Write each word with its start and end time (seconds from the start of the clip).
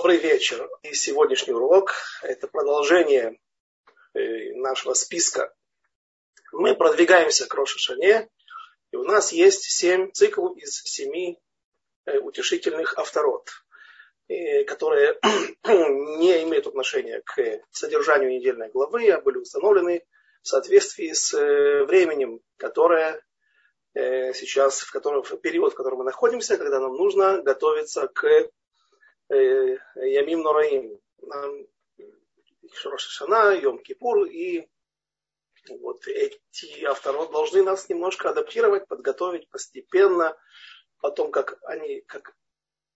Добрый 0.00 0.16
вечер. 0.16 0.66
И 0.82 0.94
сегодняшний 0.94 1.52
урок– 1.52 1.92
это 2.22 2.48
продолжение 2.48 3.38
э, 4.14 4.54
нашего 4.54 4.94
списка. 4.94 5.54
Мы 6.52 6.74
продвигаемся 6.74 7.46
к 7.46 7.52
Рошашане, 7.52 8.30
и 8.92 8.96
у 8.96 9.04
нас 9.04 9.30
есть 9.30 9.64
семь 9.64 10.10
циклов 10.10 10.56
из 10.56 10.80
семи 10.84 11.38
э, 12.06 12.16
утешительных 12.16 12.96
авторот, 12.96 13.50
э, 14.28 14.64
которые 14.64 15.18
не 15.66 16.44
имеют 16.44 16.66
отношения 16.66 17.20
к 17.20 17.60
содержанию 17.70 18.30
недельной 18.30 18.70
главы, 18.70 19.06
а 19.10 19.20
были 19.20 19.36
установлены 19.36 20.06
в 20.40 20.48
соответствии 20.48 21.12
с 21.12 21.34
временем, 21.84 22.40
которое 22.56 23.22
сейчас, 23.92 24.80
в, 24.80 24.92
котором, 24.92 25.24
в 25.24 25.36
период, 25.36 25.74
в 25.74 25.76
котором 25.76 25.98
мы 25.98 26.04
находимся, 26.04 26.56
когда 26.56 26.80
нам 26.80 26.94
нужно 26.94 27.42
готовиться 27.42 28.08
к 28.08 28.50
Э, 29.30 29.76
Ямим 29.94 30.42
Нораим, 30.42 31.00
Рошашана, 32.84 33.54
Йом 33.54 33.78
Кипур, 33.78 34.24
и 34.24 34.68
вот 35.68 36.06
эти 36.08 36.84
авторы 36.84 37.28
должны 37.28 37.62
нас 37.62 37.88
немножко 37.88 38.30
адаптировать, 38.30 38.88
подготовить 38.88 39.48
постепенно, 39.48 40.36
потом 41.00 41.30
как 41.30 41.58
они, 41.62 42.00
как 42.02 42.34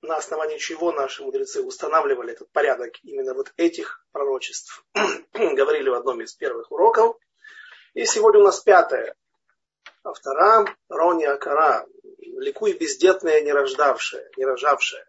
на 0.02 0.16
основании 0.16 0.58
чего 0.58 0.90
наши 0.90 1.22
мудрецы 1.22 1.62
устанавливали 1.62 2.32
этот 2.32 2.50
порядок 2.50 2.94
именно 3.02 3.34
вот 3.34 3.52
этих 3.56 4.04
пророчеств, 4.10 4.84
говорили 5.32 5.88
в 5.88 5.94
одном 5.94 6.20
из 6.20 6.34
первых 6.34 6.72
уроков. 6.72 7.16
И 7.92 8.04
сегодня 8.06 8.40
у 8.40 8.44
нас 8.44 8.60
пятое. 8.60 9.14
Автора 10.02 10.66
Рони 10.88 11.24
Акара, 11.26 11.86
ликуй 12.18 12.72
бездетная, 12.72 13.40
не 13.42 13.52
рождавшая, 13.52 14.28
не 14.36 14.44
рожавшая. 14.44 15.08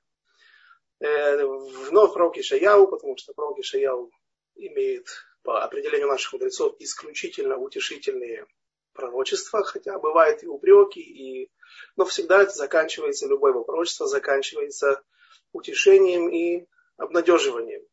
Э, 1.00 1.44
вновь 1.46 2.14
пророк 2.14 2.38
Ишаяу, 2.38 2.88
потому 2.88 3.18
что 3.18 3.34
пророк 3.34 3.60
Ишаяу 3.60 4.12
имеет 4.56 5.08
по 5.44 5.64
определению 5.64 6.08
наших 6.08 6.34
мудрецов 6.34 6.76
исключительно 6.80 7.58
утешительные 7.58 8.48
пророчества, 8.94 9.64
хотя 9.64 10.00
бывают 10.00 10.42
и 10.44 10.48
упреки, 10.48 11.02
и... 11.02 11.52
но 11.98 12.06
всегда 12.06 12.42
это 12.42 12.54
заканчивается, 12.54 13.28
любое 13.28 13.52
его 13.52 13.64
пророчество 13.66 14.08
заканчивается 14.08 15.04
утешением 15.52 16.30
и 16.30 16.66
обнадеживанием. 16.98 17.84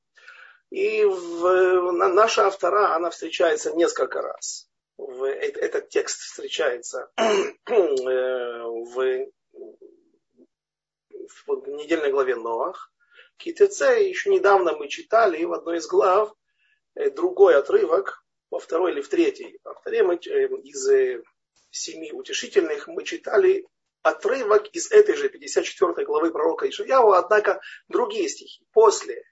И 0.71 1.05
в, 1.05 1.91
наша 1.91 2.47
автора, 2.47 2.95
она 2.95 3.11
встречается 3.11 3.73
несколько 3.75 4.23
раз. 4.23 4.69
В, 4.97 5.25
этот 5.25 5.89
текст 5.89 6.21
встречается 6.21 7.11
э, 7.17 7.23
в, 7.67 9.27
в 11.47 11.69
недельной 11.69 12.13
главе 12.13 12.37
Ноах, 12.37 12.92
Китеце 13.43 13.87
еще 14.09 14.31
недавно 14.31 14.77
мы 14.77 14.89
читали 14.89 15.43
в 15.45 15.53
одной 15.53 15.79
из 15.79 15.89
глав 15.89 16.33
э, 16.95 17.11
другой 17.11 17.57
отрывок, 17.57 18.25
во 18.51 18.61
второй 18.61 18.93
или 18.93 19.01
в 19.01 19.09
третьей 19.09 19.59
авторе 19.65 20.05
мы, 20.05 20.15
э, 20.15 20.47
из 20.63 20.89
э, 20.89 21.23
семи 21.71 22.13
утешительных 22.13 22.87
мы 22.87 23.03
читали 23.03 23.67
отрывок 24.03 24.69
из 24.69 24.93
этой 24.93 25.17
же 25.17 25.29
54 25.29 26.07
главы 26.07 26.31
пророка 26.31 26.69
Ишаяу, 26.69 27.13
однако 27.13 27.61
другие 27.89 28.29
стихи, 28.29 28.65
после, 28.71 29.25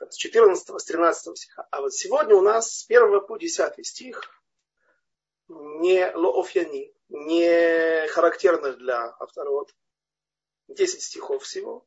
с 0.00 0.16
14 0.16 0.80
с 0.80 0.84
13 0.84 1.38
стиха. 1.38 1.68
А 1.70 1.80
вот 1.80 1.94
сегодня 1.94 2.34
у 2.34 2.40
нас 2.40 2.80
с 2.80 2.90
1 2.90 3.20
по 3.24 3.36
10 3.36 3.86
стих 3.86 4.20
не 5.46 6.10
лоофьяни, 6.12 6.92
не 7.08 8.08
характерных 8.08 8.78
для 8.78 9.14
авторов. 9.20 9.68
10 10.66 11.02
стихов 11.02 11.44
всего 11.44 11.86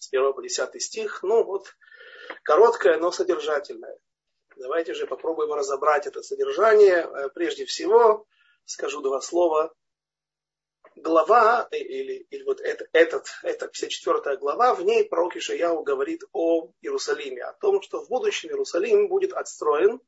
с 0.00 0.08
1 0.12 0.32
по 0.32 0.42
10 0.42 0.82
стих. 0.82 1.22
Ну 1.22 1.44
вот, 1.44 1.76
короткое, 2.42 2.98
но 2.98 3.12
содержательное. 3.12 3.98
Давайте 4.56 4.94
же 4.94 5.06
попробуем 5.06 5.52
разобрать 5.52 6.06
это 6.06 6.22
содержание. 6.22 7.06
Э, 7.06 7.28
прежде 7.28 7.64
всего, 7.66 8.26
скажу 8.64 9.00
два 9.02 9.20
слова. 9.20 9.72
Глава, 10.96 11.68
э, 11.70 11.76
или, 11.76 12.26
или 12.30 12.42
вот 12.44 12.60
это, 12.60 12.86
этот, 12.92 13.28
это 13.42 13.68
54 13.68 14.38
глава, 14.38 14.74
в 14.74 14.82
ней 14.82 15.04
пророк 15.04 15.36
Ишаяу 15.36 15.82
говорит 15.82 16.24
о 16.32 16.72
Иерусалиме, 16.80 17.44
о 17.44 17.52
том, 17.54 17.80
что 17.82 18.02
в 18.02 18.08
будущем 18.08 18.48
Иерусалим 18.48 19.08
будет 19.08 19.32
отстроен. 19.32 20.00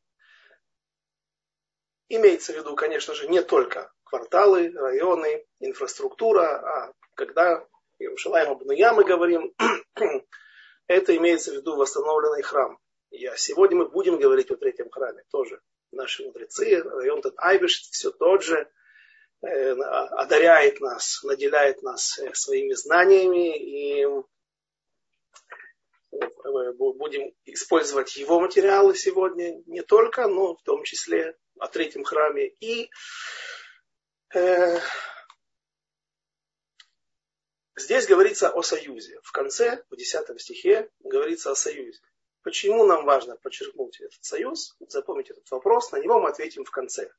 Имеется 2.08 2.52
в 2.52 2.56
виду, 2.56 2.74
конечно 2.74 3.14
же, 3.14 3.28
не 3.28 3.42
только 3.42 3.92
кварталы, 4.04 4.70
районы, 4.74 5.46
инфраструктура, 5.60 6.58
а 6.58 6.92
когда 7.14 7.66
Иерушалаем 8.02 8.50
Абнуя 8.50 8.92
мы 8.92 9.04
говорим, 9.04 9.54
это 10.86 11.16
имеется 11.16 11.52
в 11.52 11.54
виду 11.54 11.76
восстановленный 11.76 12.42
храм. 12.42 12.78
И 13.10 13.28
сегодня 13.36 13.78
мы 13.78 13.88
будем 13.88 14.18
говорить 14.18 14.50
о 14.50 14.56
третьем 14.56 14.90
храме 14.90 15.22
тоже. 15.30 15.60
Наши 15.92 16.24
мудрецы, 16.24 16.82
район 16.82 17.22
Тат 17.22 17.34
Айбеш, 17.36 17.80
все 17.90 18.10
тот 18.10 18.42
же, 18.42 18.68
э, 19.42 19.72
одаряет 19.72 20.80
нас, 20.80 21.22
наделяет 21.22 21.82
нас 21.82 22.18
э, 22.18 22.32
своими 22.34 22.72
знаниями, 22.72 23.56
и 23.56 24.04
э, 26.10 26.72
будем 26.72 27.32
использовать 27.44 28.16
его 28.16 28.40
материалы 28.40 28.96
сегодня 28.96 29.62
не 29.66 29.82
только, 29.82 30.26
но 30.26 30.56
в 30.56 30.62
том 30.62 30.82
числе 30.82 31.36
о 31.58 31.68
третьем 31.68 32.04
храме. 32.04 32.48
И 32.60 32.90
Здесь 37.82 38.06
говорится 38.06 38.48
о 38.48 38.62
союзе. 38.62 39.18
В 39.24 39.32
конце, 39.32 39.82
в 39.90 39.96
10 39.96 40.40
стихе, 40.40 40.88
говорится 41.00 41.50
о 41.50 41.56
союзе. 41.56 41.98
Почему 42.44 42.86
нам 42.86 43.04
важно 43.04 43.36
подчеркнуть 43.36 44.00
этот 44.00 44.22
союз, 44.22 44.76
запомнить 44.86 45.30
этот 45.30 45.50
вопрос, 45.50 45.90
на 45.90 45.96
него 45.98 46.20
мы 46.20 46.28
ответим 46.28 46.64
в 46.64 46.70
конце 46.70 47.10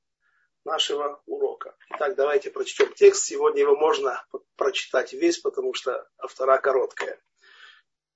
нашего 0.64 1.22
урока. 1.26 1.76
Итак, 1.90 2.16
давайте 2.16 2.50
прочтем 2.50 2.94
текст. 2.94 3.26
Сегодня 3.26 3.60
его 3.60 3.76
можно 3.76 4.26
прочитать 4.56 5.12
весь, 5.12 5.38
потому 5.38 5.74
что 5.74 6.08
автора 6.18 6.58
короткая. 6.60 7.20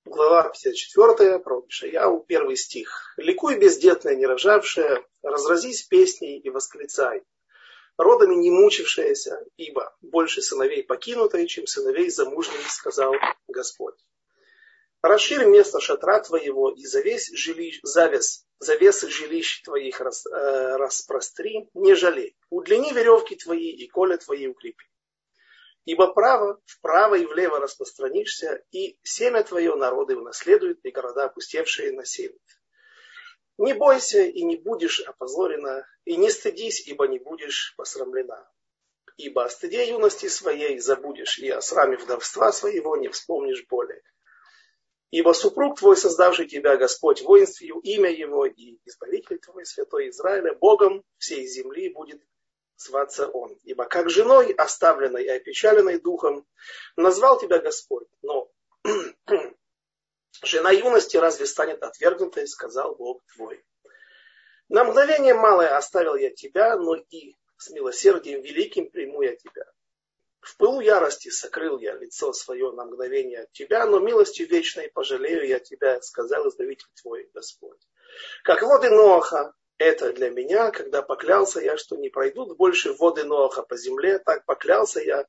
Глава 0.06 0.44
54, 0.48 1.40
пророк 1.40 1.68
Ишаяу, 1.68 2.24
первый 2.26 2.56
стих. 2.56 3.12
«Ликуй, 3.18 3.58
бездетная, 3.58 4.16
не 4.16 4.24
рожавшая, 4.24 5.04
разразись 5.22 5.82
песней 5.82 6.38
и 6.38 6.48
восклицай 6.48 7.24
родами 7.98 8.36
не 8.36 8.50
мучившаяся, 8.50 9.44
ибо 9.56 9.94
больше 10.00 10.40
сыновей 10.40 10.82
покинутой, 10.84 11.46
чем 11.46 11.66
сыновей 11.66 12.08
замужних, 12.08 12.70
сказал 12.70 13.14
Господь. 13.48 13.96
Расширь 15.02 15.44
место 15.44 15.78
шатра 15.80 16.20
твоего 16.20 16.70
и 16.70 16.84
завесь 16.84 17.30
жилищ, 17.32 17.80
завес, 17.82 18.46
завесы 18.58 19.08
жилищ 19.08 19.62
твоих 19.62 20.00
рас, 20.00 20.26
э, 20.26 20.76
распростри, 20.76 21.68
не 21.74 21.94
жалей. 21.94 22.36
Удлини 22.50 22.92
веревки 22.92 23.36
твои 23.36 23.70
и 23.70 23.86
коля 23.88 24.16
твои 24.16 24.48
укрепи. 24.48 24.84
Ибо 25.84 26.12
право, 26.12 26.60
вправо 26.66 27.14
и 27.14 27.26
влево 27.26 27.60
распространишься, 27.60 28.62
и 28.72 28.98
семя 29.02 29.42
твое 29.44 29.74
народы 29.76 30.16
унаследуют, 30.16 30.80
и 30.82 30.90
города 30.90 31.26
опустевшие 31.26 31.92
населят. 31.92 32.42
Не 33.58 33.74
бойся 33.74 34.22
и 34.22 34.44
не 34.44 34.56
будешь 34.56 35.00
опозорена, 35.00 35.84
и 36.04 36.16
не 36.16 36.30
стыдись, 36.30 36.86
ибо 36.86 37.08
не 37.08 37.18
будешь 37.18 37.74
посрамлена. 37.76 38.48
Ибо 39.16 39.44
о 39.44 39.50
стыде 39.50 39.88
юности 39.88 40.28
своей 40.28 40.78
забудешь, 40.78 41.40
и 41.40 41.50
о 41.50 41.60
сраме 41.60 41.96
вдовства 41.96 42.52
своего 42.52 42.96
не 42.96 43.08
вспомнишь 43.08 43.66
более. 43.66 44.02
Ибо 45.10 45.32
супруг 45.32 45.78
твой, 45.78 45.96
создавший 45.96 46.46
тебя, 46.46 46.76
Господь, 46.76 47.22
воинствию, 47.22 47.80
имя 47.80 48.10
его 48.10 48.46
и 48.46 48.78
избавитель 48.84 49.38
твой, 49.38 49.66
святой 49.66 50.10
Израиля, 50.10 50.54
Богом 50.54 51.02
всей 51.16 51.44
земли 51.46 51.88
будет 51.88 52.22
зваться 52.76 53.26
он. 53.26 53.58
Ибо 53.64 53.86
как 53.86 54.08
женой, 54.08 54.52
оставленной 54.52 55.24
и 55.24 55.28
опечаленной 55.28 55.98
духом, 55.98 56.46
назвал 56.96 57.40
тебя 57.40 57.58
Господь, 57.58 58.06
но 58.22 58.52
Жена 60.42 60.70
юности 60.70 61.16
разве 61.16 61.46
станет 61.46 61.82
отвергнутой, 61.82 62.46
сказал 62.46 62.94
Бог 62.94 63.22
твой. 63.34 63.64
На 64.68 64.84
мгновение 64.84 65.34
малое 65.34 65.76
оставил 65.76 66.14
я 66.14 66.30
тебя, 66.30 66.76
но 66.76 66.94
и 66.94 67.34
с 67.56 67.70
милосердием 67.70 68.42
великим 68.42 68.90
приму 68.90 69.22
я 69.22 69.34
тебя. 69.34 69.64
В 70.40 70.56
пылу 70.56 70.80
ярости 70.80 71.30
сокрыл 71.30 71.78
я 71.78 71.94
лицо 71.94 72.32
свое 72.32 72.70
на 72.72 72.84
мгновение 72.84 73.42
от 73.42 73.52
тебя, 73.52 73.86
но 73.86 73.98
милостью 73.98 74.46
вечной 74.46 74.88
пожалею 74.88 75.46
я 75.46 75.58
тебя, 75.58 76.00
сказал 76.00 76.48
Избавитель 76.48 76.88
твой 77.00 77.28
Господь. 77.34 77.80
Как 78.44 78.62
воды 78.62 78.90
Ноаха, 78.90 79.54
это 79.78 80.12
для 80.12 80.30
меня, 80.30 80.70
когда 80.70 81.02
поклялся 81.02 81.60
я, 81.60 81.76
что 81.76 81.96
не 81.96 82.08
пройдут 82.08 82.56
больше 82.56 82.92
воды 82.92 83.24
Ноаха 83.24 83.62
по 83.62 83.76
земле, 83.76 84.18
так 84.18 84.44
поклялся 84.44 85.00
я 85.00 85.26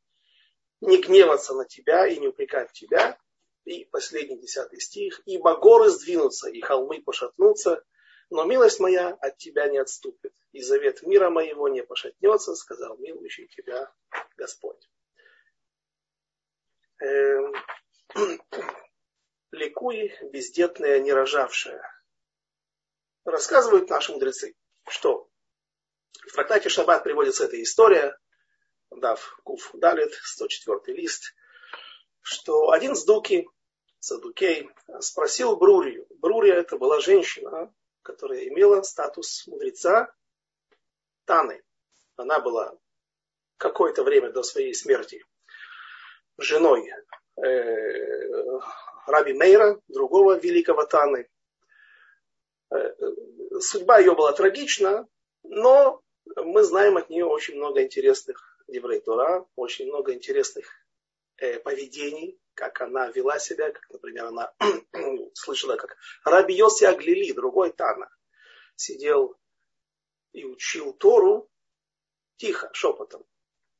не 0.82 0.98
гневаться 0.98 1.54
на 1.54 1.66
тебя 1.66 2.08
и 2.08 2.18
не 2.20 2.28
упрекать 2.28 2.72
тебя, 2.72 3.18
и 3.66 3.86
последний 3.86 4.40
десятый 4.40 4.80
стих. 4.80 5.22
«Ибо 5.26 5.58
горы 5.58 5.90
сдвинутся, 5.90 6.50
и 6.50 6.62
холмы 6.62 7.02
пошатнутся, 7.02 7.84
но 8.30 8.44
милость 8.46 8.80
моя 8.80 9.10
от 9.10 9.38
тебя 9.38 9.68
не 9.68 9.78
отступит, 9.78 10.34
и 10.52 10.62
завет 10.62 11.04
мира 11.04 11.30
моего 11.30 11.68
не 11.68 11.84
пошатнется, 11.84 12.56
сказал 12.56 12.98
милующий 12.98 13.48
тебя 13.48 13.92
Господь». 14.38 14.90
Эм, 17.00 17.54
ликуй, 19.52 20.14
бездетная, 20.32 21.00
не 21.00 21.14
рожавшая. 21.14 21.82
Рассказывают 23.24 23.90
наши 23.90 24.12
мудрецы, 24.12 24.56
что 24.88 25.30
в 26.28 26.34
трактате 26.34 26.70
Шаббат 26.70 27.04
приводится 27.04 27.46
эта 27.46 27.62
история, 27.62 28.18
дав 28.90 29.40
Куф 29.44 29.72
Далит, 29.74 30.14
104 30.14 30.96
лист, 30.96 31.34
что 32.30 32.70
один 32.70 32.96
с 32.96 33.06
Дуки, 33.06 33.48
Садукей, 34.00 34.70
спросил 35.00 35.56
Брурию. 35.58 36.06
Брурия 36.20 36.56
это 36.56 36.78
была 36.78 37.00
женщина, 37.00 37.74
которая 38.04 38.48
имела 38.48 38.84
статус 38.84 39.48
мудреца 39.48 40.14
Таны. 41.26 41.64
Она 42.18 42.40
была 42.40 42.78
какое-то 43.58 44.04
время 44.04 44.30
до 44.32 44.44
своей 44.44 44.76
смерти 44.76 45.26
женой 46.38 46.88
э, 47.36 48.60
Раби 49.08 49.34
Мейра, 49.34 49.82
другого 49.88 50.38
великого 50.38 50.86
Таны. 50.86 51.28
Э, 52.72 52.94
судьба 53.60 53.98
ее 53.98 54.14
была 54.14 54.34
трагична, 54.34 55.08
но 55.42 56.04
мы 56.36 56.62
знаем 56.64 56.98
от 56.98 57.10
нее 57.10 57.26
очень 57.26 57.56
много 57.56 57.82
интересных 57.82 58.62
еврей 58.68 59.00
Тора, 59.00 59.48
очень 59.56 59.88
много 59.88 60.14
интересных 60.14 60.68
поведений, 61.64 62.40
как 62.54 62.82
она 62.82 63.08
вела 63.08 63.40
себя, 63.40 63.72
как, 63.72 63.90
например, 63.90 64.26
она 64.28 64.54
слышала, 65.34 65.76
как 65.78 65.96
Раби 66.24 66.54
Йоси 66.56 66.86
Аглили, 66.86 67.32
другой 67.32 67.72
Тана, 67.72 68.10
сидел 68.76 69.36
и 70.34 70.46
учил 70.46 70.94
Тору 70.94 71.50
тихо, 72.38 72.70
шепотом. 72.74 73.26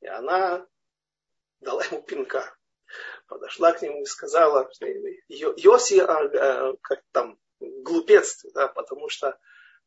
И 0.00 0.06
она 0.06 0.66
дала 1.60 1.84
ему 1.84 2.02
пинка. 2.02 2.56
Подошла 3.26 3.72
к 3.72 3.82
нему 3.82 4.02
и 4.02 4.06
сказала, 4.06 4.68
Йоси, 5.28 6.00
а, 6.00 6.70
а, 6.70 6.76
как 6.82 7.02
там, 7.12 7.38
глупец, 7.60 8.44
да, 8.54 8.68
потому 8.68 9.08
что 9.08 9.38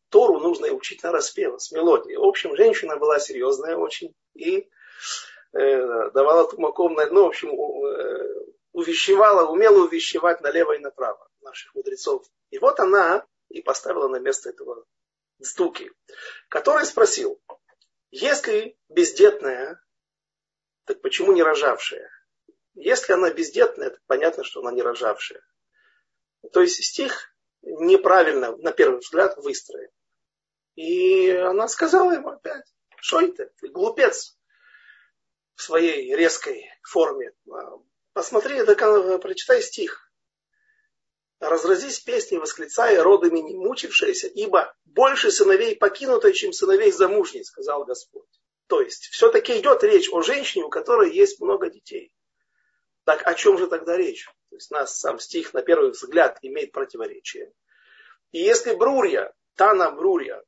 Тору 0.09 0.39
нужно 0.39 0.67
учить 0.67 1.03
на 1.03 1.11
распев, 1.11 1.59
с 1.61 1.71
мелодией. 1.71 2.17
В 2.17 2.23
общем, 2.23 2.55
женщина 2.55 2.97
была 2.97 3.19
серьезная 3.19 3.75
очень 3.75 4.15
и 4.35 4.59
э, 4.59 4.63
давала 5.53 6.49
тумаком, 6.49 6.95
ну, 7.11 7.25
в 7.25 7.27
общем, 7.27 7.49
э, 7.49 8.45
увещевала, 8.71 9.49
умела 9.49 9.85
увещевать 9.85 10.41
налево 10.41 10.73
и 10.73 10.79
направо 10.79 11.29
наших 11.41 11.73
мудрецов. 11.75 12.25
И 12.49 12.57
вот 12.57 12.79
она 12.79 13.25
и 13.49 13.61
поставила 13.61 14.07
на 14.07 14.17
место 14.17 14.49
этого 14.49 14.83
стуки, 15.41 15.91
который 16.49 16.85
спросил, 16.85 17.39
если 18.09 18.77
бездетная, 18.89 19.79
так 20.85 21.01
почему 21.01 21.33
не 21.33 21.43
рожавшая? 21.43 22.09
Если 22.73 23.13
она 23.13 23.31
бездетная, 23.31 23.91
то 23.91 23.99
понятно, 24.07 24.43
что 24.43 24.61
она 24.61 24.71
не 24.71 24.81
рожавшая. 24.81 25.41
То 26.51 26.61
есть 26.61 26.83
стих 26.83 27.33
неправильно, 27.61 28.55
на 28.57 28.71
первый 28.71 28.99
взгляд, 28.99 29.37
выстроен. 29.37 29.91
И 30.75 31.29
она 31.29 31.67
сказала 31.67 32.11
ему 32.11 32.29
опять, 32.29 32.65
что 32.97 33.21
это, 33.21 33.51
ты 33.59 33.67
глупец 33.67 34.35
в 35.55 35.61
своей 35.61 36.15
резкой 36.15 36.69
форме. 36.81 37.31
Посмотри, 38.13 38.63
прочитай 38.63 39.61
стих. 39.61 40.11
Разразись 41.39 41.99
песней, 41.99 42.37
восклицая 42.37 43.03
родами 43.03 43.39
не 43.39 43.55
мучившиеся, 43.55 44.27
ибо 44.27 44.73
больше 44.85 45.29
сыновей 45.29 45.75
покинуто, 45.75 46.31
чем 46.31 46.53
сыновей 46.53 46.91
замужней, 46.91 47.43
сказал 47.43 47.83
Господь. 47.83 48.29
То 48.67 48.81
есть, 48.81 49.09
все-таки 49.09 49.59
идет 49.59 49.83
речь 49.83 50.09
о 50.11 50.21
женщине, 50.21 50.63
у 50.63 50.69
которой 50.69 51.11
есть 51.11 51.41
много 51.41 51.69
детей. 51.69 52.13
Так 53.03 53.27
о 53.27 53.33
чем 53.33 53.57
же 53.57 53.67
тогда 53.67 53.97
речь? 53.97 54.25
То 54.49 54.55
есть, 54.55 54.71
нас 54.71 54.97
сам 54.97 55.19
стих 55.19 55.53
на 55.53 55.61
первый 55.61 55.91
взгляд 55.91 56.37
имеет 56.41 56.71
противоречие. 56.71 57.51
И 58.31 58.39
если 58.39 58.73
Брурья, 58.73 59.33
Тана 59.55 59.91
Брурья, 59.91 60.41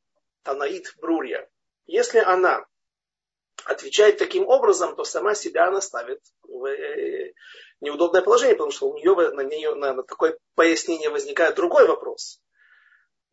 Танаит 0.44 0.94
Брурья, 1.02 1.50
если 1.86 2.20
она 2.20 2.66
отвечает 3.64 4.18
таким 4.18 4.48
образом, 4.48 4.96
то 4.96 5.04
сама 5.04 5.34
себя 5.34 5.68
она 5.68 5.82
ставит 5.82 6.22
в 6.44 6.66
э, 6.66 7.34
неудобное 7.82 8.22
положение, 8.22 8.56
потому 8.56 8.72
что 8.72 8.90
у 8.90 8.98
нее 8.98 9.14
на, 9.32 9.42
нее, 9.42 9.76
на, 9.76 10.04
такое 10.04 10.38
пояснение 10.56 11.10
возникает 11.10 11.56
другой 11.56 11.88
вопрос. 11.88 12.42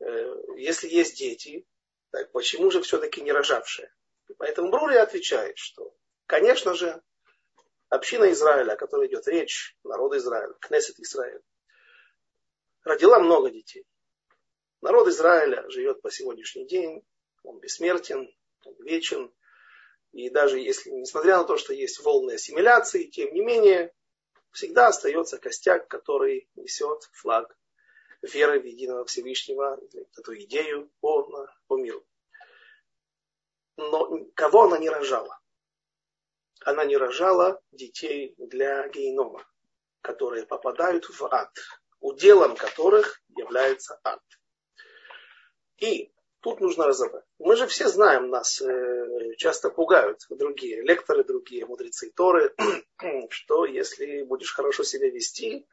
Э, 0.00 0.34
если 0.56 0.88
есть 0.88 1.18
дети, 1.18 1.66
так 2.10 2.30
почему 2.32 2.70
же 2.70 2.82
все-таки 2.82 3.20
не 3.20 3.32
рожавшие? 3.32 3.92
Поэтому 4.38 4.70
Брурья 4.70 5.02
отвечает, 5.02 5.58
что, 5.58 5.94
конечно 6.26 6.74
же, 6.74 7.02
община 7.88 8.30
Израиля, 8.32 8.72
о 8.72 8.76
которой 8.76 9.08
идет 9.08 9.26
речь, 9.28 9.76
народ 9.84 10.14
Израиля, 10.14 10.54
Кнессет 10.60 10.98
Израиль, 11.00 11.42
родила 12.84 13.18
много 13.18 13.50
детей. 13.50 13.86
Народ 14.80 15.08
Израиля 15.08 15.68
живет 15.68 16.00
по 16.02 16.10
сегодняшний 16.10 16.66
день, 16.66 17.04
он 17.42 17.60
бессмертен, 17.60 18.28
он 18.64 18.74
вечен. 18.84 19.32
И 20.12 20.28
даже 20.28 20.58
если, 20.58 20.90
несмотря 20.90 21.38
на 21.38 21.44
то, 21.44 21.56
что 21.56 21.72
есть 21.72 22.00
волны 22.00 22.32
ассимиляции, 22.32 23.04
тем 23.04 23.32
не 23.32 23.40
менее, 23.40 23.92
всегда 24.50 24.88
остается 24.88 25.38
костяк, 25.38 25.88
который 25.88 26.50
несет 26.54 27.08
флаг 27.12 27.56
веры 28.20 28.60
в 28.60 28.64
единого 28.64 29.04
Всевышнего, 29.06 29.80
эту 30.16 30.38
идею 30.42 30.90
по, 31.00 31.48
по 31.66 31.76
миру. 31.76 32.06
Но 33.76 34.26
кого 34.34 34.64
она 34.64 34.78
не 34.78 34.90
рожала? 34.90 35.40
Она 36.60 36.84
не 36.84 36.96
рожала 36.96 37.60
детей 37.72 38.34
для 38.36 38.86
генома, 38.88 39.44
которые 40.02 40.46
попадают 40.46 41.08
в 41.08 41.24
ад, 41.24 41.58
уделом 42.00 42.54
которых 42.54 43.20
является 43.28 43.98
ад. 44.04 44.22
И 45.78 46.11
тут 46.42 46.60
нужно 46.60 46.86
разобрать. 46.86 47.24
Мы 47.38 47.56
же 47.56 47.66
все 47.66 47.88
знаем, 47.88 48.28
нас 48.28 48.60
э, 48.60 49.34
часто 49.38 49.70
пугают 49.70 50.20
другие 50.28 50.82
лекторы, 50.82 51.24
другие 51.24 51.64
мудрецы 51.64 52.10
Торы, 52.14 52.54
что 53.30 53.64
если 53.64 54.22
будешь 54.22 54.52
хорошо 54.52 54.82
себя 54.82 55.08
вести, 55.08 55.66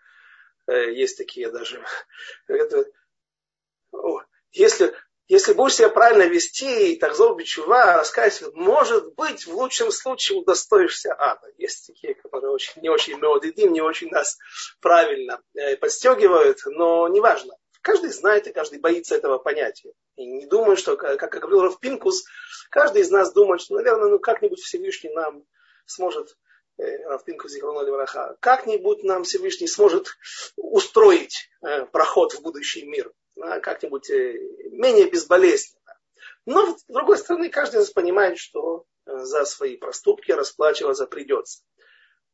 э, 0.68 0.94
есть 0.94 1.18
такие 1.18 1.52
даже, 1.52 1.84
это, 2.48 2.86
о, 3.92 4.22
если, 4.52 4.94
если 5.28 5.54
будешь 5.54 5.76
себя 5.76 5.90
правильно 5.90 6.28
вести, 6.28 6.96
так 6.98 7.16
зол 7.16 7.40
чува, 7.40 7.98
раскаиваться, 7.98 8.52
может 8.54 9.16
быть, 9.16 9.48
в 9.48 9.54
лучшем 9.56 9.92
случае 9.92 10.38
удостоишься 10.38 11.16
ада. 11.18 11.48
Есть 11.58 11.88
такие, 11.88 12.14
которые 12.14 12.52
очень, 12.52 12.82
не 12.82 12.90
очень 12.90 13.18
меодидим, 13.18 13.74
не 13.74 13.82
очень 13.82 14.10
нас 14.10 14.38
правильно 14.82 15.42
э, 15.56 15.78
подстегивают, 15.78 16.60
но 16.66 17.08
неважно. 17.08 17.56
Каждый 17.82 18.12
знает 18.12 18.46
и 18.46 18.52
каждый 18.52 18.80
боится 18.80 19.16
этого 19.16 19.38
понятия. 19.38 19.94
И 20.20 20.26
не 20.26 20.46
думаю, 20.46 20.76
что, 20.76 20.98
как, 20.98 21.32
говорил 21.32 21.62
Раф 21.62 21.80
Пинкус, 21.80 22.26
каждый 22.70 23.04
из 23.04 23.10
нас 23.10 23.32
думает, 23.32 23.62
что, 23.62 23.76
наверное, 23.76 24.10
ну 24.10 24.20
как-нибудь 24.20 24.60
Всевышний 24.60 25.12
нам 25.12 25.46
сможет, 25.86 26.38
э, 26.78 27.08
Раф 27.08 27.24
Пинкус 27.24 27.54
Враха, 27.62 28.36
как-нибудь 28.42 29.04
нам 29.04 29.24
Всевышний 29.24 29.68
сможет 29.68 30.18
устроить 30.58 31.50
э, 31.62 31.86
проход 31.86 32.34
в 32.34 32.42
будущий 32.42 32.86
мир, 32.86 33.14
да, 33.38 33.62
как-нибудь 33.62 34.10
э, 34.10 34.34
менее 34.72 35.10
безболезненно. 35.10 35.80
Но, 36.46 36.76
с 36.76 36.84
другой 36.90 37.18
стороны, 37.18 37.48
каждый 37.48 37.76
из 37.76 37.84
нас 37.84 37.92
понимает, 37.92 38.38
что 38.38 38.84
э, 39.06 39.20
за 39.20 39.46
свои 39.46 39.78
проступки 39.78 40.34
расплачиваться 40.34 41.08
придется. 41.08 41.64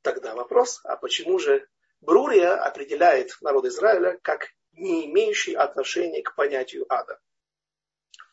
Тогда 0.01 0.33
вопрос, 0.33 0.81
а 0.85 0.97
почему 0.97 1.37
же 1.37 1.67
Брурия 2.01 2.55
определяет 2.55 3.37
народ 3.41 3.65
Израиля 3.65 4.17
как 4.23 4.47
не 4.71 5.05
имеющий 5.05 5.53
отношения 5.53 6.23
к 6.23 6.33
понятию 6.33 6.87
ада. 6.89 7.19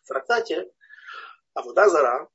В 0.05 0.09
трактате 0.09 0.71
Авуда 1.55 1.89
Зара 1.89 2.29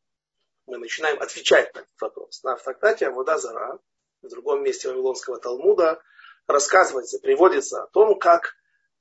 мы 0.66 0.78
начинаем 0.78 1.22
отвечать 1.22 1.74
на 1.76 1.80
этот 1.80 2.02
вопрос. 2.02 2.44
На, 2.44 2.56
в 2.56 2.64
трактате 2.64 3.08
Авуда 3.08 3.38
Зара 3.38 3.80
в 4.22 4.30
другом 4.30 4.64
месте 4.64 4.88
Вавилонского 4.88 5.40
Талмуда 5.40 6.02
рассказывается, 6.48 7.20
приводится 7.20 7.84
о 7.84 7.88
том, 7.88 8.18
как 8.18 8.56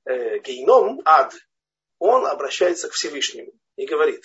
э, 0.05 0.39
гейном, 0.41 1.01
ад, 1.05 1.35
он 1.99 2.27
обращается 2.27 2.89
к 2.89 2.93
Всевышнему 2.93 3.53
и 3.77 3.87
говорит, 3.87 4.25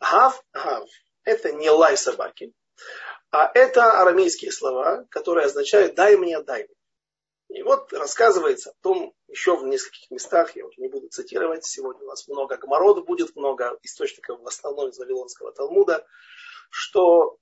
гав, 0.00 0.42
гав, 0.52 0.88
это 1.24 1.52
не 1.52 1.70
лай 1.70 1.96
собаки, 1.96 2.52
а 3.30 3.50
это 3.54 4.00
арамейские 4.00 4.50
слова, 4.50 5.06
которые 5.10 5.46
означают 5.46 5.94
дай 5.94 6.16
мне, 6.16 6.40
дай 6.42 6.64
мне. 6.64 7.60
И 7.60 7.62
вот 7.62 7.92
рассказывается 7.92 8.70
о 8.70 8.82
том, 8.82 9.14
еще 9.30 9.56
в 9.56 9.64
нескольких 9.64 10.10
местах, 10.10 10.56
я 10.56 10.66
уже 10.66 10.80
не 10.80 10.88
буду 10.88 11.08
цитировать, 11.08 11.64
сегодня 11.64 12.02
у 12.02 12.08
нас 12.08 12.26
много 12.28 12.56
гомород 12.56 13.04
будет, 13.06 13.36
много 13.36 13.78
источников 13.82 14.40
в 14.40 14.46
основном 14.46 14.88
из 14.88 14.98
Вавилонского 14.98 15.52
Талмуда, 15.52 16.04
что 16.70 17.38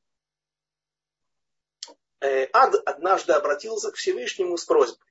э, 2.20 2.46
Ад 2.52 2.74
однажды 2.86 3.32
обратился 3.32 3.90
к 3.90 3.96
Всевышнему 3.96 4.56
с 4.56 4.64
просьбой. 4.64 5.06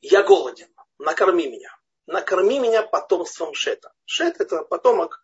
Я 0.00 0.22
голоден, 0.22 0.68
накорми 0.98 1.48
меня. 1.48 1.76
Накорми 2.06 2.58
меня 2.58 2.82
потомством 2.82 3.54
Шета. 3.54 3.92
Шет 4.04 4.40
это 4.40 4.62
потомок 4.62 5.22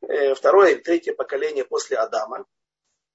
э, 0.00 0.34
второе 0.34 0.72
или 0.72 0.80
третье 0.80 1.14
поколение 1.14 1.64
после 1.64 1.98
Адама. 1.98 2.46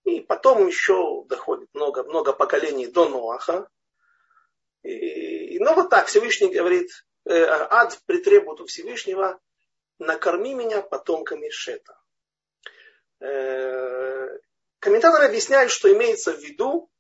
И 0.04 0.22
потом 0.22 0.68
еще 0.68 1.24
доходит 1.26 1.70
много, 1.74 2.04
много 2.04 2.34
поколений 2.34 2.86
до 2.86 3.10
Ноаха, 3.10 3.68
и 4.86 5.25
И, 5.56 5.60
ну 5.60 5.74
вот 5.74 5.90
так 5.90 6.08
Всевышний 6.08 6.54
говорит, 6.54 6.92
э, 7.24 7.46
ад 7.46 7.98
притребует 8.06 8.60
у 8.60 8.66
Всевышнего, 8.66 9.40
накорми 10.00 10.54
меня 10.54 10.82
потомками 10.82 11.48
Шета. 11.48 11.98
Э, 13.22 14.38
комментаторы 14.80 15.28
объясняют, 15.28 15.72
что 15.72 15.90
имеется 15.94 16.34
в 16.34 16.40
виду 16.40 16.92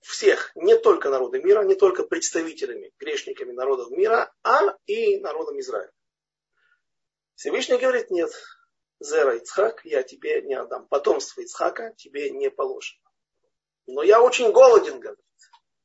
всех, 0.00 0.52
не 0.54 0.78
только 0.78 1.10
народы 1.10 1.42
мира, 1.42 1.64
не 1.64 1.74
только 1.74 2.02
представителями, 2.04 2.94
грешниками 2.98 3.52
народов 3.52 3.90
мира, 3.90 4.32
а 4.42 4.62
и 4.86 5.18
народом 5.18 5.60
Израиля. 5.60 5.92
Всевышний 7.34 7.76
говорит, 7.76 8.10
нет, 8.10 8.30
Зера 9.00 9.36
Ицхак, 9.36 9.84
я 9.84 10.02
тебе 10.02 10.40
не 10.40 10.54
отдам. 10.54 10.88
Потомство 10.88 11.42
Ицхака 11.42 11.92
тебе 11.98 12.30
не 12.30 12.48
положено. 12.48 13.02
Но 13.86 14.02
я 14.02 14.22
очень 14.22 14.50
голоден, 14.50 14.98
говорит 14.98 15.22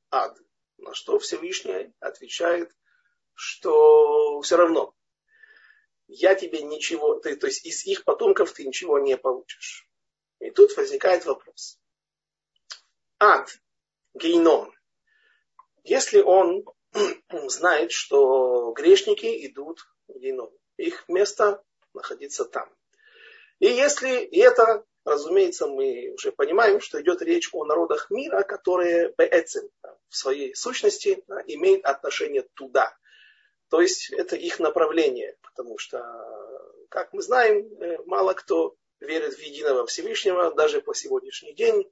ад. 0.10 0.38
На 0.84 0.94
что 0.94 1.18
Всевышний 1.18 1.94
отвечает, 2.02 2.76
что 3.34 4.42
все 4.42 4.58
равно 4.58 4.94
я 6.08 6.36
тебе 6.36 6.62
ничего, 6.62 7.16
ты, 7.20 7.38
то 7.38 7.48
есть 7.48 7.66
из 7.66 7.86
их 7.86 8.04
потомков 8.04 8.52
ты 8.52 8.66
ничего 8.66 9.00
не 9.00 9.18
получишь. 9.18 9.88
И 10.40 10.52
тут 10.52 10.76
возникает 10.76 11.26
вопрос. 11.26 11.80
Ад, 13.18 13.50
гейном, 14.14 14.74
если 15.84 16.22
он 16.22 16.66
знает, 17.48 17.94
что 17.94 18.74
грешники 18.74 19.48
идут 19.48 19.80
в 20.08 20.20
гейном, 20.20 20.52
их 20.76 21.08
место 21.08 21.64
находиться 21.94 22.44
там. 22.44 22.70
И 23.60 23.68
если 23.68 24.22
это, 24.42 24.86
разумеется, 25.06 25.68
мы 25.68 26.14
уже 26.16 26.32
понимаем, 26.32 26.80
что 26.80 27.02
идет 27.02 27.22
речь 27.22 27.50
о 27.54 27.66
народах 27.66 28.10
мира, 28.10 28.44
которые 28.44 29.14
беэцем, 29.18 29.70
в 30.10 30.16
своей 30.16 30.56
сущности 30.56 31.24
имеют 31.48 31.86
отношение 31.86 32.44
туда. 32.54 32.96
То 33.70 33.82
есть 33.82 34.12
это 34.12 34.36
их 34.36 34.60
направление, 34.60 35.36
потому 35.42 35.78
что, 35.78 36.00
как 36.90 37.12
мы 37.14 37.22
знаем, 37.22 37.66
э, 37.82 37.98
мало 38.06 38.34
кто 38.34 38.76
верит 39.00 39.34
в 39.34 39.40
единого 39.40 39.86
Всевышнего, 39.88 40.54
даже 40.54 40.82
по 40.82 40.94
сегодняшний 40.94 41.54
день. 41.54 41.92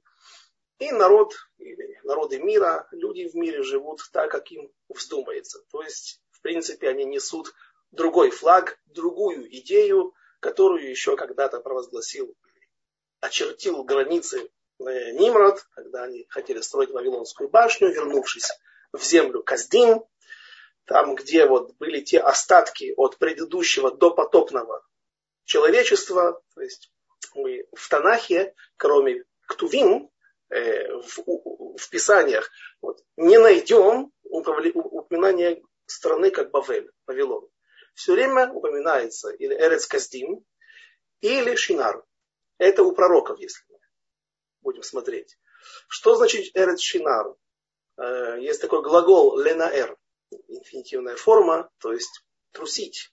И 0.78 0.90
народ, 0.90 1.34
или 1.58 2.00
народы 2.04 2.38
мира, 2.38 2.88
люди 2.92 3.28
в 3.28 3.34
мире 3.34 3.62
живут 3.62 4.00
так, 4.12 4.30
как 4.30 4.50
им 4.50 4.70
вздумается. 4.88 5.60
То 5.70 5.82
есть, 5.82 6.20
в 6.30 6.40
принципе, 6.40 6.88
они 6.88 7.04
несут 7.04 7.52
другой 7.90 8.30
флаг, 8.30 8.78
другую 8.86 9.46
идею, 9.58 10.14
которую 10.40 10.88
еще 10.88 11.16
когда-то 11.16 11.60
провозгласил, 11.60 12.34
очертил 13.22 13.84
границы 13.84 14.50
э, 14.80 15.12
Нимрод, 15.12 15.64
когда 15.70 16.02
они 16.02 16.26
хотели 16.28 16.60
строить 16.60 16.90
Вавилонскую 16.90 17.48
башню, 17.48 17.88
вернувшись 17.88 18.50
в 18.92 19.02
землю 19.02 19.42
Каздин, 19.42 20.02
там, 20.84 21.14
где 21.14 21.46
вот 21.46 21.74
были 21.76 22.00
те 22.00 22.18
остатки 22.18 22.92
от 22.96 23.16
предыдущего 23.18 23.96
допотопного 23.96 24.84
человечества, 25.44 26.42
то 26.54 26.60
есть 26.60 26.92
мы 27.34 27.64
в 27.72 27.88
Танахе, 27.88 28.54
кроме 28.76 29.24
Ктувим, 29.46 30.10
э, 30.50 30.92
в, 30.92 31.76
в 31.78 31.90
Писаниях, 31.90 32.50
вот, 32.80 33.04
не 33.16 33.38
найдем 33.38 34.12
упоминания 34.24 35.62
страны 35.86 36.30
как 36.30 36.50
Бавель, 36.50 36.90
Вавилон. 37.06 37.48
Все 37.94 38.14
время 38.14 38.52
упоминается 38.52 39.30
или 39.30 39.54
Эрец 39.54 39.86
Каздим, 39.86 40.44
или 41.20 41.54
Шинар. 41.54 42.04
Это 42.58 42.82
у 42.82 42.92
пророков, 42.92 43.38
если 43.38 43.64
мы 43.68 43.78
будем 44.60 44.82
смотреть. 44.82 45.38
Что 45.88 46.14
значит 46.14 46.56
Эрец 46.56 46.80
Шинар? 46.80 47.34
Э, 47.96 48.38
есть 48.40 48.60
такой 48.60 48.82
глагол 48.82 49.38
ленаэр, 49.38 49.96
инфинитивная 50.48 51.16
форма, 51.16 51.70
то 51.78 51.92
есть 51.92 52.24
трусить, 52.52 53.12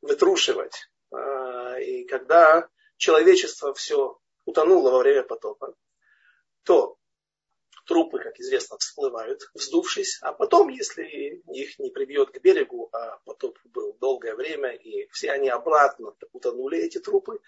вытрушивать. 0.00 0.90
А, 1.12 1.78
и 1.78 2.04
когда 2.04 2.68
человечество 2.96 3.74
все 3.74 4.18
утонуло 4.44 4.90
во 4.90 4.98
время 4.98 5.22
потопа, 5.22 5.74
то 6.64 6.96
трупы, 7.90 8.20
как 8.20 8.38
известно, 8.38 8.78
всплывают, 8.78 9.50
вздувшись, 9.52 10.18
а 10.22 10.32
потом, 10.32 10.68
если 10.68 11.42
их 11.52 11.76
не 11.80 11.90
прибьет 11.90 12.30
к 12.30 12.40
берегу, 12.40 12.88
а 12.92 13.18
потоп 13.24 13.58
был 13.64 13.94
долгое 13.94 14.36
время, 14.36 14.70
и 14.70 15.08
все 15.10 15.32
они 15.32 15.48
обратно 15.48 16.14
утонули, 16.32 16.78
эти 16.78 17.00
трупы, 17.00 17.40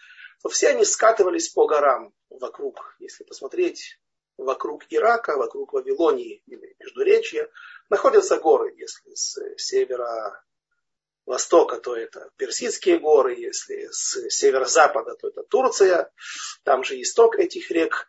то 0.42 0.48
все 0.48 0.70
они 0.70 0.84
скатывались 0.84 1.48
по 1.48 1.66
горам 1.66 2.12
вокруг, 2.28 2.96
если 2.98 3.22
посмотреть, 3.22 4.00
вокруг 4.36 4.82
Ирака, 4.90 5.36
вокруг 5.36 5.74
Вавилонии 5.74 6.42
или 6.46 6.74
Междуречья, 6.80 7.48
находятся 7.88 8.36
горы, 8.38 8.74
если 8.76 9.14
с 9.14 9.38
севера 9.58 10.42
востока, 11.24 11.78
то 11.78 11.94
это 11.94 12.30
Персидские 12.36 12.98
горы, 12.98 13.36
если 13.38 13.86
с 13.92 14.28
северо-запада, 14.28 15.14
то 15.14 15.28
это 15.28 15.44
Турция, 15.44 16.10
там 16.64 16.82
же 16.82 17.00
исток 17.00 17.38
этих 17.38 17.70
рек. 17.70 18.08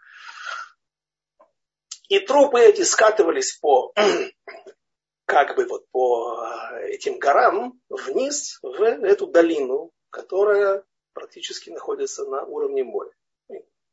И 2.10 2.20
трупы 2.20 2.60
эти 2.60 2.82
скатывались 2.82 3.58
по, 3.58 3.94
как 5.26 5.56
бы 5.56 5.66
вот 5.66 5.88
по 5.92 6.46
этим 6.82 7.18
горам 7.18 7.80
вниз 7.90 8.60
в 8.62 8.82
эту 8.82 9.28
долину, 9.28 9.92
которая 10.10 10.84
практически 11.14 11.70
находится 11.70 12.26
на 12.26 12.44
уровне 12.44 12.84
моря. 12.84 13.12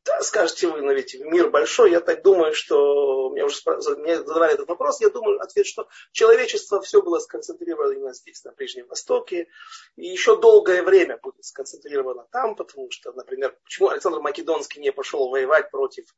Да, 0.05 0.23
скажете 0.23 0.67
вы, 0.67 0.81
но 0.81 0.93
ведь 0.93 1.15
мир 1.21 1.51
большой, 1.51 1.91
я 1.91 2.01
так 2.01 2.23
думаю, 2.23 2.55
что 2.55 3.29
мне 3.31 3.45
уже 3.45 3.57
задавали 3.81 4.55
этот 4.55 4.67
вопрос, 4.69 5.01
я 5.03 5.11
думаю, 5.11 5.41
ответ, 5.43 5.67
что 5.67 5.89
человечество 6.13 6.81
все 6.81 7.03
было 7.03 7.19
сконцентрировано 7.19 7.93
именно 7.93 8.15
здесь, 8.15 8.43
на 8.45 8.53
Ближнем 8.53 8.87
Востоке, 8.87 9.49
и 9.97 10.07
еще 10.07 10.41
долгое 10.41 10.83
время 10.83 11.19
будет 11.19 11.45
сконцентрировано 11.45 12.27
там, 12.33 12.57
потому 12.57 12.91
что, 12.91 13.13
например, 13.13 13.55
почему 13.63 13.91
Александр 13.91 14.21
Македонский 14.21 14.81
не 14.81 14.91
пошел 14.91 15.29
воевать 15.29 15.71
против 15.71 16.07
э, 16.07 16.15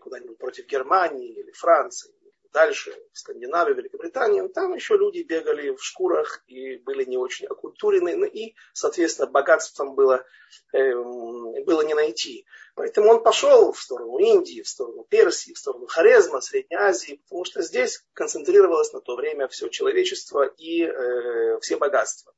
куда-нибудь 0.00 0.38
против 0.38 0.66
Германии 0.66 1.28
или 1.28 1.52
Франции, 1.52 2.12
дальше 2.52 2.92
в 3.12 3.18
Скандинавию, 3.18 3.76
Великобританию, 3.76 4.48
там 4.48 4.74
еще 4.74 4.96
люди 4.96 5.22
бегали 5.22 5.70
в 5.70 5.82
шкурах 5.82 6.42
и 6.46 6.76
были 6.78 7.04
не 7.04 7.16
очень 7.16 7.46
окультурены, 7.46 8.16
ну 8.16 8.26
и, 8.26 8.54
соответственно, 8.72 9.30
богатством 9.30 9.94
было, 9.94 10.24
э, 10.72 10.94
было 10.94 11.82
не 11.82 11.94
найти. 11.94 12.46
Поэтому 12.74 13.10
он 13.10 13.22
пошел 13.22 13.72
в 13.72 13.80
сторону 13.80 14.18
Индии, 14.18 14.62
в 14.62 14.68
сторону 14.68 15.04
Персии, 15.04 15.52
в 15.52 15.58
сторону 15.58 15.86
Хорезма, 15.86 16.40
Средней 16.40 16.76
Азии, 16.76 17.20
потому 17.24 17.44
что 17.44 17.62
здесь 17.62 18.04
концентрировалось 18.12 18.92
на 18.92 19.00
то 19.00 19.16
время 19.16 19.48
все 19.48 19.68
человечество 19.68 20.44
и 20.44 20.82
э, 20.82 21.58
все 21.60 21.76
богатства 21.76 22.32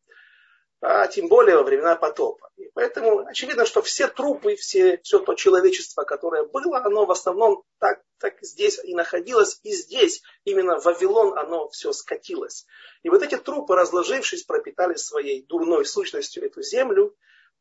а 0.84 1.06
тем 1.06 1.28
более 1.28 1.56
во 1.56 1.62
времена 1.62 1.94
потопа. 1.94 2.50
И 2.56 2.68
поэтому 2.74 3.20
очевидно, 3.20 3.64
что 3.64 3.82
все 3.82 4.08
трупы, 4.08 4.56
все, 4.56 4.98
все 5.04 5.20
то 5.20 5.34
человечество, 5.34 6.02
которое 6.02 6.42
было, 6.42 6.78
оно 6.78 7.06
в 7.06 7.12
основном 7.12 7.62
так, 7.78 8.02
так 8.18 8.34
здесь 8.42 8.80
и 8.82 8.92
находилось, 8.92 9.60
и 9.62 9.72
здесь, 9.72 10.22
именно 10.42 10.80
в 10.80 10.84
Вавилон, 10.84 11.38
оно 11.38 11.68
все 11.68 11.92
скатилось. 11.92 12.66
И 13.04 13.10
вот 13.10 13.22
эти 13.22 13.36
трупы, 13.36 13.76
разложившись, 13.76 14.42
пропитали 14.42 14.94
своей 14.96 15.46
дурной 15.46 15.86
сущностью 15.86 16.44
эту 16.44 16.62
землю, 16.62 17.14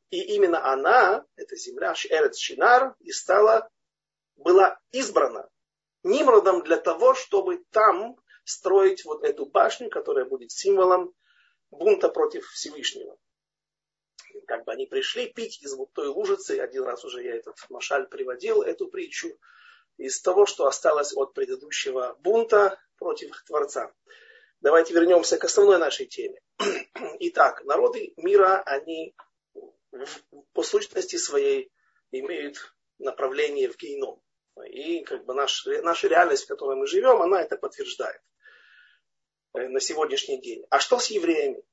и 0.10 0.20
именно 0.36 0.66
она, 0.66 1.24
эта 1.36 1.56
земля, 1.56 1.94
Эрец 2.10 2.38
Шинар, 2.40 2.96
и 3.02 3.12
стала, 3.12 3.70
была 4.36 4.80
избрана 4.92 5.48
Нимродом 6.04 6.64
для 6.64 6.78
того, 6.78 7.14
чтобы 7.14 7.64
там 7.70 8.16
строить 8.46 9.06
вот 9.06 9.24
эту 9.24 9.46
башню, 9.46 9.92
которая 9.92 10.26
будет 10.26 10.52
символом 10.52 11.14
бунта 11.72 12.10
против 12.10 12.48
Всевышнего. 12.48 13.18
Как 14.48 14.66
бы 14.66 14.72
они 14.72 14.86
пришли 14.86 15.28
пить 15.28 15.62
из 15.62 15.74
вот 15.74 15.92
той 15.94 16.08
лужицы, 16.08 16.60
один 16.60 16.84
раз 16.84 17.04
уже 17.04 17.24
я 17.24 17.36
этот 17.36 17.58
машаль 17.70 18.08
приводил, 18.08 18.62
эту 18.62 18.88
притчу, 18.88 19.38
из 19.98 20.22
того, 20.22 20.46
что 20.46 20.68
осталось 20.68 21.14
от 21.16 21.34
предыдущего 21.34 22.18
бунта 22.20 22.80
против 22.98 23.44
Творца. 23.44 23.94
Давайте 24.62 24.94
вернемся 24.94 25.38
к 25.38 25.44
основной 25.44 25.80
нашей 25.80 26.06
теме. 26.06 26.40
Итак, 27.20 27.64
народы 27.66 28.14
мира, 28.18 28.62
они 28.66 29.16
по 30.54 30.64
сущности 30.64 31.16
своей 31.16 31.72
имеют 32.12 32.74
направление 33.00 33.70
в 33.70 33.78
гейном. 33.78 34.22
И 34.70 35.04
как 35.04 35.26
бы 35.26 35.34
наш, 35.34 35.66
наша 35.66 36.08
реальность, 36.08 36.44
в 36.44 36.48
которой 36.48 36.78
мы 36.78 36.86
живем, 36.86 37.22
она 37.22 37.42
это 37.42 37.58
подтверждает. 37.58 38.22
Э, 39.54 39.68
на 39.68 39.80
сегодняшний 39.80 40.40
день. 40.40 40.66
А 40.70 40.80
что 40.80 41.00
с 41.00 41.08
евреями? 41.08 41.64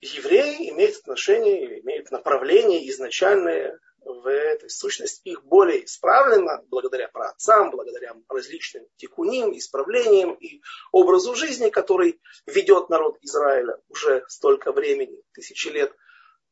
Евреи 0.00 0.70
имеют 0.70 0.96
отношение, 0.98 1.80
имеют 1.80 2.10
направление 2.12 2.88
изначальное 2.90 3.80
в 3.98 4.30
этой 4.30 4.70
сущности. 4.70 5.28
Их 5.28 5.42
более 5.44 5.84
исправлено 5.84 6.62
благодаря 6.68 7.08
праотцам, 7.08 7.72
благодаря 7.72 8.14
различным 8.28 8.86
тикуним, 8.96 9.56
исправлениям 9.56 10.34
и 10.34 10.62
образу 10.92 11.34
жизни, 11.34 11.70
который 11.70 12.20
ведет 12.46 12.88
народ 12.88 13.18
Израиля 13.22 13.80
уже 13.88 14.24
столько 14.28 14.70
времени, 14.70 15.20
тысячи 15.32 15.68
лет. 15.68 15.92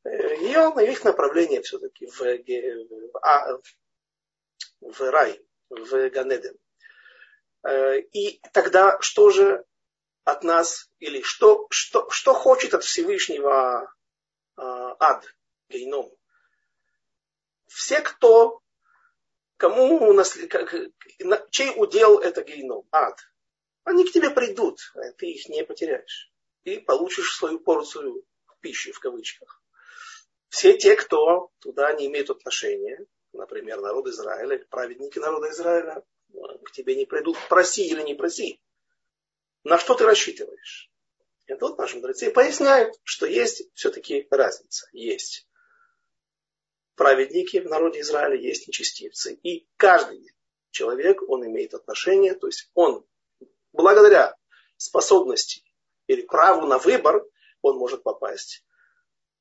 Э, 0.04 0.34
и 0.36 0.56
он, 0.56 0.80
их 0.80 1.04
направление 1.04 1.62
все-таки 1.62 2.06
в, 2.06 2.20
в, 2.20 3.18
а, 3.22 3.60
в 4.80 5.00
рай, 5.10 5.40
в 5.70 6.08
Ганеден. 6.10 6.58
Э, 7.62 8.00
и 8.00 8.40
тогда 8.52 8.98
что 9.00 9.30
же 9.30 9.64
от 10.26 10.42
нас, 10.42 10.90
или 10.98 11.22
что, 11.22 11.68
что, 11.70 12.10
что 12.10 12.34
хочет 12.34 12.74
от 12.74 12.82
Всевышнего 12.82 13.94
э, 14.56 14.60
ад, 14.60 15.24
гейном. 15.68 16.10
Все, 17.68 18.00
кто, 18.00 18.60
кому, 19.56 20.20
чей 21.50 21.72
удел 21.76 22.18
это 22.18 22.42
гейном, 22.42 22.88
ад, 22.90 23.20
они 23.84 24.04
к 24.04 24.12
тебе 24.12 24.30
придут, 24.30 24.80
а 24.96 25.12
ты 25.12 25.26
их 25.30 25.48
не 25.48 25.64
потеряешь. 25.64 26.32
И 26.64 26.80
получишь 26.80 27.36
свою 27.36 27.60
порцию 27.60 28.24
пищи, 28.60 28.90
в 28.90 28.98
кавычках. 28.98 29.62
Все 30.48 30.76
те, 30.76 30.96
кто 30.96 31.52
туда 31.60 31.92
не 31.92 32.06
имеют 32.06 32.30
отношения, 32.30 32.98
например, 33.32 33.80
народ 33.80 34.08
Израиля, 34.08 34.58
праведники 34.70 35.20
народа 35.20 35.50
Израиля, 35.50 36.02
к 36.64 36.72
тебе 36.72 36.96
не 36.96 37.06
придут, 37.06 37.36
проси 37.48 37.86
или 37.86 38.02
не 38.02 38.14
проси. 38.14 38.60
На 39.66 39.78
что 39.78 39.94
ты 39.94 40.04
рассчитываешь? 40.04 40.92
И 41.48 41.54
тут 41.56 41.76
наши 41.76 41.96
мудрецы 41.96 42.30
поясняют, 42.30 42.94
что 43.02 43.26
есть 43.26 43.64
все-таки 43.74 44.28
разница. 44.30 44.86
Есть 44.92 45.48
праведники 46.94 47.58
в 47.58 47.68
народе 47.68 48.00
Израиля, 48.02 48.36
есть 48.36 48.68
нечестивцы. 48.68 49.34
И 49.42 49.66
каждый 49.76 50.32
человек, 50.70 51.20
он 51.28 51.44
имеет 51.46 51.74
отношение, 51.74 52.34
то 52.34 52.46
есть 52.46 52.70
он 52.74 53.04
благодаря 53.72 54.36
способности 54.76 55.64
или 56.06 56.22
праву 56.22 56.68
на 56.68 56.78
выбор, 56.78 57.24
он 57.60 57.76
может 57.76 58.04
попасть 58.04 58.64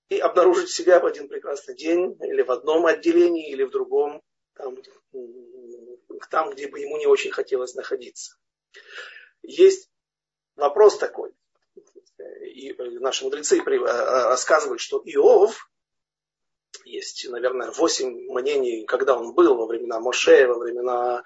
и 0.09 0.17
обнаружить 0.17 0.71
себя 0.71 0.99
в 0.99 1.05
один 1.05 1.27
прекрасный 1.27 1.75
день 1.75 2.17
или 2.23 2.41
в 2.41 2.49
одном 2.49 2.87
отделении, 2.87 3.51
или 3.51 3.61
в 3.61 3.69
другом, 3.69 4.23
там, 4.55 4.75
там 6.31 6.49
где 6.49 6.67
бы 6.67 6.79
ему 6.79 6.97
не 6.97 7.05
очень 7.05 7.29
хотелось 7.29 7.75
находиться. 7.75 8.35
Есть 9.43 9.91
вопрос 10.55 10.97
такой, 10.97 11.31
и 12.43 12.73
наши 12.99 13.23
мудрецы 13.23 13.61
рассказывают, 13.63 14.81
что 14.81 15.01
Иов, 15.05 15.69
есть, 16.83 17.27
наверное, 17.29 17.71
восемь 17.71 18.31
мнений, 18.31 18.85
когда 18.85 19.17
он 19.17 19.33
был, 19.33 19.55
во 19.55 19.65
времена 19.65 19.99
Моше, 19.99 20.47
во 20.47 20.59
времена 20.59 21.23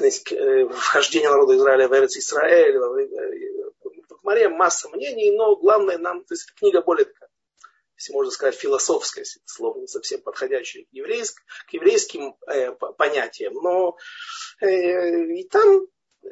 Э, 0.00 0.68
вхождения 0.68 1.30
народа 1.30 1.56
Израиля 1.56 1.88
в 1.88 1.94
Эрец 1.94 2.16
Израиль, 2.16 2.78
в 2.78 4.22
море 4.22 4.48
масса 4.48 4.88
мнений, 4.88 5.30
но 5.30 5.56
главное 5.56 5.98
нам, 5.98 6.24
то 6.24 6.34
есть 6.34 6.52
книга 6.54 6.82
более 6.82 7.06
такая, 7.06 7.30
если 7.96 8.12
можно 8.12 8.30
сказать, 8.30 8.56
философская, 8.56 9.24
слово 9.44 9.80
не 9.80 9.86
совсем 9.86 10.20
подходящее 10.20 10.84
к, 10.84 10.88
еврейск, 10.90 11.40
к 11.68 11.72
еврейским 11.72 12.36
э, 12.46 12.72
понятиям, 12.72 13.54
но 13.54 13.96
э, 14.60 15.24
и 15.32 15.48
там 15.48 15.86
э, 16.22 16.28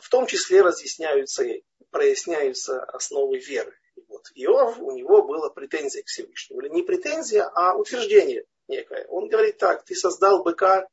в 0.00 0.08
том 0.08 0.26
числе 0.26 0.62
разъясняются, 0.62 1.44
проясняются 1.90 2.82
основы 2.84 3.38
веры. 3.38 3.76
И 3.94 4.02
вот 4.08 4.30
Иов, 4.34 4.78
у 4.78 4.90
него 4.92 5.22
была 5.22 5.50
претензия 5.50 6.02
к 6.02 6.06
Всевышнему. 6.06 6.60
Или 6.60 6.68
не 6.68 6.82
претензия, 6.82 7.50
а 7.54 7.76
утверждение 7.76 8.44
некое. 8.68 9.06
Он 9.08 9.28
говорит 9.28 9.58
так, 9.58 9.84
ты 9.84 9.94
создал 9.94 10.42
быка, 10.42 10.86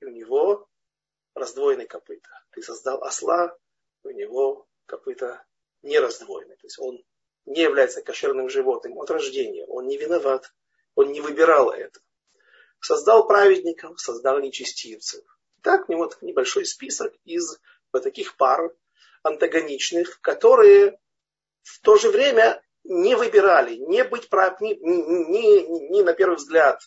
и 0.00 0.04
у 0.04 0.10
него 0.10 0.68
раздвоенные 1.34 1.86
копыта. 1.86 2.30
Ты 2.50 2.62
создал 2.62 3.02
осла, 3.02 3.56
у 4.04 4.10
него 4.10 4.66
копыта 4.86 5.44
не 5.82 5.98
раздвоенные. 5.98 6.56
То 6.56 6.66
есть 6.66 6.78
он 6.78 7.02
не 7.46 7.62
является 7.62 8.02
кошерным 8.02 8.48
животным 8.48 8.98
от 8.98 9.10
рождения. 9.10 9.64
Он 9.66 9.86
не 9.86 9.96
виноват. 9.96 10.52
Он 10.94 11.10
не 11.12 11.20
выбирал 11.20 11.70
это. 11.70 12.00
Создал 12.80 13.26
праведников, 13.26 14.00
создал 14.00 14.40
нечестивцев. 14.40 15.24
Так, 15.62 15.88
у 15.88 15.92
него 15.92 16.10
небольшой 16.20 16.66
список 16.66 17.14
из 17.24 17.60
вот 17.92 18.02
таких 18.02 18.36
пар 18.36 18.74
антагоничных, 19.22 20.20
которые 20.20 20.98
в 21.62 21.80
то 21.80 21.96
же 21.96 22.10
время 22.10 22.62
не 22.84 23.14
выбирали 23.14 23.76
не 23.76 24.04
быть 24.04 24.28
прав, 24.28 24.60
не, 24.60 24.74
не, 24.74 25.88
не, 25.90 26.02
на 26.02 26.14
первый 26.14 26.36
взгляд 26.36 26.80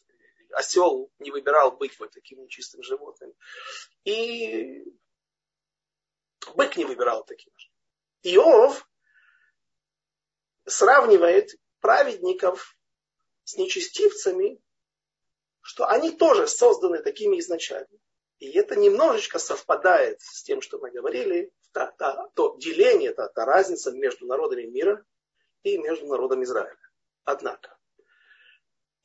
осел 0.51 1.11
не 1.19 1.31
выбирал 1.31 1.71
быть 1.77 1.97
вот 1.99 2.11
таким 2.11 2.41
нечистым 2.41 2.83
животным. 2.83 3.33
И 4.03 4.83
бык 6.55 6.75
не 6.77 6.85
выбирал 6.85 7.23
таким 7.25 7.53
же. 7.57 7.69
Иов 8.23 8.87
сравнивает 10.65 11.51
праведников 11.79 12.77
с 13.43 13.55
нечестивцами, 13.57 14.59
что 15.61 15.87
они 15.87 16.11
тоже 16.11 16.47
созданы 16.47 17.01
такими 17.03 17.39
изначально. 17.39 17.99
И 18.39 18.51
это 18.57 18.75
немножечко 18.75 19.39
совпадает 19.39 20.21
с 20.21 20.43
тем, 20.43 20.61
что 20.61 20.77
мы 20.77 20.91
говорили, 20.91 21.51
то, 21.71 21.93
то, 21.97 22.31
то 22.35 22.55
деление, 22.57 23.13
то, 23.13 23.27
та 23.27 23.45
разница 23.45 23.91
между 23.91 24.25
народами 24.25 24.63
мира 24.63 25.05
и 25.63 25.77
между 25.77 26.07
народом 26.07 26.43
Израиля. 26.43 26.77
Однако, 27.23 27.77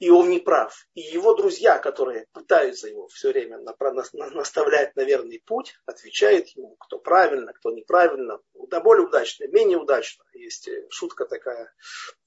и 0.01 0.09
он 0.09 0.31
не 0.31 0.41
прав. 0.41 0.89
И 0.95 1.01
его 1.01 1.35
друзья, 1.35 1.79
которые 1.79 2.27
пытаются 2.33 2.89
его 2.89 3.07
все 3.09 3.29
время 3.33 3.59
наставлять 3.59 4.97
на 4.97 5.03
верный 5.05 5.43
путь, 5.45 5.75
отвечают 5.85 6.49
ему, 6.49 6.75
кто 6.77 6.99
правильно, 6.99 7.53
кто 7.53 7.71
неправильно, 7.71 8.41
да 8.69 8.81
более 8.81 9.07
удачно, 9.07 9.47
менее 9.49 9.79
удачно. 9.79 10.25
Есть 10.33 10.69
э, 10.69 10.87
шутка 10.89 11.27
такая, 11.27 11.73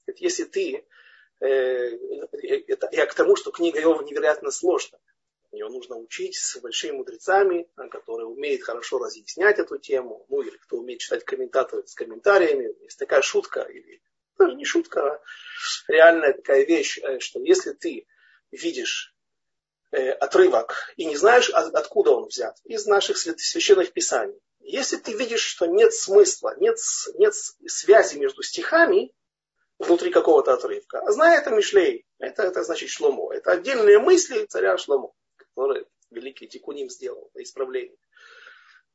если 0.06 0.44
ты, 0.44 0.86
э, 1.40 1.46
это, 1.46 2.88
я 2.92 3.06
к 3.06 3.14
тому, 3.14 3.34
что 3.34 3.50
книга 3.50 3.80
Иова 3.80 4.02
невероятно 4.02 4.52
сложная. 4.52 5.00
Ее 5.54 5.68
нужно 5.68 5.96
учить 5.96 6.36
с 6.36 6.58
большими 6.58 6.96
мудрецами, 6.96 7.68
которые 7.90 8.26
умеют 8.26 8.62
хорошо 8.62 8.98
разъяснять 8.98 9.58
эту 9.58 9.78
тему, 9.78 10.26
ну 10.28 10.42
или 10.42 10.56
кто 10.56 10.78
умеет 10.78 11.00
читать 11.00 11.24
комментаторы 11.24 11.86
с 11.86 11.94
комментариями. 11.94 12.74
Есть 12.82 12.98
такая 12.98 13.22
шутка, 13.22 13.60
или 13.60 14.02
даже 14.36 14.56
не 14.56 14.64
шутка, 14.64 15.14
а 15.14 15.22
реальная 15.88 16.32
такая 16.32 16.64
вещь, 16.64 16.98
э, 16.98 17.20
что 17.20 17.40
если 17.40 17.72
ты 17.72 18.06
видишь 18.50 19.14
э, 19.92 20.10
отрывок 20.10 20.92
и 20.96 21.04
не 21.04 21.16
знаешь, 21.16 21.50
откуда 21.50 22.10
он 22.10 22.26
взят, 22.26 22.56
из 22.64 22.86
наших 22.86 23.16
священных 23.16 23.92
писаний, 23.92 24.40
если 24.60 24.96
ты 24.96 25.12
видишь, 25.12 25.44
что 25.44 25.66
нет 25.66 25.94
смысла, 25.94 26.54
нет, 26.58 26.76
нет 27.14 27.34
связи 27.34 28.16
между 28.16 28.42
стихами 28.42 29.12
внутри 29.78 30.10
какого-то 30.10 30.54
отрывка, 30.54 31.00
а 31.00 31.12
знай 31.12 31.38
это 31.38 31.50
Мишлей, 31.50 32.06
это, 32.18 32.42
это 32.42 32.64
значит 32.64 32.88
Шломо, 32.88 33.32
это 33.32 33.52
отдельные 33.52 33.98
мысли 33.98 34.46
царя 34.46 34.78
Шломо, 34.78 35.12
который 35.54 35.86
великий 36.10 36.48
Тикуним 36.48 36.90
сделал 36.90 37.30
на 37.34 37.42
исправление. 37.42 37.96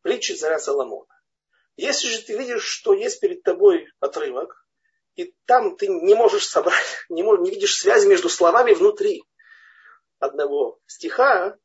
Притчи 0.01 0.33
царя 0.33 0.59
Соломона. 0.59 1.07
Если 1.75 2.07
же 2.07 2.21
ты 2.21 2.37
видишь, 2.37 2.63
что 2.63 2.93
есть 2.93 3.19
перед 3.19 3.43
тобой 3.43 3.87
отрывок, 3.99 4.65
и 5.15 5.33
там 5.45 5.75
ты 5.75 5.87
не 5.87 6.13
можешь 6.15 6.47
собрать, 6.47 6.85
не, 7.09 7.23
можешь, 7.23 7.43
не 7.43 7.51
видишь 7.51 7.75
связи 7.75 8.07
между 8.07 8.29
словами 8.29 8.73
внутри 8.73 9.23
одного 10.19 10.79
стиха, 10.85 11.57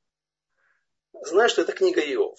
знаешь, 1.12 1.52
что 1.52 1.62
это 1.62 1.72
книга 1.72 2.00
Иов. 2.00 2.38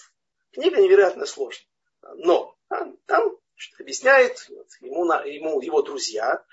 Книга 0.51 0.81
невероятно 0.81 1.25
сложная. 1.25 1.67
Но 2.15 2.57
там 3.05 3.37
объясняет 3.79 4.47
ему, 4.81 5.05
ему 5.25 5.61
его 5.61 5.81
друзья, 5.81 6.45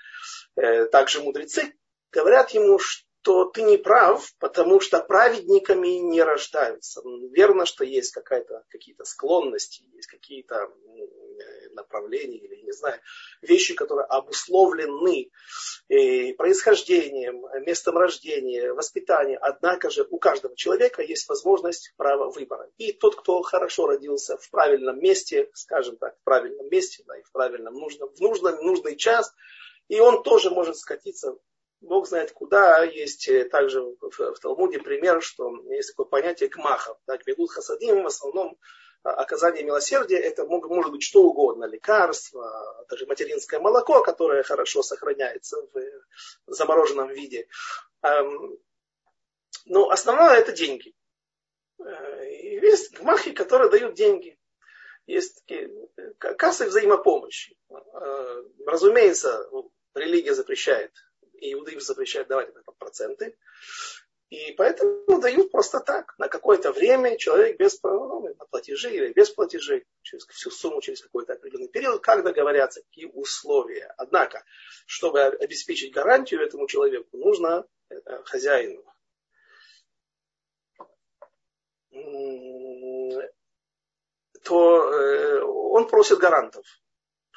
э, 0.55 0.85
также 0.85 1.21
мудрецы, 1.21 1.77
говорят 2.11 2.51
ему, 2.51 2.79
что 2.79 3.05
ты 3.23 3.63
не 3.63 3.77
прав, 3.77 4.31
потому 4.39 4.79
что 4.79 4.99
праведниками 4.99 5.87
не 5.99 6.21
рождаются. 6.21 7.01
Верно, 7.31 7.65
что 7.65 7.83
есть 7.83 8.11
какая-то, 8.11 8.63
какие-то 8.69 9.05
склонности, 9.05 9.83
есть 9.93 10.07
какие-то 10.07 10.69
направлений 11.73 12.37
или, 12.37 12.61
не 12.63 12.71
знаю, 12.71 12.99
вещи, 13.41 13.73
которые 13.73 14.05
обусловлены 14.05 15.31
э, 15.89 16.33
происхождением, 16.33 17.43
местом 17.65 17.97
рождения, 17.97 18.73
воспитанием. 18.73 19.39
Однако 19.41 19.89
же 19.89 20.07
у 20.09 20.17
каждого 20.17 20.55
человека 20.55 21.01
есть 21.01 21.27
возможность 21.27 21.93
права 21.97 22.29
выбора. 22.31 22.69
И 22.77 22.93
тот, 22.93 23.15
кто 23.15 23.41
хорошо 23.41 23.87
родился 23.87 24.37
в 24.37 24.49
правильном 24.49 24.99
месте, 24.99 25.49
скажем 25.53 25.97
так, 25.97 26.15
в 26.19 26.23
правильном 26.23 26.69
месте, 26.69 27.03
да, 27.07 27.17
и 27.17 27.23
в 27.23 27.31
правильном 27.31 27.73
нужном, 27.73 28.09
в 28.13 28.19
нужном, 28.19 28.55
нужный 28.63 28.95
час, 28.95 29.33
и 29.87 29.99
он 29.99 30.23
тоже 30.23 30.49
может 30.49 30.77
скатиться 30.77 31.35
Бог 31.83 32.07
знает 32.07 32.31
куда. 32.31 32.83
Есть 32.83 33.27
э, 33.27 33.45
также 33.45 33.81
в, 33.81 34.09
в 34.09 34.39
Талмуде 34.39 34.79
пример, 34.79 35.21
что 35.21 35.53
есть 35.69 35.89
такое 35.89 36.05
понятие 36.05 36.49
гмахов. 36.49 36.97
Так, 37.05 37.25
ведут 37.27 37.51
хасадим 37.51 38.03
в 38.03 38.07
основном 38.07 38.57
оказание 39.03 39.63
милосердия 39.63 40.17
это 40.17 40.45
может 40.45 40.91
быть 40.91 41.03
что 41.03 41.23
угодно, 41.23 41.65
лекарство, 41.65 42.85
даже 42.89 43.05
материнское 43.05 43.59
молоко, 43.59 44.01
которое 44.01 44.43
хорошо 44.43 44.81
сохраняется 44.81 45.57
в 45.73 45.81
замороженном 46.47 47.09
виде. 47.09 47.47
Но 49.65 49.89
основное 49.89 50.37
это 50.37 50.51
деньги. 50.53 50.93
Э, 51.79 52.25
есть 52.61 52.97
гмахи, 52.97 53.31
которые 53.31 53.69
дают 53.69 53.93
деньги. 53.93 54.37
Есть 55.05 55.41
такие 55.41 55.69
э, 55.97 56.13
кассы 56.13 56.65
взаимопомощи. 56.65 57.57
Разумеется, 58.65 59.49
религия 59.93 60.33
запрещает, 60.33 60.91
и 61.43 61.53
иудаизм 61.53 61.81
запрещает 61.81 62.27
давать 62.27 62.49
проценты. 62.79 63.37
И 64.29 64.53
поэтому 64.53 65.19
дают 65.21 65.51
просто 65.51 65.79
так, 65.79 66.15
на 66.17 66.27
какое-то 66.27 66.71
время 66.71 67.17
человек 67.17 67.59
без 67.59 67.79
ну, 67.83 68.21
на 68.21 68.45
платежи 68.45 68.89
или 68.89 69.13
без 69.13 69.29
платежей, 69.29 69.85
через 70.01 70.25
всю 70.25 70.49
сумму 70.49 70.81
через 70.81 71.03
какой-то 71.03 71.33
определенный 71.33 71.67
период, 71.67 72.01
как 72.01 72.23
договорятся, 72.23 72.81
какие 72.81 73.05
условия. 73.05 73.93
Однако, 73.97 74.43
чтобы 74.87 75.21
обеспечить 75.21 75.93
гарантию 75.93 76.41
этому 76.41 76.67
человеку, 76.67 77.15
нужно 77.17 77.67
э, 77.89 78.23
хозяину. 78.23 78.83
То 84.43 84.93
э, 84.93 85.41
он 85.43 85.87
просит 85.87 86.17
гарантов, 86.17 86.65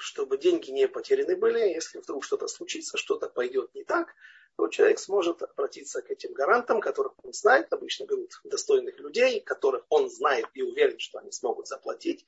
чтобы 0.07 0.39
деньги 0.39 0.71
не 0.71 0.87
потеряны 0.87 1.35
были, 1.37 1.59
если 1.59 1.99
вдруг 1.99 2.23
что-то 2.23 2.47
случится, 2.47 2.97
что-то 2.97 3.29
пойдет 3.29 3.75
не 3.75 3.83
так, 3.83 4.15
то 4.57 4.69
человек 4.69 5.01
сможет 5.01 5.43
обратиться 5.43 6.01
к 6.01 6.11
этим 6.13 6.33
гарантам, 6.33 6.81
которых 6.81 7.13
он 7.25 7.33
знает, 7.33 7.73
обычно 7.73 8.05
берут 8.05 8.31
достойных 8.45 9.01
людей, 9.01 9.41
которых 9.41 9.85
он 9.89 10.09
знает 10.09 10.47
и 10.55 10.63
уверен, 10.63 11.01
что 11.01 11.19
они 11.19 11.33
смогут 11.33 11.67
заплатить. 11.67 12.25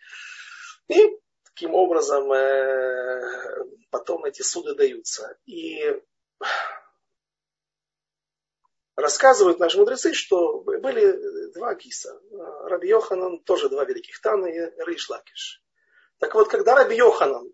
И 0.89 1.21
таким 1.45 1.75
образом 1.75 2.33
э, 2.33 3.65
потом 3.91 4.25
эти 4.25 4.43
суды 4.43 4.75
даются. 4.75 5.39
И 5.47 6.03
рассказывают 8.97 9.61
наши 9.61 9.79
мудрецы, 9.79 10.15
что 10.15 10.63
были 10.63 11.53
два 11.53 11.77
киса. 11.77 12.21
Раби 12.65 12.89
Йоханан, 12.89 13.39
тоже 13.45 13.69
два 13.69 13.85
великих 13.85 14.21
Тана 14.21 14.47
и 14.47 14.59
Рейш 14.85 15.09
Лакиш. 15.09 15.63
Так 16.19 16.35
вот, 16.35 16.49
когда 16.49 16.75
Раби 16.75 16.97
Йоханан 16.97 17.53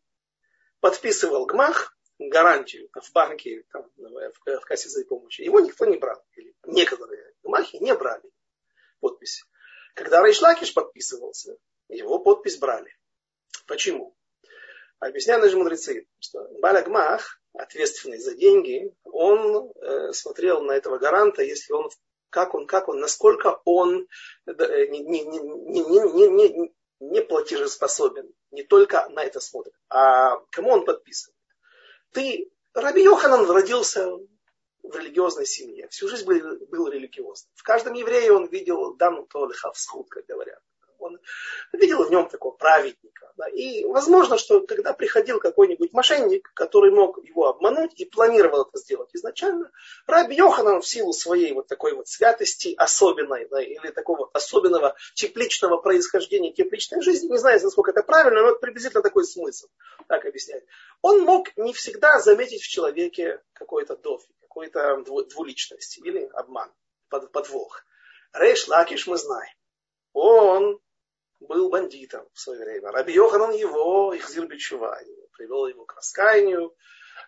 подписывал 0.84 1.46
гмах, 1.46 1.96
гарантию 2.18 2.90
в 2.92 3.12
банке, 3.12 3.64
там, 3.72 3.90
в, 3.96 4.60
в 4.60 4.64
кассе 4.66 4.90
за 4.90 5.02
помощи, 5.06 5.40
его 5.40 5.58
никто 5.60 5.86
не 5.86 5.96
брал. 5.96 6.22
Или 6.36 6.54
некоторые 6.66 7.32
махи 7.42 7.76
не 7.76 7.94
брали 7.94 8.30
подпись. 9.00 9.44
Когда 9.94 10.22
Рейшлакиш 10.22 10.74
подписывался, 10.74 11.56
его 11.88 12.18
подпись 12.18 12.58
брали. 12.58 12.94
Почему? 13.66 14.14
Объясняют 14.98 15.42
наши 15.42 15.56
мудрецы, 15.56 16.06
что 16.18 16.46
Балагмах, 16.60 17.40
ответственный 17.54 18.18
за 18.18 18.34
деньги, 18.34 18.94
он 19.04 19.72
э, 19.76 20.12
смотрел 20.12 20.60
на 20.60 20.72
этого 20.72 20.98
гаранта, 20.98 21.42
если 21.42 21.72
он, 21.72 21.88
как 22.28 22.54
он, 22.54 22.66
как 22.66 22.88
он, 22.88 23.00
насколько 23.00 23.62
он 23.64 24.06
э, 24.46 24.86
не, 24.88 25.00
не, 25.00 25.24
не, 25.24 25.38
не, 25.40 26.28
не, 26.28 26.28
не, 26.28 26.74
не 27.10 27.22
платежеспособен. 27.22 28.32
Не 28.50 28.62
только 28.62 29.08
на 29.10 29.24
это 29.24 29.40
смотрит, 29.40 29.74
а 29.88 30.38
кому 30.50 30.70
он 30.70 30.84
подписывает 30.84 31.34
ты, 32.14 32.50
Раби 32.72 33.02
Йоханан 33.02 33.50
родился 33.50 34.08
в 34.82 34.96
религиозной 34.96 35.46
семье, 35.46 35.88
всю 35.88 36.08
жизнь 36.08 36.24
был, 36.24 36.66
был 36.68 36.88
религиозным. 36.88 37.50
В 37.54 37.62
каждом 37.62 37.94
еврее 37.94 38.32
он 38.32 38.46
видел 38.46 38.94
дану 38.94 39.26
то 39.26 39.46
лихавсхуд, 39.46 40.08
как 40.08 40.24
говорят 40.26 40.60
он 41.04 41.18
видел 41.72 42.04
в 42.04 42.10
нем 42.10 42.28
такого 42.28 42.52
праведника. 42.56 43.13
Да. 43.36 43.48
И 43.48 43.84
возможно, 43.84 44.38
что 44.38 44.60
когда 44.60 44.92
приходил 44.92 45.40
какой-нибудь 45.40 45.92
мошенник, 45.92 46.52
который 46.54 46.92
мог 46.92 47.18
его 47.24 47.48
обмануть 47.48 47.92
и 47.96 48.04
планировал 48.04 48.62
это 48.62 48.78
сделать 48.78 49.10
изначально, 49.12 49.72
Раби 50.06 50.36
Йоханан 50.36 50.80
в 50.80 50.86
силу 50.86 51.12
своей 51.12 51.52
вот 51.52 51.66
такой 51.66 51.94
вот 51.94 52.06
святости 52.06 52.74
особенной, 52.76 53.48
да, 53.48 53.60
или 53.60 53.90
такого 53.90 54.30
особенного 54.32 54.94
тепличного 55.14 55.78
происхождения, 55.78 56.52
тепличной 56.52 57.02
жизни, 57.02 57.28
не 57.28 57.38
знаю, 57.38 57.60
насколько 57.60 57.90
это 57.90 58.04
правильно, 58.04 58.42
но 58.42 58.50
это 58.50 58.60
приблизительно 58.60 59.02
такой 59.02 59.24
смысл, 59.24 59.66
так 60.06 60.24
объяснять. 60.24 60.62
Он 61.02 61.22
мог 61.22 61.48
не 61.56 61.72
всегда 61.72 62.20
заметить 62.20 62.62
в 62.62 62.68
человеке 62.68 63.42
какой-то 63.52 63.96
דופי, 63.96 64.30
какой-то 64.42 65.02
двуличности 65.28 65.98
или 66.00 66.30
обман, 66.34 66.70
подвох. 67.08 67.84
Рейш 68.32 68.68
Лакиш 68.68 69.08
мы 69.08 69.16
знаем. 69.16 69.52
Он 70.12 70.78
был 71.46 71.68
бандитом 71.70 72.28
в 72.32 72.40
свое 72.40 72.64
время. 72.64 72.90
Раби 72.90 73.12
Йоханан 73.12 73.52
его, 73.52 74.12
החזיר 74.12 74.28
בתשובה, 74.48 74.98
привел 75.32 75.66
его 75.66 75.84
к 75.84 75.94
раскаянию. 75.94 76.74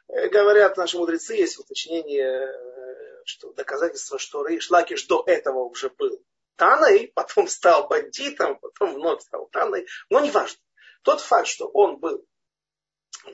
Э, 0.09 0.29
говорят 0.29 0.77
наши 0.77 0.99
мудрецы, 0.99 1.35
есть 1.35 1.59
уточнение, 1.59 2.49
э, 2.49 3.23
что 3.25 3.53
доказательство, 3.53 4.19
что 4.19 4.45
Рейш 4.45 4.71
Лакиш 4.71 5.07
до 5.07 5.23
этого 5.27 5.65
уже 5.65 5.91
был 5.91 6.23
Таной, 6.57 7.13
потом 7.15 7.49
стал 7.49 7.87
бандитом, 7.89 8.59
потом 8.59 8.95
вновь 8.95 9.23
стал 9.23 9.47
Таной, 9.49 9.87
но 10.11 10.21
не 10.21 10.31
важно. 10.31 10.59
Тот 11.03 11.21
факт, 11.21 11.47
что 11.47 11.69
он 11.69 11.99
был, 11.99 12.27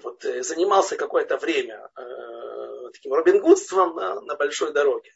вот, 0.03 0.25
э, 0.25 0.42
занимался 0.42 0.97
какое-то 0.97 1.38
время 1.38 1.90
э, 1.97 2.90
таким 2.92 3.12
робингудством 3.12 3.95
на, 3.97 4.21
на 4.21 4.35
большой 4.37 4.73
дороге, 4.73 5.12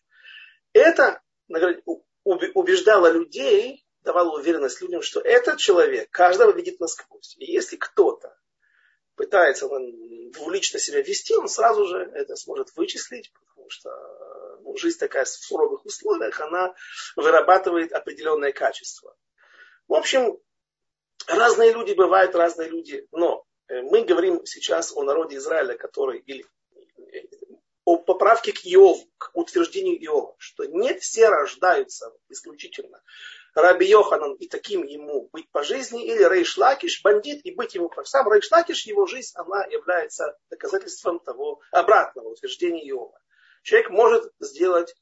это 0.72 1.22
убеждало 2.24 3.10
людей 3.10 3.85
давала 4.06 4.38
уверенность 4.38 4.80
людям, 4.80 5.02
что 5.02 5.20
этот 5.20 5.58
человек 5.58 6.10
каждого 6.10 6.52
видит 6.52 6.80
насквозь. 6.80 7.36
И 7.38 7.52
если 7.52 7.76
кто-то 7.76 8.34
пытается 9.16 9.68
двулично 9.68 10.78
себя 10.78 11.02
вести, 11.02 11.34
он 11.34 11.48
сразу 11.48 11.86
же 11.86 11.98
это 12.14 12.36
сможет 12.36 12.74
вычислить, 12.76 13.32
потому 13.34 13.68
что 13.68 13.90
ну, 14.62 14.76
жизнь 14.76 14.98
такая 14.98 15.24
в 15.24 15.28
суровых 15.28 15.84
условиях, 15.84 16.40
она 16.40 16.74
вырабатывает 17.16 17.92
определенное 17.92 18.52
качество. 18.52 19.14
В 19.88 19.94
общем, 19.94 20.38
разные 21.26 21.72
люди 21.72 21.92
бывают, 21.92 22.34
разные 22.34 22.68
люди, 22.68 23.06
но 23.10 23.44
э, 23.68 23.82
мы 23.82 24.04
говорим 24.04 24.46
сейчас 24.46 24.92
о 24.96 25.02
народе 25.02 25.36
Израиля, 25.36 25.76
который, 25.76 26.20
или 26.20 26.46
о 27.84 27.96
поправке 27.98 28.52
к 28.52 28.66
Иову, 28.66 29.00
к 29.18 29.30
утверждению 29.34 29.96
Иова, 30.04 30.34
что 30.38 30.64
не 30.64 30.94
все 30.98 31.28
рождаются 31.28 32.12
исключительно 32.28 33.00
Раби 33.56 33.86
Йоханан 33.86 34.34
и 34.34 34.48
таким 34.48 34.82
ему 34.82 35.30
быть 35.32 35.50
по 35.50 35.62
жизни, 35.62 36.04
или 36.04 36.22
Рейш 36.22 36.58
Лакиш, 36.58 37.00
бандит, 37.02 37.40
и 37.46 37.54
быть 37.54 37.74
ему 37.74 37.90
сам 38.04 38.30
Рейш 38.30 38.50
Лакиш, 38.50 38.84
его 38.84 39.06
жизнь, 39.06 39.32
она 39.34 39.64
является 39.64 40.36
доказательством 40.50 41.20
того 41.20 41.62
обратного 41.70 42.28
утверждения 42.28 42.86
Иова. 42.90 43.18
Человек 43.62 43.88
может 43.88 44.30
сделать 44.40 44.94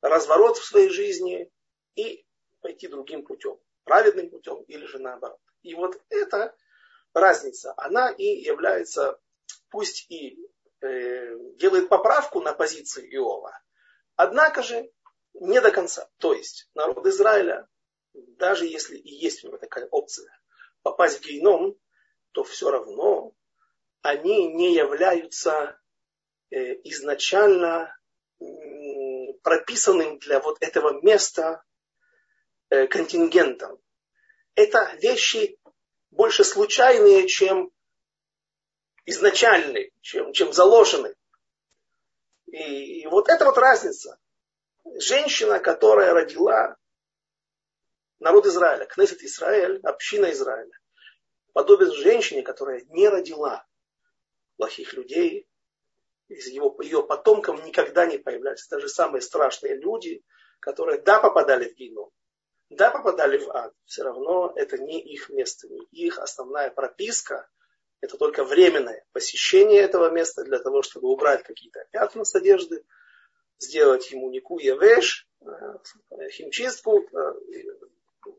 разворот 0.00 0.58
в 0.58 0.64
своей 0.64 0.90
жизни 0.90 1.50
и 1.96 2.24
пойти 2.60 2.86
другим 2.86 3.24
путем, 3.24 3.58
праведным 3.82 4.30
путем 4.30 4.62
или 4.68 4.86
же 4.86 5.00
наоборот. 5.00 5.40
И 5.62 5.74
вот 5.74 6.00
эта 6.08 6.54
разница, 7.14 7.74
она 7.76 8.12
и 8.12 8.22
является, 8.22 9.18
пусть 9.70 10.08
и 10.08 10.38
э, 10.82 11.36
делает 11.56 11.88
поправку 11.88 12.40
на 12.40 12.52
позиции 12.52 13.12
Иова, 13.12 13.60
однако 14.14 14.62
же 14.62 14.88
не 15.34 15.60
до 15.60 15.72
конца. 15.72 16.08
То 16.18 16.32
есть 16.32 16.70
народ 16.74 17.04
Израиля 17.04 17.68
даже 18.36 18.66
если 18.66 18.96
и 18.96 19.14
есть 19.14 19.44
у 19.44 19.48
него 19.48 19.58
такая 19.58 19.86
опция 19.86 20.30
попасть 20.82 21.18
в 21.18 21.26
геном, 21.26 21.76
то 22.32 22.44
все 22.44 22.70
равно 22.70 23.34
они 24.02 24.52
не 24.52 24.74
являются 24.74 25.78
э, 26.50 26.74
изначально 26.84 27.94
прописанным 29.42 30.18
для 30.18 30.40
вот 30.40 30.58
этого 30.60 31.00
места 31.02 31.62
э, 32.70 32.86
контингентом. 32.86 33.78
Это 34.54 34.92
вещи 35.00 35.58
больше 36.10 36.44
случайные, 36.44 37.26
чем 37.26 37.70
изначальные, 39.06 39.90
чем, 40.00 40.32
чем 40.32 40.52
заложенные. 40.52 41.14
И, 42.46 43.02
и 43.02 43.06
вот 43.06 43.28
это 43.28 43.44
вот 43.44 43.58
разница. 43.58 44.18
Женщина, 44.84 45.58
которая 45.58 46.12
родила 46.12 46.76
народ 48.20 48.46
Израиля, 48.46 48.86
Кнессет 48.86 49.22
Израиль, 49.22 49.80
община 49.82 50.30
Израиля, 50.32 50.72
подобен 51.52 51.92
женщине, 51.92 52.42
которая 52.42 52.82
не 52.88 53.08
родила 53.08 53.66
плохих 54.56 54.92
людей, 54.94 55.48
из 56.28 56.46
его, 56.48 56.76
ее 56.82 57.02
потомкам 57.02 57.64
никогда 57.64 58.06
не 58.06 58.18
появлялись. 58.18 58.66
Даже 58.68 58.88
самые 58.88 59.22
страшные 59.22 59.76
люди, 59.76 60.22
которые 60.60 61.00
да 61.00 61.20
попадали 61.20 61.68
в 61.68 61.74
геном, 61.74 62.10
да 62.70 62.90
попадали 62.90 63.38
в 63.38 63.50
ад, 63.50 63.72
все 63.86 64.02
равно 64.02 64.52
это 64.54 64.76
не 64.78 65.00
их 65.00 65.30
место, 65.30 65.68
не 65.68 65.86
их 65.90 66.18
основная 66.18 66.70
прописка, 66.70 67.48
это 68.00 68.16
только 68.18 68.44
временное 68.44 69.04
посещение 69.12 69.80
этого 69.80 70.10
места 70.10 70.44
для 70.44 70.58
того, 70.58 70.82
чтобы 70.82 71.08
убрать 71.08 71.42
какие-то 71.42 71.84
пятна 71.90 72.24
с 72.24 72.34
одежды, 72.34 72.84
сделать 73.58 74.10
ему 74.12 74.30
нику 74.30 74.58
явеш, 74.58 75.28
э, 75.40 76.28
химчистку, 76.30 77.00
э, 77.00 77.34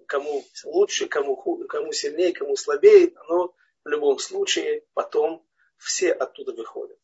кому 0.08 0.44
лучше, 0.66 1.08
кому, 1.08 1.36
хуже, 1.36 1.68
кому 1.68 1.92
сильнее, 1.92 2.34
кому 2.34 2.56
слабее, 2.56 3.14
но 3.28 3.54
в 3.84 3.88
любом 3.88 4.20
случае 4.20 4.84
потом 4.94 5.46
все 5.78 6.12
оттуда 6.12 6.54
выходят. 6.54 7.00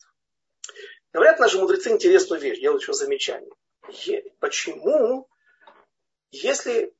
Говорят 1.13 1.39
наши 1.39 1.57
мудрецы 1.57 1.91
интересную 1.91 2.41
вещь, 2.41 2.59
делают 2.59 2.81
еще 2.81 2.93
замечание. 2.93 3.51
Почему, 4.39 5.29
если 6.31 6.93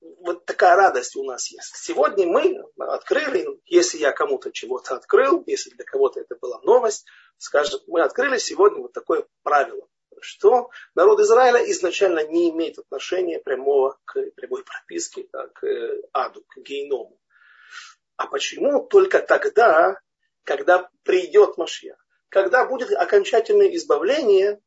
вот 0.00 0.44
такая 0.44 0.76
радость 0.76 1.16
у 1.16 1.24
нас 1.24 1.50
есть. 1.50 1.76
Сегодня 1.76 2.26
мы 2.26 2.64
открыли, 2.78 3.60
если 3.64 3.98
я 3.98 4.12
кому-то 4.12 4.52
чего-то 4.52 4.94
открыл, 4.94 5.42
если 5.46 5.70
для 5.70 5.84
кого-то 5.84 6.20
это 6.20 6.36
была 6.36 6.60
новость, 6.62 7.06
скажем, 7.38 7.80
мы 7.86 8.02
открыли 8.02 8.38
сегодня 8.38 8.80
вот 8.80 8.92
такое 8.92 9.26
правило. 9.42 9.86
Что 10.20 10.70
народ 10.94 11.20
Израиля 11.20 11.70
изначально 11.70 12.26
не 12.26 12.50
имеет 12.50 12.78
отношения 12.78 13.38
прямого 13.38 13.98
к 14.04 14.20
прямой 14.32 14.64
прописке, 14.64 15.28
к 15.54 15.66
аду, 16.12 16.44
к 16.48 16.58
гейному. 16.58 17.18
А 18.16 18.26
почему 18.26 18.86
только 18.86 19.20
тогда, 19.20 20.00
когда 20.44 20.88
придет 21.02 21.56
Машья? 21.58 21.96
Когда 22.28 22.66
будет 22.66 22.90
окончательное 22.92 23.74
избавление, 23.76 24.60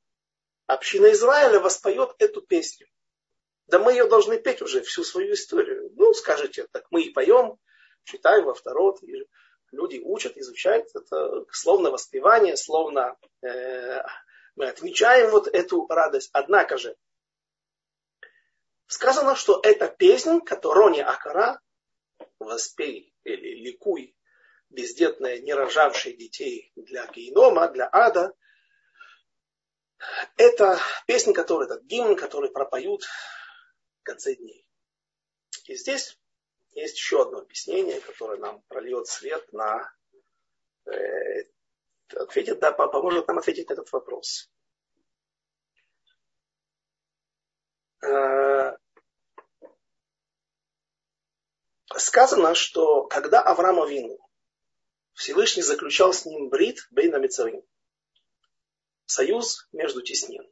община 0.67 1.11
Израиля 1.11 1.59
воспоет 1.59 2.13
эту 2.19 2.41
песню. 2.41 2.87
Да 3.67 3.79
мы 3.79 3.93
ее 3.93 4.07
должны 4.07 4.39
петь 4.39 4.61
уже 4.61 4.81
всю 4.81 5.03
свою 5.03 5.33
историю. 5.33 5.91
Ну, 5.95 6.13
скажите, 6.13 6.67
так 6.71 6.85
мы 6.89 7.03
и 7.03 7.11
поем, 7.11 7.57
читаем 8.03 8.45
во 8.45 8.53
второт, 8.53 8.99
люди 9.71 9.99
учат, 10.03 10.37
изучают. 10.37 10.87
Это 10.95 11.45
словно 11.51 11.91
воспевание, 11.91 12.57
словно 12.57 13.17
э, 13.41 14.01
мы 14.59 14.67
отмечаем 14.67 15.31
вот 15.31 15.47
эту 15.47 15.87
радость. 15.87 16.29
Однако 16.33 16.77
же, 16.77 16.95
сказано, 18.87 19.35
что 19.35 19.61
это 19.63 19.87
песня, 19.87 20.41
которую 20.41 21.09
Акара 21.09 21.61
воспей 22.39 23.15
или 23.23 23.55
ликуй, 23.55 24.15
бездетная, 24.69 25.39
не 25.39 25.53
рожавшая 25.53 26.13
детей 26.13 26.73
для 26.75 27.07
генома, 27.07 27.69
для 27.69 27.87
ада, 27.89 28.33
это 30.35 30.77
песня, 31.07 31.33
которая, 31.33 31.67
этот 31.67 31.83
гимн, 31.85 32.17
который 32.17 32.51
пропоют 32.51 33.03
в 33.03 34.03
конце 34.03 34.35
дней. 34.35 34.67
И 35.67 35.75
здесь 35.75 36.19
есть 36.71 36.97
еще 36.97 37.21
одно 37.21 37.39
объяснение, 37.39 38.01
которое 38.01 38.37
нам 38.37 38.61
прольет 38.67 39.07
свет 39.07 39.53
на 39.53 39.89
э, 40.85 41.43
ответит, 42.13 42.59
да, 42.59 42.71
поможет 42.71 43.27
нам 43.27 43.39
ответить 43.39 43.69
на 43.69 43.73
этот 43.73 43.91
вопрос. 43.91 44.49
Э, 48.01 48.77
сказано, 51.95 52.55
что 52.55 53.05
когда 53.07 53.41
Авраам 53.41 53.81
Авину 53.81 54.17
Всевышний 55.13 55.63
заключал 55.63 56.13
с 56.13 56.25
ним 56.25 56.49
брит 56.49 56.87
Бейна 56.91 57.17
Мицарим, 57.17 57.61
союз 59.05 59.67
между 59.73 60.01
теснин, 60.01 60.49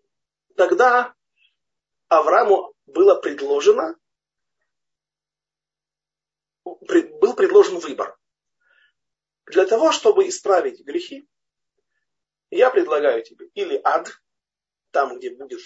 тогда 0.58 1.16
Аврааму 2.10 2.74
было 2.86 3.16
предложено, 3.16 3.96
был 6.64 7.34
предложен 7.34 7.80
выбор. 7.80 8.18
Для 9.46 9.66
того, 9.66 9.94
чтобы 9.94 10.28
исправить 10.28 10.84
грехи, 10.84 11.30
я 12.50 12.70
предлагаю 12.70 13.24
тебе 13.24 13.48
или 13.54 13.80
ад, 13.84 14.12
там, 14.92 15.18
где 15.18 15.32
будет, 15.32 15.62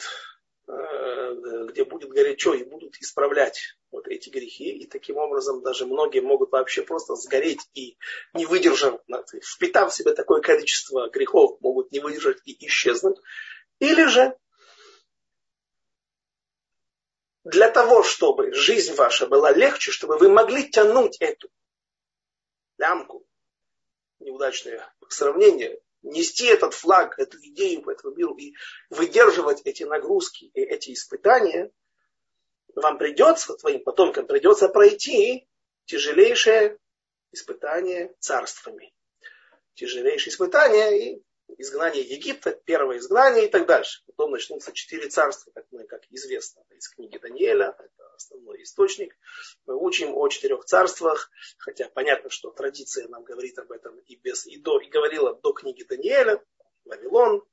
э, 0.67 1.65
где 1.69 1.85
будет 1.85 2.09
горячо 2.09 2.53
и 2.53 2.63
будут 2.63 2.97
исправлять 2.97 3.77
вот 3.91 4.07
эти 4.07 4.29
грехи, 4.29 4.69
и 4.69 4.87
таким 4.87 5.17
образом 5.17 5.61
даже 5.61 5.85
многие 5.85 6.21
могут 6.21 6.51
вообще 6.51 6.81
просто 6.81 7.15
сгореть 7.15 7.61
и 7.73 7.97
не 8.33 8.45
выдержав, 8.45 8.99
впитав 9.43 9.91
в 9.91 9.95
себя 9.95 10.13
такое 10.13 10.41
количество 10.41 11.09
грехов, 11.09 11.59
могут 11.61 11.91
не 11.91 11.99
выдержать 11.99 12.41
и 12.45 12.65
исчезнуть. 12.65 13.17
Или 13.79 14.05
же 14.05 14.35
для 17.43 17.69
того, 17.69 18.03
чтобы 18.03 18.53
жизнь 18.53 18.93
ваша 18.93 19.27
была 19.27 19.51
легче, 19.51 19.91
чтобы 19.91 20.17
вы 20.17 20.29
могли 20.29 20.69
тянуть 20.69 21.17
эту 21.19 21.49
лямку, 22.77 23.25
неудачное 24.19 24.93
сравнение, 25.09 25.79
нести 26.03 26.45
этот 26.45 26.73
флаг, 26.73 27.17
эту 27.19 27.37
идею 27.39 27.81
по 27.81 27.91
этому 27.91 28.15
миру 28.15 28.35
и 28.35 28.53
выдерживать 28.89 29.61
эти 29.65 29.83
нагрузки 29.83 30.45
и 30.45 30.61
эти 30.61 30.93
испытания, 30.93 31.71
вам 32.75 32.97
придется, 32.97 33.55
твоим 33.55 33.83
потомкам 33.83 34.27
придется 34.27 34.69
пройти 34.69 35.47
тяжелейшее 35.85 36.77
испытание 37.31 38.13
царствами. 38.19 38.93
Тяжелейшее 39.73 40.31
испытание 40.31 41.13
и 41.15 41.23
изгнание 41.57 42.03
Египта, 42.03 42.51
первое 42.51 42.97
изгнание 42.97 43.45
и 43.45 43.49
так 43.49 43.65
дальше. 43.65 44.01
Потом 44.07 44.31
начнутся 44.31 44.71
четыре 44.71 45.09
царства, 45.09 45.51
как, 45.51 45.65
мы, 45.71 45.85
как 45.85 46.01
известно 46.09 46.63
из 46.71 46.89
книги 46.89 47.17
Даниэля, 47.17 47.75
это 47.77 48.13
основной 48.15 48.63
источник. 48.63 49.15
Мы 49.65 49.75
учим 49.75 50.15
о 50.15 50.27
четырех 50.27 50.65
царствах, 50.65 51.29
хотя 51.57 51.89
понятно, 51.89 52.29
что 52.29 52.51
традиция 52.51 53.07
нам 53.07 53.23
говорит 53.23 53.57
об 53.59 53.71
этом 53.71 53.97
и, 53.99 54.15
без, 54.15 54.45
и, 54.45 54.57
до, 54.57 54.79
и 54.79 54.89
говорила 54.89 55.33
до 55.33 55.53
книги 55.53 55.83
Даниэля, 55.83 56.43
Вавилон, 56.85 57.43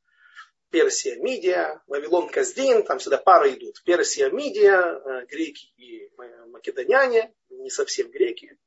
Персия, 0.70 1.16
Мидия, 1.16 1.82
Вавилон, 1.86 2.28
Каздин, 2.28 2.84
там 2.84 3.00
сюда 3.00 3.16
пары 3.16 3.54
идут. 3.54 3.82
Персия, 3.84 4.30
Мидия, 4.30 4.80
э, 4.80 5.26
греки 5.26 5.72
и 5.76 6.04
э, 6.06 6.46
македоняне, 6.46 7.32
не 7.48 7.70
совсем 7.70 8.10
греки. 8.10 8.58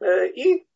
Э, 0.00 0.26
и 0.28 0.66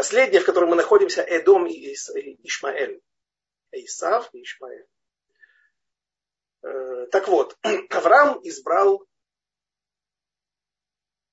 последнее, 0.00 0.40
в 0.40 0.46
котором 0.46 0.70
мы 0.70 0.76
находимся, 0.76 1.20
Эдом 1.20 1.66
и 1.66 1.92
Ишмаэль. 1.92 3.02
Исав 3.70 4.30
и 4.32 4.42
Ишмаэль. 4.42 4.86
Так 6.62 7.28
вот, 7.28 7.58
Авраам 7.90 8.40
избрал 8.42 9.06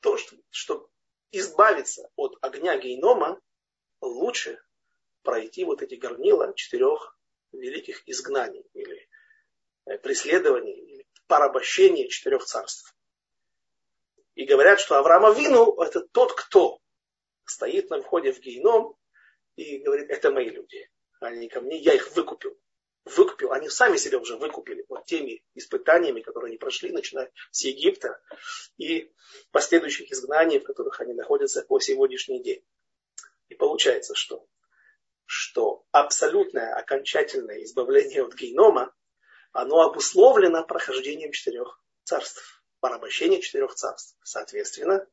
то, 0.02 0.18
что, 0.18 0.36
чтобы 0.50 0.90
избавиться 1.32 2.10
от 2.18 2.38
огня 2.42 2.78
гейнома, 2.78 3.40
лучше 4.02 4.62
пройти 5.22 5.64
вот 5.64 5.82
эти 5.82 5.96
горнила 5.96 6.54
четырех 6.54 7.18
великих 7.54 8.04
изгнаний 8.06 8.66
или 8.74 9.10
э, 9.86 9.98
преследований, 9.98 10.74
или 10.74 11.08
порабощения 11.28 12.10
четырех 12.10 12.44
царств. 12.44 12.94
И 14.36 14.44
говорят, 14.44 14.82
что 14.82 14.98
Авраам 14.98 15.34
Вину 15.34 15.82
это 15.82 16.02
тот, 16.02 16.34
кто 16.34 16.82
стоит 17.50 17.90
на 17.90 18.02
входе 18.02 18.32
в 18.32 18.40
гейном 18.40 18.96
и 19.56 19.78
говорит, 19.80 20.10
это 20.10 20.32
мои 20.32 20.50
люди, 20.50 20.90
они 21.20 21.50
ко 21.50 21.62
мне, 21.62 21.78
я 21.78 21.94
их 21.94 22.16
выкупил. 22.16 22.58
Выкупил, 23.06 23.54
они 23.54 23.70
сами 23.70 23.96
себя 23.96 24.20
уже 24.20 24.36
выкупили 24.36 24.86
вот 24.90 25.06
теми 25.06 25.42
испытаниями, 25.56 26.20
которые 26.22 26.50
они 26.50 26.58
прошли, 26.58 26.92
начиная 26.92 27.32
с 27.52 27.64
Египта 27.64 28.20
и 28.78 29.14
последующих 29.52 30.12
изгнаний, 30.12 30.60
в 30.60 30.64
которых 30.64 31.00
они 31.00 31.14
находятся 31.14 31.62
по 31.62 31.80
сегодняшний 31.80 32.44
день. 32.44 32.66
И 33.48 33.56
получается, 33.56 34.14
что 34.14 34.46
что 35.28 35.86
абсолютное 35.92 36.74
окончательное 36.74 37.64
избавление 37.64 38.24
от 38.24 38.34
генома, 38.34 38.94
оно 39.52 39.82
обусловлено 39.82 40.64
прохождением 40.64 41.32
четырех 41.32 41.82
царств, 42.04 42.64
порабощением 42.80 43.42
четырех 43.42 43.76
царств. 43.76 44.18
Соответственно, 44.24 45.06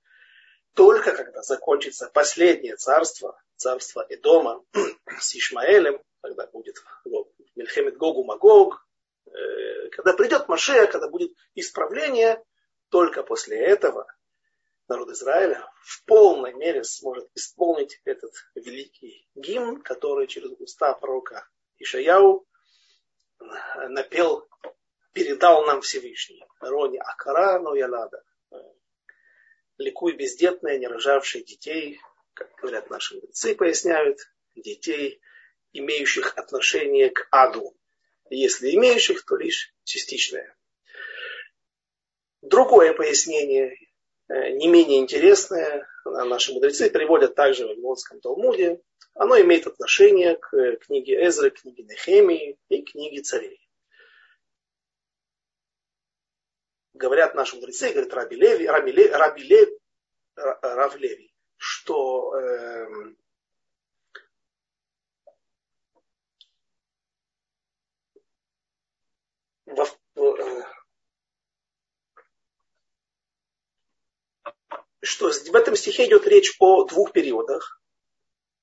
только 0.74 1.12
когда 1.12 1.42
закончится 1.42 2.10
последнее 2.12 2.76
царство, 2.76 3.40
царство 3.56 4.04
Эдома 4.08 4.64
с 5.20 5.34
Ишмаэлем, 5.34 6.02
когда 6.20 6.46
будет 6.46 6.76
Мельхемет 7.54 7.96
Гогу 7.96 8.24
Магог, 8.24 8.86
э, 9.26 9.88
когда 9.90 10.12
придет 10.12 10.48
Машея, 10.48 10.86
когда 10.86 11.08
будет 11.08 11.32
исправление, 11.54 12.42
только 12.88 13.22
после 13.22 13.58
этого 13.58 14.06
народ 14.88 15.10
Израиля 15.10 15.68
в 15.82 16.04
полной 16.04 16.52
мере 16.52 16.84
сможет 16.84 17.28
исполнить 17.34 18.00
этот 18.04 18.32
великий 18.54 19.28
гимн, 19.34 19.80
который 19.80 20.26
через 20.26 20.50
уста 20.58 20.92
пророка 20.94 21.48
Ишаяу 21.78 22.46
напел, 23.88 24.48
передал 25.12 25.64
нам 25.64 25.80
Всевышний. 25.80 26.44
Рони 26.60 26.98
Акара, 26.98 27.58
но 27.60 27.74
Ялада. 27.74 28.22
Ликуй 29.78 30.14
бездетная, 30.14 30.78
не 30.78 30.86
рожавшие 30.86 31.44
детей, 31.44 32.00
как 32.34 32.54
говорят 32.56 32.90
наши 32.90 33.14
мудрецы, 33.14 33.54
поясняют, 33.54 34.18
детей, 34.54 35.20
имеющих 35.72 36.36
отношение 36.36 37.10
к 37.10 37.26
аду. 37.30 37.76
Если 38.30 38.74
имеющих, 38.74 39.24
то 39.24 39.36
лишь 39.36 39.74
частичное. 39.84 40.56
Другое 42.40 42.92
пояснение 42.92 43.76
Э, 44.28 44.50
не 44.50 44.68
менее 44.68 45.00
интересное, 45.00 45.86
наши 46.04 46.52
мудрецы 46.52 46.90
приводят 46.90 47.34
также 47.34 47.64
в 47.64 47.68
Вавилонском 47.68 48.20
Талмуде. 48.20 48.80
Оно 49.14 49.38
имеет 49.40 49.66
отношение 49.66 50.36
к 50.36 50.76
книге 50.78 51.26
Эзры, 51.26 51.50
книге 51.50 51.84
Нехемии 51.84 52.58
и 52.68 52.82
книге 52.82 53.22
царей. 53.22 53.60
Говорят 57.04 57.34
наши 57.34 57.56
мудрецы, 57.56 57.90
говорит 57.90 58.14
Раби 58.14 58.34
Леви, 58.34 58.66
Раби 58.66 58.90
Леви, 58.90 59.10
Раби 59.10 59.42
Леви, 59.42 59.78
Рав 60.36 60.96
Леви, 60.96 61.34
что 61.58 62.34
э, 62.34 62.86
во, 69.66 69.86
э, 70.16 70.62
что 75.02 75.30
в 75.30 75.54
этом 75.54 75.76
стихе 75.76 76.06
идет 76.06 76.26
речь 76.26 76.56
о 76.58 76.84
двух 76.84 77.12
периодах. 77.12 77.82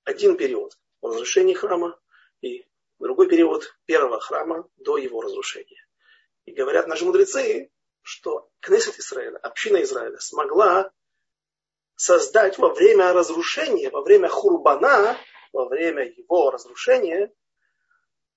Один 0.04 0.36
период– 0.36 0.80
разрушение 1.04 1.56
храма 1.56 1.96
и 2.42 2.66
другой 2.98 3.30
период 3.30 3.78
первого 3.86 4.20
храма 4.20 4.68
до 4.78 4.98
его 4.98 5.22
разрушения. 5.22 5.88
И 6.46 6.54
говорят 6.54 6.88
наши 6.88 7.06
мудрецы, 7.06 7.70
что 8.02 8.50
Кнессет 8.60 8.98
Израиля, 9.00 9.38
община 9.38 9.82
Израиля, 9.84 10.20
смогла 10.20 10.92
создать 11.96 12.58
во 12.58 12.74
время 12.74 13.14
разрушения, 13.14 13.90
во 13.90 14.02
время 14.02 14.28
хурбана, 14.28 15.18
во 15.54 15.68
время 15.68 16.06
его 16.06 16.50
разрушения, 16.50 17.32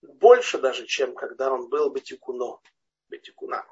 больше 0.02 0.58
даже, 0.58 0.86
чем 0.86 1.14
когда 1.14 1.52
он 1.52 1.68
был 1.68 1.90
Бетикуно, 1.90 2.60
Бетикуна. 3.08 3.64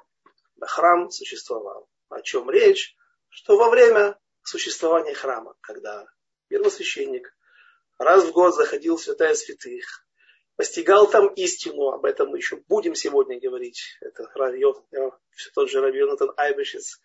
Храм 0.61 1.11
существовал. 1.11 1.87
О 2.09 2.21
чем 2.21 2.49
речь? 2.49 2.95
Что 3.29 3.57
во 3.57 3.69
время 3.69 4.17
существования 4.43 5.13
храма, 5.13 5.55
когда 5.61 6.07
первосвященник 6.47 7.35
раз 7.97 8.23
в 8.23 8.31
год 8.31 8.55
заходил 8.55 8.97
в 8.97 9.01
святая 9.01 9.35
святых, 9.35 10.02
постигал 10.55 11.09
там 11.09 11.27
истину, 11.33 11.89
об 11.89 12.05
этом 12.05 12.29
мы 12.29 12.37
еще 12.37 12.57
будем 12.67 12.95
сегодня 12.95 13.39
говорить. 13.39 13.97
Это 14.01 14.29
Равьон, 14.35 14.83
все 15.31 15.51
тот 15.53 15.69
же 15.69 15.81
Равьон, 15.81 16.13
этот 16.13 16.37
Айбешец, 16.37 16.99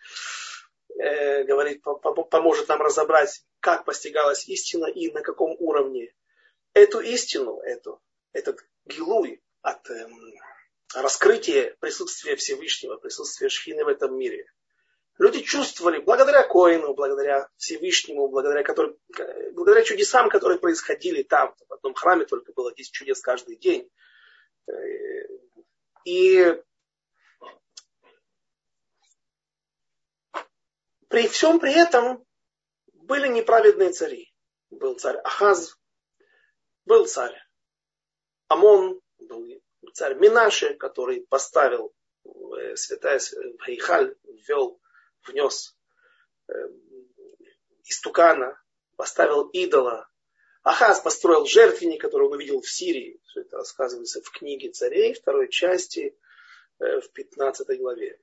э, 0.99 1.45
говорит, 1.45 1.83
поможет 2.31 2.69
нам 2.69 2.81
разобрать, 2.83 3.45
как 3.61 3.85
постигалась 3.85 4.49
истина 4.49 4.87
и 4.87 5.11
на 5.11 5.23
каком 5.23 5.57
уровне. 5.59 6.13
Эту 6.75 7.01
истину, 7.01 7.61
эту, 7.61 8.01
этот 8.33 8.61
гилуй 8.85 9.43
от 9.63 9.89
эм, 9.91 10.35
раскрытия 10.95 11.77
присутствия 11.81 12.37
Всевышнего, 12.37 12.97
присутствия 12.97 13.49
Шхины 13.49 13.85
в 13.85 13.89
этом 13.89 14.17
мире. 14.17 14.47
Люди 15.19 15.41
чувствовали, 15.41 15.99
благодаря 15.99 16.45
Коину, 16.45 16.95
благодаря 16.95 17.49
Всевышнему, 17.57 18.29
благодаря, 18.29 18.63
который, 18.63 18.97
благодаря 19.53 19.83
чудесам, 19.83 20.31
которые 20.31 20.61
происходили 20.61 21.25
там, 21.25 21.57
в 21.69 21.73
одном 21.73 21.95
храме 21.95 22.25
только 22.25 22.53
было 22.53 22.73
10 22.73 22.93
чудес 22.93 23.21
каждый 23.21 23.57
день. 23.57 23.91
Э, 24.69 24.73
и 26.05 26.63
при 31.09 31.27
всем 31.27 31.59
при 31.59 31.73
этом 31.73 32.25
были 32.93 33.27
неправедные 33.27 33.91
цари. 33.91 34.33
Был 34.71 34.95
царь 34.95 35.17
Ахаз, 35.25 35.77
был 36.85 37.07
царь 37.07 37.37
Амон, 38.47 39.01
был 39.19 39.49
царь 39.95 40.15
Минаше, 40.15 40.75
который 40.75 41.27
поставил 41.29 41.93
э, 42.25 42.77
святая 42.77 43.19
в 43.19 43.59
Хайхаль, 43.59 44.15
ввел, 44.23 44.81
внес 45.27 45.77
э, 46.49 46.53
истукана, 47.85 48.61
поставил 48.97 49.49
идола. 49.49 50.09
Ахаз 50.63 51.01
построил 51.01 51.47
жертвенник, 51.47 52.01
который 52.01 52.27
он 52.27 52.35
увидел 52.35 52.61
в 52.61 52.71
Сирии. 52.71 53.21
Все 53.25 53.41
это 53.41 53.59
рассказывается 53.59 54.21
в 54.23 54.31
книге 54.31 54.71
царей, 54.71 55.15
второй 55.15 55.49
части, 55.49 56.19
э, 56.81 57.01
в 57.01 57.11
15 57.13 57.79
главе. 57.79 58.21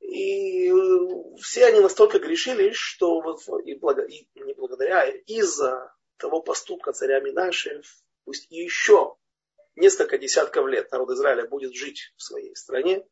И 0.00 0.72
все 1.40 1.66
они 1.66 1.80
настолько 1.80 2.18
грешили, 2.18 2.72
что 2.72 3.20
вот 3.20 3.42
и, 3.64 3.74
благо, 3.74 4.02
и 4.02 4.26
не 4.34 4.54
благодаря, 4.54 5.06
из-за 5.06 5.94
того 6.16 6.42
поступка 6.42 6.92
царя 6.92 7.20
Минаши, 7.20 7.82
пусть 8.24 8.46
еще 8.50 9.16
несколько 9.76 10.18
десятков 10.18 10.66
лет 10.66 10.90
народ 10.90 11.10
Израиля 11.10 11.46
будет 11.46 11.74
жить 11.74 12.12
в 12.16 12.22
своей 12.22 12.54
стране. 12.56 13.06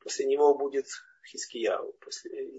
После 0.00 0.26
него 0.26 0.56
будет 0.56 0.86
Хискияу. 1.26 1.92
После, 2.00 2.50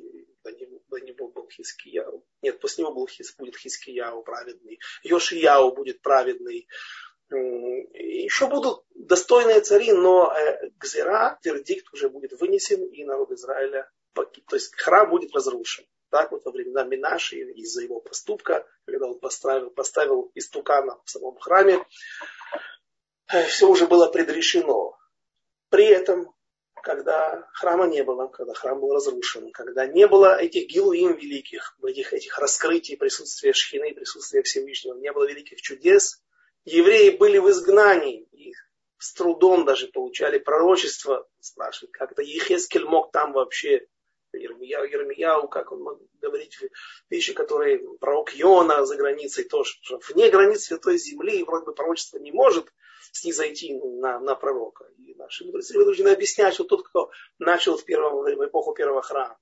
до, 0.44 0.52
него, 0.52 0.82
до 0.90 0.98
него 0.98 1.28
был 1.30 1.48
Хискияу. 1.50 2.26
Нет, 2.42 2.60
после 2.60 2.84
него 2.84 2.94
был, 2.94 3.08
будет 3.38 3.58
Хискияу 3.58 4.24
праведный. 4.24 4.80
Йошияу 5.04 5.74
будет 5.74 6.02
праведный. 6.02 6.68
Еще 7.30 8.48
будут 8.48 8.84
достойные 8.94 9.62
цари, 9.62 9.92
но 9.92 10.32
э, 10.32 10.70
Гзера, 10.78 11.40
вердикт 11.44 11.92
уже 11.92 12.10
будет 12.10 12.40
вынесен, 12.40 12.84
и 12.86 13.04
народ 13.04 13.32
Израиля, 13.32 13.90
то 14.14 14.56
есть 14.56 14.76
храм 14.76 15.10
будет 15.10 15.34
разрушен. 15.34 15.86
Так 16.10 16.32
вот 16.32 16.46
во 16.46 16.52
времена 16.52 16.84
Минаши 16.84 17.38
из-за 17.38 17.82
его 17.82 18.00
поступка, 18.00 18.66
когда 18.86 19.08
он 19.08 19.20
поставил, 19.20 19.72
поставил 19.72 20.32
истукана 20.36 21.02
в 21.04 21.10
самом 21.10 21.38
храме, 21.38 21.84
все 23.48 23.68
уже 23.68 23.88
было 23.88 24.08
предрешено. 24.10 24.98
При 25.70 25.86
этом, 25.86 26.35
когда 26.86 27.50
храма 27.52 27.88
не 27.88 28.04
было, 28.04 28.28
когда 28.28 28.54
храм 28.54 28.80
был 28.80 28.94
разрушен, 28.94 29.52
когда 29.52 29.88
не 29.88 30.08
было 30.08 30.38
этих 30.40 30.68
гилуим 30.68 31.16
великих, 31.16 31.76
этих, 31.84 32.14
этих 32.14 32.38
раскрытий 32.38 32.96
присутствия 32.96 33.54
Шхины, 33.54 33.96
присутствия 33.96 34.44
Всевышнего, 34.44 34.96
не 35.00 35.12
было 35.12 35.28
великих 35.28 35.60
чудес, 35.62 36.22
евреи 36.64 37.10
были 37.10 37.40
в 37.40 37.50
изгнании, 37.50 38.28
и 38.32 38.54
с 39.00 39.14
трудом 39.14 39.66
даже 39.66 39.88
получали 39.88 40.38
пророчество, 40.38 41.28
спрашивают, 41.40 41.92
как-то 41.92 42.22
Ехескель 42.22 42.86
мог 42.86 43.12
там 43.12 43.34
вообще 43.34 43.88
Ермияу, 44.32 44.86
Ермияу, 44.86 45.48
как 45.48 45.72
он 45.72 45.82
мог 45.82 46.00
говорить 46.22 46.56
вещи, 47.10 47.34
которые 47.34 47.80
пророк 48.00 48.32
Йона 48.36 48.86
за 48.86 48.96
границей 48.96 49.46
тоже, 49.46 49.74
вне 50.10 50.30
границ 50.30 50.66
Святой 50.66 51.00
Земли, 51.00 51.44
вроде 51.44 51.66
бы 51.66 51.74
пророчество 51.74 52.20
не 52.20 52.32
может 52.32 52.72
снизойти 53.12 53.74
на, 53.74 54.20
на 54.20 54.36
пророка. 54.36 54.86
Наши 55.18 55.46
мудрецы 55.46 55.78
вынуждены 55.78 56.10
объяснять, 56.10 56.54
что 56.54 56.64
тот, 56.64 56.88
кто 56.88 57.10
начал 57.40 57.78
в, 57.78 57.86
первом, 57.86 58.18
в 58.24 58.46
эпоху 58.46 58.74
первого 58.74 59.02
храма 59.02 59.38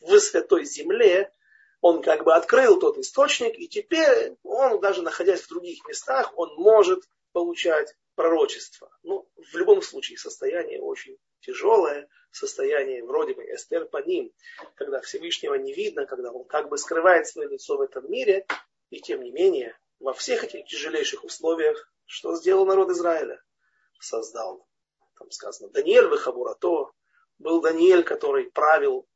в 0.00 0.18
Святой 0.18 0.64
Земле, 0.64 1.32
он 1.80 2.02
как 2.02 2.24
бы 2.24 2.34
открыл 2.34 2.78
тот 2.78 2.98
источник, 2.98 3.58
и 3.58 3.68
теперь 3.68 4.36
он, 4.42 4.80
даже 4.80 5.02
находясь 5.02 5.42
в 5.42 5.48
других 5.48 5.86
местах, 5.86 6.32
он 6.36 6.54
может 6.56 7.04
получать 7.32 7.94
пророчество. 8.14 8.90
Ну, 9.02 9.28
в 9.36 9.56
любом 9.56 9.82
случае, 9.82 10.18
состояние 10.18 10.80
очень 10.80 11.18
тяжелое, 11.40 12.08
состояние 12.30 13.04
вроде 13.04 13.34
бы 13.34 13.42
эстер 13.44 13.86
по 13.86 13.98
ним, 13.98 14.32
когда 14.74 15.00
Всевышнего 15.00 15.54
не 15.54 15.72
видно, 15.72 16.06
когда 16.06 16.30
он 16.30 16.44
как 16.44 16.68
бы 16.68 16.78
скрывает 16.78 17.26
свое 17.26 17.48
лицо 17.48 17.76
в 17.76 17.80
этом 17.80 18.10
мире, 18.10 18.46
и 18.90 19.00
тем 19.00 19.22
не 19.22 19.30
менее, 19.30 19.76
во 19.98 20.12
всех 20.12 20.44
этих 20.44 20.66
тяжелейших 20.66 21.24
условиях, 21.24 21.90
что 22.06 22.36
сделал 22.36 22.66
народ 22.66 22.90
Израиля? 22.90 23.42
Создал, 23.98 24.66
там 25.22 25.30
сказано, 25.30 25.70
Даниэль 25.70 26.08
Вехабурато, 26.08 26.90
был 27.38 27.60
Даниэль, 27.60 28.04
который 28.04 28.50
правил, 28.50 29.06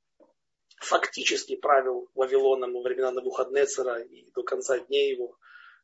фактически 0.79 1.57
правил 1.57 2.09
Вавилоном 2.15 2.73
во 2.73 2.83
времена 2.83 3.11
Навуходнецера 3.11 4.01
и 4.01 4.31
до 4.33 4.43
конца 4.43 4.79
дней 4.79 5.13
его, 5.13 5.37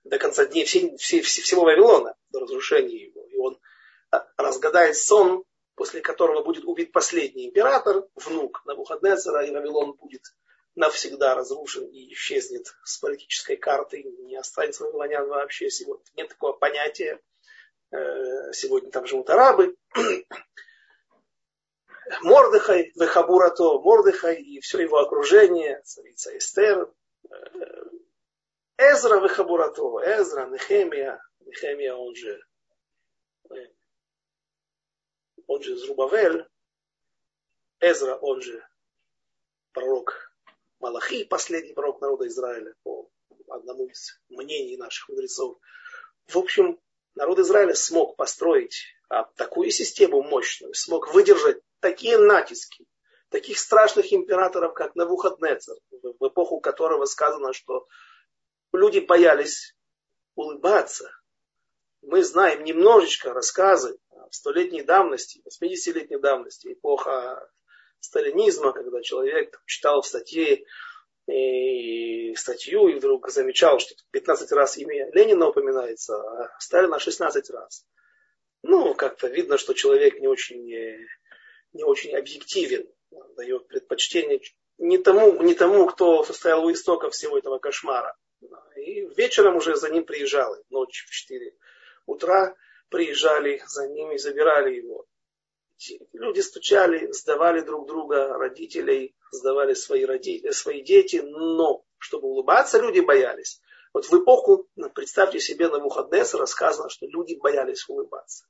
до 0.05 0.19
конца 0.19 0.47
дней 0.47 0.65
все, 0.65 0.97
все, 0.97 1.23
всего 1.23 1.63
Вавилона, 1.63 2.15
до 2.31 2.41
разрушения 2.41 3.07
его. 3.07 3.25
И 3.27 3.37
он 3.37 3.59
а, 4.11 4.27
разгадает 4.37 4.97
сон 4.97 5.45
после 5.75 6.01
которого 6.01 6.43
будет 6.43 6.65
убит 6.65 6.93
последний 6.93 7.49
император, 7.49 8.07
внук 8.15 8.63
Навуходнецера, 8.67 9.45
и 9.45 9.51
Вавилон 9.51 9.95
будет 9.95 10.23
навсегда 10.75 11.35
разрушен 11.35 11.87
и 11.87 12.13
исчезнет 12.13 12.67
с 12.85 12.99
политической 12.99 13.57
карты, 13.57 14.03
не 14.03 14.37
останется 14.37 14.85
вавилонян 14.85 15.29
вообще. 15.29 15.71
Сегодня 15.71 16.05
нет 16.17 16.29
такого 16.29 16.53
понятия. 16.53 17.21
Э, 17.92 18.52
сегодня 18.52 18.90
там 18.90 19.07
живут 19.07 19.28
арабы. 19.28 19.76
Мордыхай, 22.22 22.90
Вехабурато, 22.94 23.78
Мордыхай 23.81 24.37
и 24.40 24.61
все 24.61 24.81
его 24.81 24.98
окружение, 24.98 25.81
царица 25.83 26.37
Эстер, 26.37 26.90
э, 27.31 27.35
Эзра 28.78 29.20
Вехабурато, 29.20 29.83
Эзра, 30.05 30.46
Нехемия, 30.46 31.22
Нехемия, 31.40 31.94
он 31.94 32.14
же 32.14 32.42
э, 33.50 33.55
он 35.46 35.62
же 35.62 35.76
Зрубавель, 35.76 36.48
Эзра, 37.81 38.16
он 38.16 38.40
же 38.40 38.66
пророк 39.72 40.35
Малахи, 40.81 41.24
последний 41.24 41.74
пророк 41.74 42.00
народа 42.00 42.26
Израиля, 42.26 42.74
по 42.85 43.11
одному 43.48 43.87
из 43.87 44.18
мнений 44.31 44.78
наших 44.78 45.11
мудрецов. 45.11 45.59
В 46.26 46.38
общем, 46.38 46.81
народ 47.14 47.38
Израиля 47.38 47.75
смог 47.75 48.16
построить 48.16 48.87
а, 49.09 49.25
такую 49.37 49.70
систему 49.70 50.22
мощную, 50.22 50.75
смог 50.75 51.12
выдержать 51.12 51.61
такие 51.81 52.18
натиски, 52.18 52.87
таких 53.29 53.59
страшных 53.59 54.12
императоров, 54.12 54.75
как 54.75 54.95
Навуходнецер, 54.95 55.76
в 55.91 56.28
эпоху 56.28 56.61
которого 56.61 57.07
сказано, 57.07 57.53
что 57.53 57.87
люди 58.72 59.01
боялись 59.01 59.76
улыбаться. 60.34 61.11
Мы 62.03 62.24
знаем 62.24 62.64
немножечко 62.64 63.32
рассказы 63.32 63.99
столетней 64.30 64.82
давности, 64.82 65.43
80-летней 65.47 66.18
давности, 66.18 66.72
эпоха 66.72 67.49
сталинизма, 68.01 68.72
когда 68.72 69.03
человек 69.03 69.62
читал 69.66 70.03
в 70.03 70.07
статье 70.07 70.64
и 71.27 72.35
статью 72.35 72.89
и 72.89 72.95
вдруг 72.95 73.31
замечал, 73.31 73.79
что 73.79 73.95
15 74.11 74.53
раз 74.53 74.77
имя 74.79 75.11
Ленина 75.12 75.49
упоминается, 75.49 76.16
а 76.16 76.57
Сталина 76.59 76.99
16 76.99 77.51
раз. 77.51 77.87
Ну, 78.62 78.95
как-то 78.95 79.29
видно, 79.29 79.59
что 79.59 79.75
человек 79.75 80.20
не 80.20 80.29
очень, 80.29 80.64
не 81.73 81.85
очень 81.85 82.16
объективен, 82.16 82.89
дает 83.37 83.66
предпочтение 83.68 84.41
не 84.79 84.99
тому, 84.99 85.43
не 85.43 85.55
тому, 85.55 85.87
кто 85.87 86.25
состоял 86.25 86.64
у 86.64 86.73
истоков 86.73 87.12
всего 87.12 87.39
этого 87.39 87.59
кошмара. 87.59 88.16
И 88.77 89.07
вечером 89.16 89.57
уже 89.57 89.77
за 89.77 89.91
ним 89.91 90.05
приезжал, 90.05 90.57
ночью 90.70 91.07
в 91.09 91.11
4 91.11 91.55
утра, 92.07 92.57
приезжали 92.89 93.62
за 93.66 93.89
ними, 93.89 94.16
забирали 94.16 94.75
его. 94.75 95.07
Люди 96.12 96.41
стучали, 96.41 97.11
сдавали 97.12 97.61
друг 97.61 97.87
друга, 97.87 98.35
родителей, 98.35 99.14
сдавали 99.33 99.74
свои, 99.74 100.05
родители, 100.05 100.51
свои 100.51 100.83
дети, 100.83 101.16
но 101.16 101.85
чтобы 101.99 102.28
улыбаться, 102.28 102.78
люди 102.78 103.01
боялись. 103.01 103.61
Вот 103.93 104.07
в 104.07 104.12
эпоху, 104.14 104.68
ну, 104.76 104.91
представьте 104.91 105.41
себе, 105.41 105.68
на 105.68 105.78
Мухаднеса 105.78 106.39
рассказано, 106.39 106.89
что 106.89 107.07
люди 107.07 107.35
боялись 107.35 107.89
улыбаться. 107.89 108.47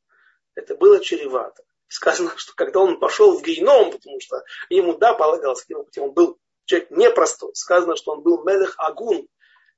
Это 0.54 0.76
было 0.76 1.00
чревато. 1.00 1.64
Сказано, 1.88 2.32
что 2.36 2.52
когда 2.54 2.80
он 2.80 2.98
пошел 3.00 3.38
в 3.38 3.42
гейном, 3.42 3.90
потому 3.90 4.20
что 4.20 4.42
ему, 4.68 4.96
да, 4.98 5.14
полагалось, 5.14 5.66
он 5.96 6.12
был 6.12 6.38
человек 6.64 6.90
непростой. 6.90 7.54
Сказано, 7.54 7.96
что 7.96 8.12
он 8.12 8.22
был 8.22 8.44
Мелех 8.44 8.74
Агун, 8.78 9.26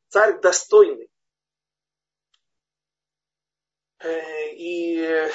царь 0.09 0.41
достойный. 0.41 1.11
Э, 4.01 4.51
и 4.53 5.31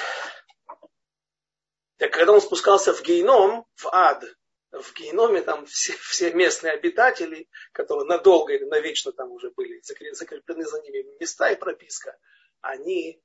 когда 1.97 2.33
он 2.33 2.41
спускался 2.41 2.93
в 2.93 3.01
гейном, 3.01 3.65
в 3.75 3.87
ад, 3.87 4.23
в 4.71 4.93
геноме 4.93 5.41
там 5.41 5.65
все, 5.65 5.93
все 5.93 6.31
местные 6.33 6.73
обитатели, 6.73 7.49
которые 7.71 8.07
надолго 8.07 8.53
или 8.53 8.65
навечно 8.65 9.11
там 9.11 9.31
уже 9.31 9.49
были 9.51 9.81
закреплены 10.13 10.65
за 10.65 10.81
ними 10.81 11.17
места 11.19 11.51
и 11.51 11.55
прописка, 11.55 12.17
они 12.61 13.21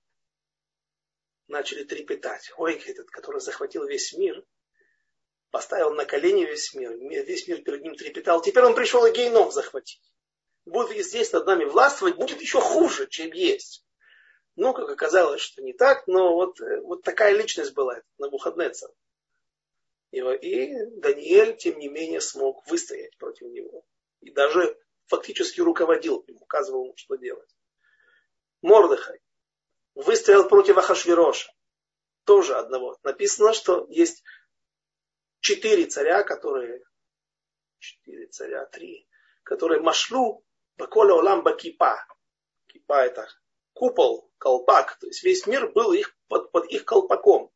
начали 1.49 1.84
трепетать. 1.84 2.53
Ой, 2.57 2.74
этот, 2.86 3.11
который 3.11 3.40
захватил 3.40 3.84
весь 3.86 4.14
мир, 4.14 4.45
поставил 5.51 5.92
на 5.92 6.05
колени 6.07 6.45
весь 6.45 6.74
мир, 6.74 6.92
весь 6.92 7.47
мир 7.47 7.62
перед 7.62 7.82
ним 7.82 7.95
трепетал. 7.95 8.40
Теперь 8.40 8.64
он 8.64 8.74
пришел 8.74 9.05
и 9.05 9.12
гейном 9.12 9.53
захватить. 9.53 10.03
Будет 10.64 11.05
здесь 11.05 11.30
над 11.32 11.47
нами 11.47 11.64
властвовать, 11.64 12.16
будет 12.16 12.40
еще 12.40 12.59
хуже, 12.59 13.07
чем 13.07 13.32
есть. 13.32 13.84
Ну, 14.57 14.72
как 14.72 14.88
оказалось, 14.88 15.42
что 15.42 15.62
не 15.62 15.74
так, 15.74 16.07
но 16.07 16.34
вот, 16.34 16.61
э, 16.61 16.80
вот 16.80 17.03
такая 17.03 17.36
личность 17.36 17.74
была 17.74 17.97
на 18.18 18.26
Навуходнецер. 18.26 18.88
И 20.20 20.74
Даниэль, 21.00 21.56
тем 21.56 21.78
не 21.78 21.88
менее, 21.88 22.20
смог 22.20 22.66
выстоять 22.68 23.16
против 23.18 23.48
него. 23.48 23.84
И 24.20 24.30
даже 24.30 24.78
фактически 25.06 25.60
руководил 25.60 26.20
им, 26.20 26.36
указывал 26.36 26.84
ему, 26.84 26.96
что 26.96 27.16
делать. 27.16 27.50
Мордыхай 28.62 29.20
выстоял 29.94 30.48
против 30.48 30.78
Ахашвироша. 30.78 31.52
Тоже 32.24 32.54
одного. 32.54 32.98
Написано, 33.02 33.52
что 33.52 33.86
есть 33.90 34.22
четыре 35.40 35.86
царя, 35.86 36.22
которые... 36.22 36.82
Четыре 37.78 38.28
царя, 38.28 38.64
три. 38.66 39.06
Которые 39.42 39.82
машлу 39.82 40.44
баколя 40.76 41.14
олам 41.14 41.42
бакипа. 41.42 42.06
Кипа 42.66 43.04
это 43.04 43.28
купол, 43.74 44.32
колпак. 44.38 44.98
То 44.98 45.06
есть 45.06 45.22
весь 45.22 45.46
мир 45.46 45.70
был 45.72 45.92
их, 45.92 46.16
под, 46.28 46.50
под 46.50 46.66
их 46.70 46.84
колпаком. 46.84 47.52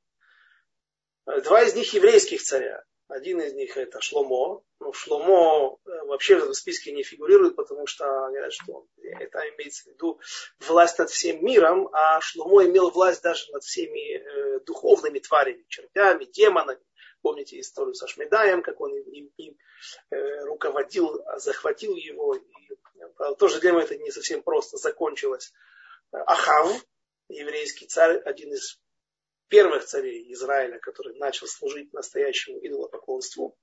Два 1.44 1.62
из 1.62 1.74
них 1.74 1.92
еврейских 1.92 2.42
царя. 2.42 2.82
Один 3.08 3.40
из 3.40 3.54
них 3.54 3.76
это 3.76 4.00
Шломо. 4.00 4.62
Ну, 4.80 4.92
Шломо 4.92 5.78
э, 5.84 6.04
вообще 6.04 6.36
в 6.36 6.52
списке 6.54 6.92
не 6.92 7.02
фигурирует, 7.02 7.56
потому 7.56 7.86
что 7.86 8.04
говорят, 8.04 8.52
что 8.52 8.86
это 9.02 9.38
имеется 9.50 9.84
в 9.84 9.86
виду 9.94 10.20
власть 10.60 10.98
над 10.98 11.10
всем 11.10 11.44
миром, 11.44 11.88
а 11.92 12.20
Шломо 12.20 12.64
имел 12.64 12.90
власть 12.90 13.22
даже 13.22 13.50
над 13.52 13.62
всеми 13.62 14.16
э, 14.18 14.60
духовными 14.60 15.18
тварями, 15.20 15.64
чертями, 15.68 16.24
демонами. 16.24 16.80
Помните 17.22 17.58
историю 17.60 17.94
со 17.94 18.06
Шмедаем, 18.06 18.62
как 18.62 18.80
он 18.80 18.94
им, 18.94 19.32
им 19.36 19.56
э, 20.10 20.44
руководил, 20.44 21.22
захватил 21.36 21.94
его. 21.94 22.36
И, 22.36 22.42
в 23.18 23.34
то 23.36 23.48
же 23.48 23.58
время 23.58 23.80
это 23.80 23.96
не 23.96 24.10
совсем 24.10 24.42
просто 24.42 24.76
закончилось. 24.76 25.52
Ахав, 26.10 26.72
еврейский 27.28 27.86
царь, 27.86 28.18
один 28.18 28.52
из 28.52 28.78
первых 29.48 29.84
царей 29.84 30.32
Израиля, 30.32 30.78
который 30.78 31.16
начал 31.18 31.46
служить 31.46 31.92
настоящему 31.92 32.58
идолопоклонству. 32.58 33.56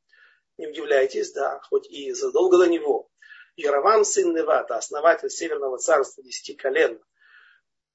Не 0.58 0.68
удивляйтесь, 0.68 1.32
да, 1.34 1.60
хоть 1.70 1.90
и 1.90 2.12
задолго 2.14 2.58
до 2.58 2.68
него. 2.68 3.10
Яровам, 3.56 4.04
сын 4.04 4.34
Невата, 4.34 4.78
основатель 4.78 5.30
Северного 5.30 5.78
царства 5.78 6.24
десяти 6.24 6.56
колен, 6.56 7.02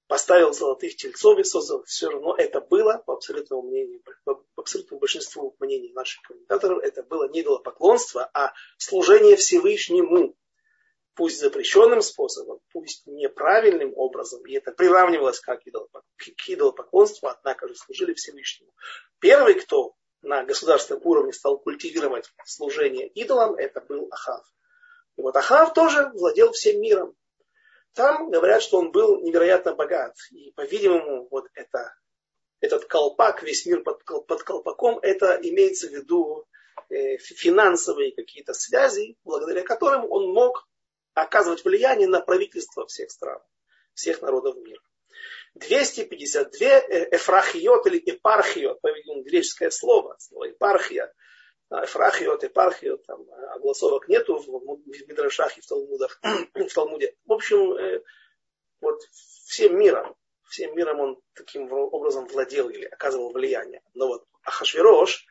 поставил 0.07 0.53
золотых 0.53 0.97
тельцов 0.97 1.39
и 1.39 1.45
создал. 1.45 1.85
Все 1.85 2.09
равно 2.09 2.35
это 2.37 2.61
было, 2.61 3.03
по 3.07 3.15
абсолютному 3.15 3.63
мнению, 3.63 4.03
по 4.25 4.45
абсолютному 4.57 5.01
большинству 5.01 5.55
мнений 5.61 5.93
наших 5.93 6.23
комментаторов, 6.23 6.83
это 6.83 7.03
было 7.03 7.29
не 7.29 7.43
идолопоклонство, 7.43 8.29
а 8.35 8.53
служение 8.77 9.37
Всевышнему 9.37 10.35
пусть 11.15 11.41
запрещенным 11.41 12.03
способом, 12.03 12.61
пусть 12.73 13.07
неправильным 13.07 13.93
образом, 13.97 14.45
и 14.47 14.55
это 14.55 14.73
приравнивалось 14.73 15.41
как 15.41 15.63
к 15.63 16.49
идолопоклонству, 16.49 17.29
однако 17.29 17.69
же 17.69 17.75
служили 17.75 18.15
Всевышнему. 18.15 18.73
Первый, 19.19 19.55
кто 19.55 19.95
на 20.23 20.45
государственном 20.45 21.03
уровне 21.05 21.33
стал 21.33 21.59
культивировать 21.59 22.31
служение 22.45 23.09
идолам, 23.09 23.55
это 23.55 23.81
был 23.81 24.09
Ахав. 24.11 24.45
И 25.17 25.23
вот 25.23 25.37
Ахав 25.37 25.73
тоже 25.75 26.11
владел 26.15 26.53
всем 26.53 26.81
миром. 26.81 27.15
Там 27.95 28.31
говорят, 28.31 28.63
что 28.63 28.79
он 28.79 28.93
был 28.93 29.21
невероятно 29.21 29.75
богат. 29.75 30.15
И, 30.31 30.53
по-видимому, 30.53 31.27
вот 31.31 31.47
это, 31.55 31.95
этот 32.61 32.85
колпак, 32.85 33.43
весь 33.43 33.67
мир 33.67 33.83
под, 33.83 34.05
под 34.05 34.43
колпаком, 34.43 34.99
это 35.01 35.39
имеется 35.43 35.89
в 35.89 35.91
виду 35.91 36.47
э, 36.89 37.17
финансовые 37.19 38.15
какие-то 38.15 38.53
связи, 38.53 39.17
благодаря 39.25 39.63
которым 39.63 40.11
он 40.11 40.33
мог 40.33 40.69
оказывать 41.23 41.65
влияние 41.65 42.09
на 42.09 42.21
правительство 42.21 42.87
всех 42.87 43.11
стран, 43.11 43.41
всех 43.95 44.23
народов 44.23 44.57
мира. 44.57 44.81
252 45.55 46.67
э, 46.67 47.17
эфрахиот 47.17 47.87
или 47.87 48.03
епархиот, 48.05 48.81
по-видимому, 48.81 49.23
греческое 49.23 49.71
слово, 49.71 50.17
слово 50.19 50.45
епархия, 50.45 51.13
эфрахиот, 51.71 52.43
епархиот, 52.43 53.05
там 53.07 53.27
огласовок 53.55 54.09
нету 54.09 54.37
в 54.37 55.09
Мидрашах 55.09 55.57
и 55.59 55.61
в, 55.61 55.67
Талмудах, 55.67 56.21
в 56.55 56.75
Талмуде. 56.75 57.15
В 57.27 57.33
общем, 57.33 57.73
э, 57.75 58.03
вот 58.81 59.01
всем 59.13 59.79
миром, 59.79 60.15
всем 60.49 60.77
миром 60.77 61.01
он 61.01 61.21
таким 61.35 61.71
образом 61.73 62.27
владел 62.27 62.69
или 62.69 62.85
оказывал 62.85 63.33
влияние. 63.33 63.83
Но 63.95 64.09
вот 64.09 64.25
Ахашвирош, 64.45 65.27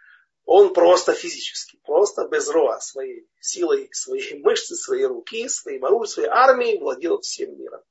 он 0.52 0.74
просто 0.74 1.14
физически, 1.14 1.80
просто 1.86 2.28
без 2.28 2.50
роа, 2.50 2.80
своей 2.80 3.30
силой, 3.39 3.88
своей 3.91 4.39
мышцы, 4.43 4.76
своей 4.76 5.06
руки, 5.06 5.47
своей 5.47 5.78
оружием, 5.80 6.08
своей 6.08 6.30
армией 6.30 6.80
владел 6.80 7.22
всем 7.22 7.56
миром. 7.56 7.84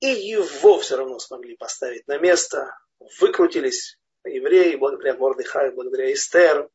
И 0.00 0.06
его 0.06 0.78
все 0.78 0.96
равно 0.96 1.18
смогли 1.18 1.56
поставить 1.56 2.08
на 2.08 2.16
место, 2.16 2.74
выкрутились 3.20 3.98
евреи, 4.24 4.76
благодаря 4.76 5.18
Мордыхаю, 5.18 5.74
благодаря 5.74 6.10
Эстер, 6.10 6.70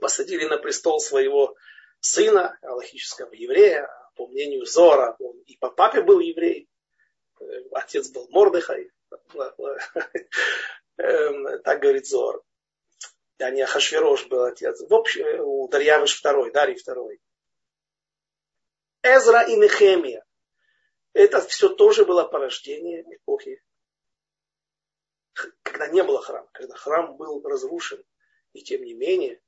посадили 0.00 0.46
на 0.46 0.58
престол 0.58 0.98
своего 0.98 1.54
сына, 2.00 2.58
аллахического 2.62 3.32
еврея, 3.34 3.88
по 4.16 4.26
мнению 4.26 4.66
Зора, 4.66 5.14
он 5.20 5.38
и 5.46 5.56
по 5.58 5.70
папе 5.70 6.02
был 6.02 6.18
еврей, 6.18 6.68
отец 7.70 8.10
был 8.10 8.26
Мордыхай, 8.30 8.90
эм, 10.96 11.62
так 11.62 11.80
говорит 11.80 12.08
Зор 12.08 12.42
а 13.38 13.50
не 13.50 13.62
Ахашвирош 13.62 14.26
был 14.26 14.44
отец. 14.44 14.80
В 14.80 14.94
общем, 14.94 15.24
у 15.40 15.68
Дарьявыш 15.68 16.18
второй, 16.18 16.50
Дарий 16.52 16.76
второй. 16.76 17.20
Эзра 19.02 19.42
и 19.42 19.56
Нехемия. 19.56 20.24
Это 21.12 21.40
все 21.40 21.68
тоже 21.68 22.04
было 22.04 22.24
порождение 22.24 23.02
эпохи, 23.14 23.62
когда 25.62 25.88
не 25.88 26.02
было 26.02 26.20
храма, 26.20 26.48
когда 26.52 26.74
храм 26.74 27.16
был 27.16 27.42
разрушен. 27.42 28.02
И 28.52 28.62
тем 28.62 28.82
не 28.82 28.94
менее, 28.94 29.40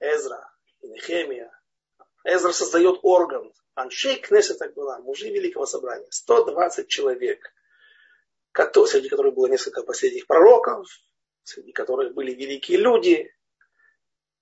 Эзра 0.00 0.50
и 0.80 0.88
Нехемия. 0.88 1.50
Эзра 2.24 2.52
создает 2.52 3.00
орган. 3.02 3.52
Аншей 3.74 4.16
Кнесет 4.20 4.58
так 4.58 4.74
была, 4.74 4.98
мужи 4.98 5.30
Великого 5.30 5.64
Собрания. 5.64 6.06
120 6.10 6.88
человек, 6.88 7.54
среди 8.54 9.08
которых 9.08 9.34
было 9.34 9.46
несколько 9.46 9.82
последних 9.82 10.26
пророков, 10.26 10.86
среди 11.44 11.72
которых 11.72 12.14
были 12.14 12.32
великие 12.32 12.78
люди, 12.78 13.32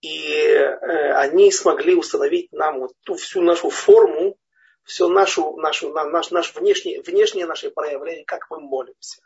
и 0.01 0.33
э, 0.33 1.13
они 1.13 1.51
смогли 1.53 1.95
установить 1.95 2.53
нам 2.53 2.81
вот 2.81 2.93
ту 3.05 3.15
всю 3.17 3.43
нашу 3.43 3.71
форму, 3.71 4.39
все 4.83 5.09
нашу, 5.09 5.57
нашу, 5.57 5.93
наш, 5.93 6.31
наш 6.31 6.55
внешний, 6.55 6.99
внешнее 7.01 7.47
наше 7.47 7.71
проявление, 7.71 8.25
как 8.25 8.51
мы 8.51 8.61
молимся. 8.61 9.23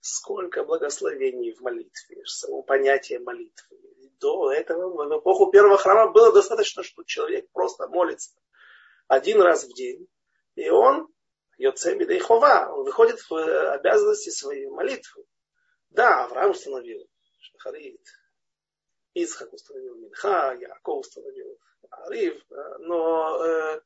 Сколько 0.00 0.64
благословений 0.64 1.52
в 1.52 1.60
молитве, 1.60 2.24
само 2.24 2.62
понятие 2.62 3.20
молитвы. 3.20 3.78
До 4.20 4.52
этого, 4.52 4.88
в 4.90 5.18
эпоху 5.18 5.50
первого 5.50 5.76
храма, 5.76 6.10
было 6.10 6.32
достаточно, 6.32 6.82
что 6.82 7.04
человек 7.04 7.48
просто 7.52 7.86
молится 7.88 8.32
один 9.08 9.40
раз 9.40 9.64
в 9.64 9.74
день, 9.74 10.06
и 10.54 10.68
он, 10.68 11.08
Йоцеми 11.56 12.04
Дейхова, 12.04 12.70
он 12.72 12.84
выходит 12.84 13.18
в 13.28 13.72
обязанности 13.72 14.30
своей 14.30 14.68
молитвы. 14.68 15.24
Да, 15.90 16.24
Авраам 16.24 16.50
установил 16.50 17.08
Шахарит, 17.40 18.04
Ицхак 19.14 19.52
установил 19.52 19.96
Минха, 19.96 20.56
Яков 20.60 21.00
установил 21.00 21.58
Ариф, 21.90 22.44
но 22.80 23.44
э, 23.44 23.80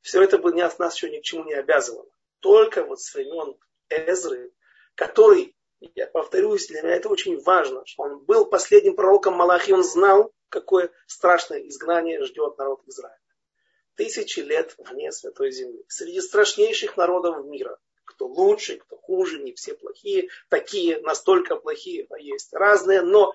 все 0.00 0.22
это 0.22 0.38
бы 0.38 0.52
нас, 0.52 0.78
нас 0.78 0.94
еще 0.96 1.10
ни 1.10 1.20
к 1.20 1.22
чему 1.22 1.44
не 1.44 1.54
обязывало. 1.54 2.10
Только 2.40 2.84
вот 2.84 3.00
с 3.00 3.14
времен 3.14 3.56
Эзры, 3.88 4.52
который 4.94 5.54
Я 5.94 6.06
повторюсь, 6.06 6.68
для 6.68 6.82
меня 6.82 6.96
это 6.96 7.08
очень 7.08 7.40
важно, 7.42 7.84
что 7.84 8.04
он 8.04 8.24
был 8.24 8.46
последним 8.46 8.96
пророком 8.96 9.34
Малахи, 9.34 9.72
он 9.72 9.82
знал, 9.82 10.32
какое 10.48 10.90
страшное 11.06 11.60
изгнание 11.68 12.22
ждет 12.24 12.56
народ 12.58 12.80
Израиля. 12.86 13.18
Тысячи 13.96 14.40
лет 14.40 14.74
вне 14.78 15.12
Святой 15.12 15.52
Земли. 15.52 15.84
Среди 15.88 16.20
страшнейших 16.20 16.96
народов 16.96 17.44
мира. 17.44 17.78
Кто 18.04 18.26
лучше, 18.26 18.78
кто 18.78 18.96
хуже, 18.96 19.38
не 19.42 19.52
все 19.52 19.74
плохие. 19.74 20.28
Такие, 20.48 21.00
настолько 21.00 21.56
плохие, 21.56 22.06
есть 22.18 22.52
разные, 22.52 23.02
но 23.02 23.34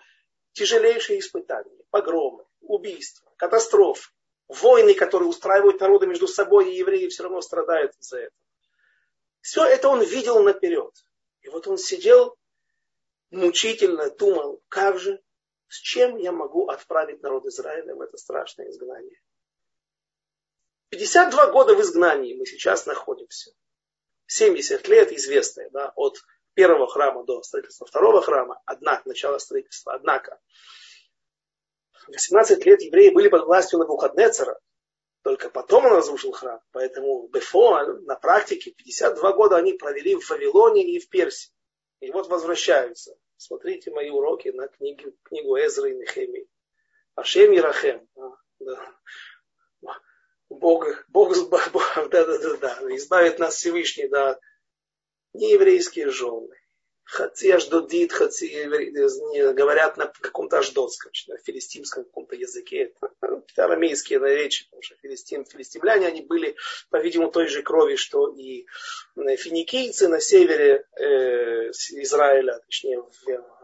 тяжелейшие 0.54 1.20
испытания, 1.20 1.84
погромы, 1.90 2.46
убийства, 2.62 3.32
катастрофы, 3.38 4.12
войны, 4.48 4.94
которые 4.94 5.30
устраивают 5.30 5.80
народы 5.80 6.08
между 6.08 6.28
собой, 6.28 6.72
и 6.72 6.78
евреи 6.78 7.08
все 7.08 7.24
равно 7.24 7.42
страдают 7.42 7.94
из-за 8.00 8.18
этого. 8.18 8.42
Все 9.42 9.66
это 9.66 9.90
он 9.90 10.04
видел 10.04 10.44
наперед. 10.44 10.94
И 11.42 11.50
вот 11.50 11.68
он 11.68 11.78
сидел 11.78 12.38
мучительно, 13.32 14.10
думал, 14.10 14.62
как 14.68 15.00
же, 15.00 15.22
с 15.68 15.78
чем 15.78 16.18
я 16.18 16.32
могу 16.32 16.68
отправить 16.68 17.22
народ 17.22 17.46
Израиля 17.46 17.96
в 17.96 18.02
это 18.02 18.18
страшное 18.18 18.70
изгнание. 18.70 19.22
52 20.90 21.52
года 21.52 21.76
в 21.76 21.82
изгнании 21.82 22.34
мы 22.34 22.46
сейчас 22.46 22.86
находимся. 22.88 23.52
70 24.30 24.88
лет 24.88 25.12
известные, 25.12 25.70
да, 25.72 25.92
от 25.96 26.18
первого 26.54 26.88
храма 26.88 27.26
до 27.26 27.42
строительства 27.42 27.88
второго 27.88 28.22
храма, 28.22 28.62
однако, 28.66 29.10
начало 29.10 29.40
строительства, 29.40 29.94
однако, 29.94 30.40
18 32.08 32.66
лет 32.66 32.82
евреи 32.82 33.10
были 33.10 33.28
под 33.28 33.46
властью 33.46 33.80
Навуходнецера, 33.80 34.60
только 35.24 35.50
потом 35.50 35.86
он 35.86 35.94
разрушил 35.94 36.32
храм. 36.32 36.62
Поэтому 36.72 37.28
Бефоаль 37.28 38.02
на 38.04 38.16
практике 38.16 38.72
52 38.72 39.34
года 39.34 39.58
они 39.58 39.74
провели 39.74 40.16
в 40.16 40.28
Вавилоне 40.30 40.84
и 40.84 41.00
в 41.00 41.10
Персии. 41.10 41.52
И 42.00 42.12
вот 42.12 42.28
возвращаются. 42.28 43.16
Смотрите 43.36 43.92
мои 43.92 44.10
уроки 44.10 44.50
на 44.50 44.68
книги, 44.68 45.14
книгу 45.24 45.58
Эзры 45.58 45.92
и 45.92 45.96
Нехемии. 45.96 46.48
Ашем 47.16 47.52
и 47.52 47.60
Рахем. 47.60 48.08
А, 48.16 48.32
да. 48.60 48.96
Бог, 50.50 50.86
Бог, 51.08 51.50
Бог, 51.50 51.72
да, 52.10 52.26
да, 52.26 52.38
да, 52.38 52.58
да, 52.58 52.96
избавит 52.96 53.40
нас 53.40 53.56
Всевышний, 53.56 54.08
да, 54.08 54.40
нееврейские 55.34 56.10
жены, 56.10 56.60
Хаци 57.10 57.50
аждодит, 57.50 58.14
хаци 58.14 58.66
говорят 59.54 59.98
на 59.98 60.14
каком-то 60.22 60.60
аждотском, 60.60 61.12
на 61.28 61.38
филистимском 61.40 62.04
каком-то 62.04 62.36
языке. 62.36 62.94
Это 63.22 63.66
арамейские 63.66 64.20
речи, 64.20 64.66
потому 64.66 64.84
что 64.84 64.96
филистим, 65.02 65.44
филистимляне, 65.44 66.06
они 66.06 66.22
были, 66.22 66.56
по-видимому, 66.92 67.32
той 67.32 67.48
же 67.48 67.64
крови, 67.64 67.96
что 67.96 68.32
и 68.36 68.68
финикийцы 69.16 70.08
на 70.08 70.20
севере 70.20 70.86
э, 70.98 71.72
Израиля, 71.72 72.60
точнее, 72.68 73.02
в 73.02 73.59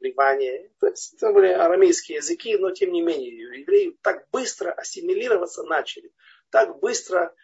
Ливане. 0.00 0.70
То 0.80 0.88
есть 0.88 1.14
это 1.14 1.32
были 1.32 1.48
арамейские 1.48 2.16
языки, 2.16 2.56
но 2.56 2.70
тем 2.70 2.92
не 2.92 3.02
менее, 3.02 3.60
евреи 3.60 3.96
так 4.02 4.28
быстро 4.30 4.72
ассимилироваться 4.72 5.62
начали, 5.62 6.12
так 6.50 6.78
быстро 6.80 7.34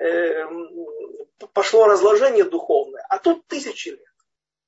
э, 0.00 0.44
пошло 1.52 1.86
разложение 1.86 2.44
духовное. 2.44 3.04
А 3.08 3.18
тут 3.18 3.46
тысячи 3.46 3.90
лет. 3.90 4.14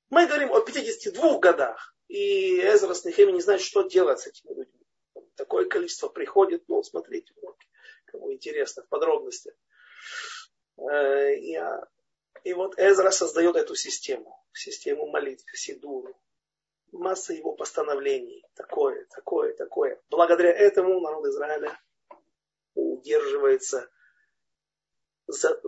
Мы 0.09 0.27
говорим 0.27 0.51
о 0.51 0.61
52 0.61 1.39
годах. 1.39 1.95
И 2.07 2.59
Эзра 2.59 2.93
с 2.93 3.05
Нехеми 3.05 3.31
не 3.31 3.41
знает, 3.41 3.61
что 3.61 3.81
делать 3.83 4.19
с 4.19 4.27
этими 4.27 4.53
людьми. 4.53 4.85
Такое 5.35 5.65
количество 5.65 6.09
приходит, 6.09 6.63
ну, 6.67 6.83
смотрите, 6.83 7.33
кому 8.05 8.31
интересно, 8.31 8.83
в 8.83 8.87
подробностях. 8.87 9.53
Э, 10.77 11.33
и, 11.35 11.59
и 12.43 12.53
вот 12.53 12.77
Эзра 12.77 13.09
создает 13.09 13.55
эту 13.55 13.75
систему, 13.75 14.39
систему 14.53 15.07
молитв, 15.07 15.45
Сидуру. 15.53 16.15
Масса 16.93 17.33
его 17.33 17.53
постановлений. 17.53 18.45
Такое, 18.53 19.05
такое, 19.09 19.53
такое. 19.55 20.01
Благодаря 20.09 20.51
этому 20.51 20.99
народ 20.99 21.25
Израиля 21.25 21.79
удерживается, 22.75 23.89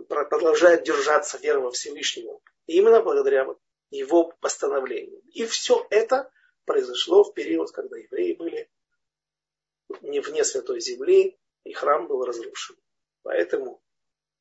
продолжает 0.08 0.84
держаться 0.84 1.38
веры 1.38 1.60
во 1.60 1.70
Всевышнего. 1.72 2.40
И 2.66 2.76
именно 2.76 3.02
благодаря 3.02 3.46
его 3.90 4.32
постановлениям. 4.40 5.20
И 5.32 5.44
все 5.46 5.86
это 5.90 6.30
произошло 6.64 7.24
в 7.24 7.34
период, 7.34 7.70
когда 7.72 7.96
евреи 7.96 8.34
были 8.34 8.70
не 10.02 10.20
вне 10.20 10.44
святой 10.44 10.80
земли, 10.80 11.38
и 11.64 11.72
храм 11.72 12.06
был 12.06 12.24
разрушен. 12.24 12.76
Поэтому 13.22 13.82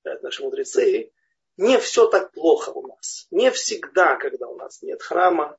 наши 0.03 0.43
мудрецы, 0.43 1.11
не 1.57 1.79
все 1.79 2.07
так 2.07 2.31
плохо 2.31 2.69
у 2.69 2.85
нас. 2.87 3.27
Не 3.31 3.49
всегда, 3.51 4.17
когда 4.17 4.47
у 4.47 4.55
нас 4.55 4.81
нет 4.81 5.01
храма, 5.01 5.57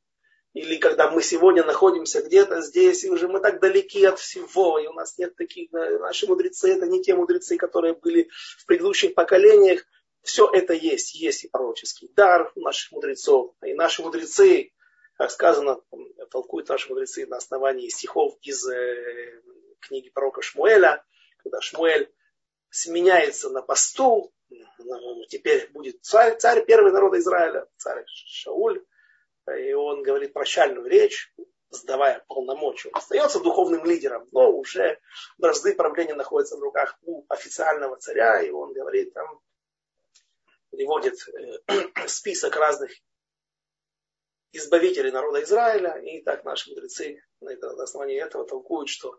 или 0.56 0.78
когда 0.78 1.10
мы 1.10 1.22
сегодня 1.22 1.62
находимся 1.64 2.22
где-то 2.22 2.62
здесь, 2.62 3.04
и 3.04 3.10
уже 3.10 3.28
мы 3.28 3.40
так 3.40 3.60
далеки 3.60 4.02
от 4.06 4.18
всего, 4.18 4.78
и 4.78 4.86
у 4.86 4.94
нас 4.94 5.18
нет 5.18 5.36
таких, 5.36 5.70
наши 5.70 6.26
мудрецы, 6.26 6.72
это 6.72 6.86
не 6.86 7.02
те 7.02 7.14
мудрецы, 7.14 7.58
которые 7.58 7.92
были 7.92 8.30
в 8.58 8.64
предыдущих 8.64 9.12
поколениях, 9.12 9.84
все 10.22 10.48
это 10.50 10.72
есть. 10.72 11.14
Есть 11.14 11.44
и 11.44 11.48
пророческий 11.48 12.10
дар 12.16 12.50
у 12.54 12.60
наших 12.62 12.90
мудрецов. 12.92 13.54
И 13.66 13.74
наши 13.74 14.00
мудрецы, 14.00 14.72
как 15.18 15.30
сказано, 15.30 15.78
толкуют 16.30 16.70
наши 16.70 16.88
мудрецы 16.88 17.26
на 17.26 17.36
основании 17.36 17.90
стихов 17.90 18.38
из 18.40 18.66
э, 18.66 19.42
книги 19.80 20.08
пророка 20.08 20.40
Шмуэля, 20.40 21.04
когда 21.36 21.60
Шмуэль 21.60 22.10
сменяется 22.70 23.50
на 23.50 23.60
посту, 23.60 24.32
теперь 25.28 25.68
будет 25.72 26.02
царь, 26.02 26.38
царь 26.38 26.64
первый 26.64 26.92
народа 26.92 27.18
Израиля, 27.18 27.66
царь 27.76 28.04
Шауль, 28.06 28.82
и 29.54 29.72
он 29.72 30.02
говорит 30.02 30.32
прощальную 30.32 30.86
речь, 30.86 31.32
сдавая 31.70 32.24
полномочия. 32.28 32.88
Он 32.88 32.98
остается 32.98 33.40
духовным 33.40 33.84
лидером, 33.84 34.26
но 34.32 34.50
уже 34.50 34.98
бразды 35.38 35.74
правления 35.74 36.14
находятся 36.14 36.56
в 36.56 36.60
руках 36.60 36.98
у 37.02 37.24
официального 37.28 37.96
царя, 37.96 38.40
и 38.40 38.50
он 38.50 38.72
говорит 38.72 39.12
там, 39.12 39.40
приводит 40.70 41.14
э, 41.28 42.06
список 42.08 42.56
разных 42.56 42.90
избавителей 44.52 45.10
народа 45.10 45.42
Израиля, 45.42 45.98
и 45.98 46.22
так 46.22 46.44
наши 46.44 46.70
мудрецы 46.70 47.22
на, 47.40 47.50
это, 47.50 47.70
основании 47.82 48.20
этого 48.20 48.46
толкуют, 48.46 48.88
что 48.88 49.18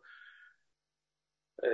э, 1.62 1.68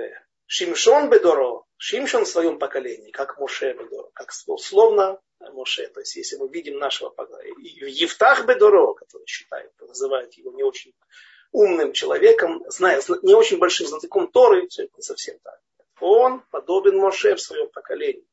Шимшон 0.46 1.08
Бедоро, 1.08 1.64
Шимшон 1.76 2.24
в 2.24 2.28
своем 2.28 2.58
поколении, 2.58 3.10
как 3.10 3.38
Моше 3.38 3.72
Бедоро, 3.72 4.10
как 4.14 4.32
словно 4.32 5.20
Моше. 5.40 5.88
То 5.88 6.00
есть, 6.00 6.16
если 6.16 6.36
мы 6.36 6.48
видим 6.48 6.78
нашего 6.78 7.14
Евтах 7.58 8.46
Бедоро, 8.46 8.94
который 8.94 9.26
считает, 9.26 9.72
называет 9.80 10.34
его 10.34 10.52
не 10.52 10.62
очень 10.62 10.94
умным 11.52 11.92
человеком, 11.92 12.64
зная, 12.68 13.00
не 13.22 13.34
очень 13.34 13.58
большим 13.58 13.86
знатоком 13.86 14.30
Торы, 14.30 14.66
все 14.68 14.84
это 14.84 14.92
не 14.96 15.02
совсем 15.02 15.38
так. 15.40 15.60
Он 16.00 16.42
подобен 16.50 16.98
Моше 16.98 17.36
в 17.36 17.40
своем 17.40 17.70
поколении. 17.70 18.26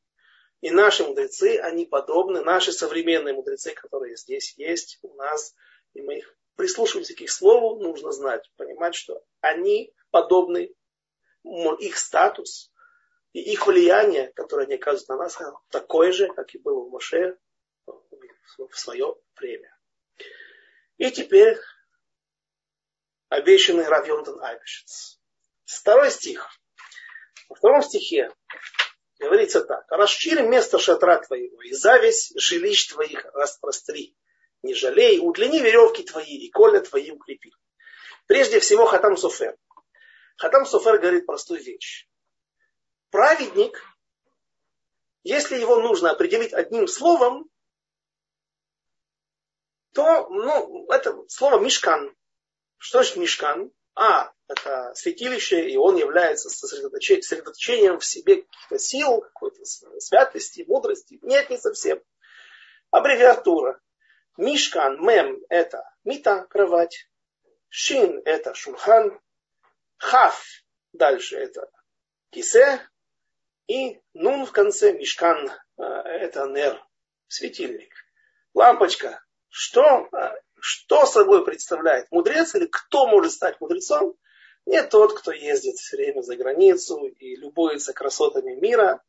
И 0.60 0.70
наши 0.70 1.04
мудрецы, 1.04 1.58
они 1.58 1.86
подобны, 1.86 2.42
наши 2.42 2.72
современные 2.72 3.34
мудрецы, 3.34 3.72
которые 3.72 4.16
здесь 4.16 4.54
есть 4.56 4.98
у 5.02 5.14
нас, 5.14 5.54
и 5.94 6.02
мы 6.02 6.18
их 6.18 6.36
прислушиваемся 6.56 7.14
к 7.14 7.20
их 7.20 7.30
слову, 7.30 7.80
нужно 7.80 8.12
знать, 8.12 8.50
понимать, 8.56 8.94
что 8.94 9.22
они 9.40 9.92
подобны, 10.10 10.72
их 11.44 11.98
статус 11.98 12.71
и 13.32 13.40
их 13.40 13.66
влияние, 13.66 14.32
которое 14.34 14.66
они 14.66 14.74
оказывают 14.74 15.08
на 15.08 15.16
нас, 15.16 15.38
такое 15.70 16.12
же, 16.12 16.28
как 16.32 16.54
и 16.54 16.58
было 16.58 16.80
у 16.80 16.90
Моше 16.90 17.38
в 17.86 18.78
свое 18.78 19.14
время. 19.36 19.76
И 20.98 21.10
теперь 21.10 21.58
обещанный 23.28 23.88
Рав 23.88 24.06
Йонтон 24.06 24.42
Айбешец. 24.42 25.18
Второй 25.64 26.10
стих. 26.10 26.48
Во 27.48 27.56
втором 27.56 27.82
стихе 27.82 28.30
Говорится 29.22 29.60
так. 29.60 29.84
Расшири 29.88 30.42
место 30.42 30.80
шатра 30.80 31.16
твоего, 31.18 31.62
и 31.62 31.72
зависть 31.72 32.32
жилищ 32.40 32.88
твоих 32.88 33.24
распростри. 33.34 34.16
Не 34.62 34.74
жалей, 34.74 35.20
удлини 35.20 35.60
веревки 35.60 36.02
твои, 36.02 36.38
и 36.38 36.50
коля 36.50 36.80
твои 36.80 37.12
укрепи. 37.12 37.52
Прежде 38.26 38.58
всего 38.58 38.84
Хатам 38.84 39.16
Софер. 39.16 39.56
Хатам 40.38 40.66
Софер 40.66 40.98
говорит 40.98 41.24
простую 41.24 41.62
вещь. 41.62 42.08
Праведник, 43.12 43.78
если 45.22 45.58
его 45.58 45.76
нужно 45.82 46.10
определить 46.10 46.54
одним 46.54 46.88
словом, 46.88 47.46
то 49.92 50.30
ну, 50.30 50.90
это 50.90 51.22
слово 51.28 51.60
мешкан. 51.60 52.16
Что 52.78 53.02
значит 53.02 53.18
мешкан? 53.18 53.70
А, 53.94 54.32
это 54.48 54.94
святилище, 54.94 55.68
и 55.68 55.76
он 55.76 55.96
является 55.96 56.48
сосредоточением 56.48 57.98
в 57.98 58.06
себе 58.06 58.44
каких-то 58.44 58.78
сил, 58.78 59.20
какой-то 59.20 59.62
святости, 59.62 60.64
мудрости. 60.66 61.18
Нет, 61.20 61.50
не 61.50 61.58
совсем. 61.58 62.02
Аббревиатура. 62.90 63.78
Мишкан, 64.38 65.04
мем– 65.04 65.38
это 65.50 65.84
мита, 66.04 66.46
кровать. 66.48 67.10
Шин– 67.68 68.22
это 68.24 68.54
шулхан. 68.54 69.20
Хав– 69.98 70.42
дальше 70.94 71.36
это 71.36 71.70
кисе. 72.30 72.80
И 73.66 74.00
нун 74.14 74.44
в 74.44 74.52
конце, 74.52 74.92
мишкан– 74.92 75.50
это 75.76 76.46
нер, 76.46 76.82
светильник. 77.28 77.94
Лампочка, 78.54 79.24
Что, 79.48 80.08
что 80.60 81.06
собой 81.06 81.44
представляет? 81.44 82.10
Мудрец 82.10 82.54
или 82.54 82.66
кто 82.66 83.06
может 83.06 83.32
стать 83.32 83.60
мудрецом? 83.60 84.16
Не 84.66 84.82
тот, 84.82 85.18
кто 85.18 85.32
ездит 85.32 85.76
все 85.76 85.96
время 85.96 86.22
за 86.22 86.36
границу 86.36 87.06
и 87.06 87.36
любуется 87.36 87.92
красотами 87.92 88.54
мира, 88.54 89.02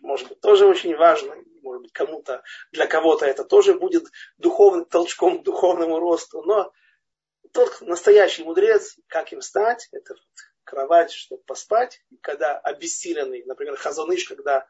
может 0.00 0.28
быть, 0.28 0.40
тоже 0.40 0.66
очень 0.66 0.96
важно, 0.96 1.34
может 1.62 1.82
быть, 1.82 1.92
кому-то, 1.92 2.42
для 2.70 2.86
кого-то 2.86 3.26
это 3.26 3.44
тоже 3.44 3.74
будет 3.74 4.04
духовным 4.38 4.84
толчком 4.84 5.40
к 5.40 5.44
духовному 5.44 5.98
росту, 5.98 6.42
но 6.42 6.72
тот 7.52 7.80
настоящий 7.80 8.44
мудрец, 8.44 8.96
как 9.08 9.32
им 9.32 9.40
стать, 9.40 9.88
это 9.92 10.14
кровать, 10.72 11.12
чтобы 11.12 11.42
поспать, 11.42 12.00
когда 12.22 12.58
обессиленный, 12.58 13.44
например, 13.44 13.76
Хазаныш, 13.76 14.24
когда 14.24 14.66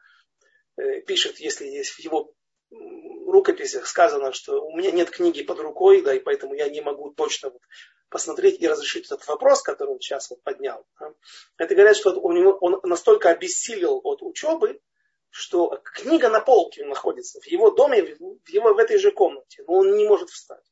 э, 0.75 0.99
пишет, 1.01 1.39
если 1.39 1.65
есть 1.65 1.91
в 1.91 1.99
его 1.99 2.33
рукописях 2.69 3.87
сказано, 3.87 4.33
что 4.33 4.65
у 4.65 4.75
меня 4.75 4.91
нет 4.91 5.09
книги 5.09 5.43
под 5.43 5.59
рукой, 5.59 6.01
да, 6.01 6.13
и 6.13 6.19
поэтому 6.19 6.55
я 6.55 6.67
не 6.67 6.81
могу 6.81 7.11
точно 7.11 7.51
вот 7.51 7.61
посмотреть 8.09 8.59
и 8.59 8.67
разрешить 8.67 9.05
этот 9.05 9.25
вопрос, 9.27 9.61
который 9.61 9.91
он 9.91 10.01
сейчас 10.01 10.29
вот 10.29 10.43
поднял. 10.43 10.85
Да. 10.99 11.13
Это 11.57 11.73
говорят, 11.73 11.95
что 11.95 12.11
у 12.11 12.27
он 12.27 12.79
настолько 12.83 13.29
обессилел 13.29 14.01
от 14.03 14.21
учебы, 14.21 14.81
что 15.29 15.81
книга 15.95 16.29
на 16.29 16.41
полке 16.41 16.85
находится 16.85 17.39
в 17.39 17.47
его 17.47 17.71
доме, 17.71 18.03
в, 18.03 18.49
его, 18.49 18.73
в 18.73 18.77
этой 18.77 18.97
же 18.97 19.11
комнате, 19.11 19.63
но 19.67 19.75
он 19.75 19.95
не 19.95 20.05
может 20.05 20.29
встать. 20.29 20.65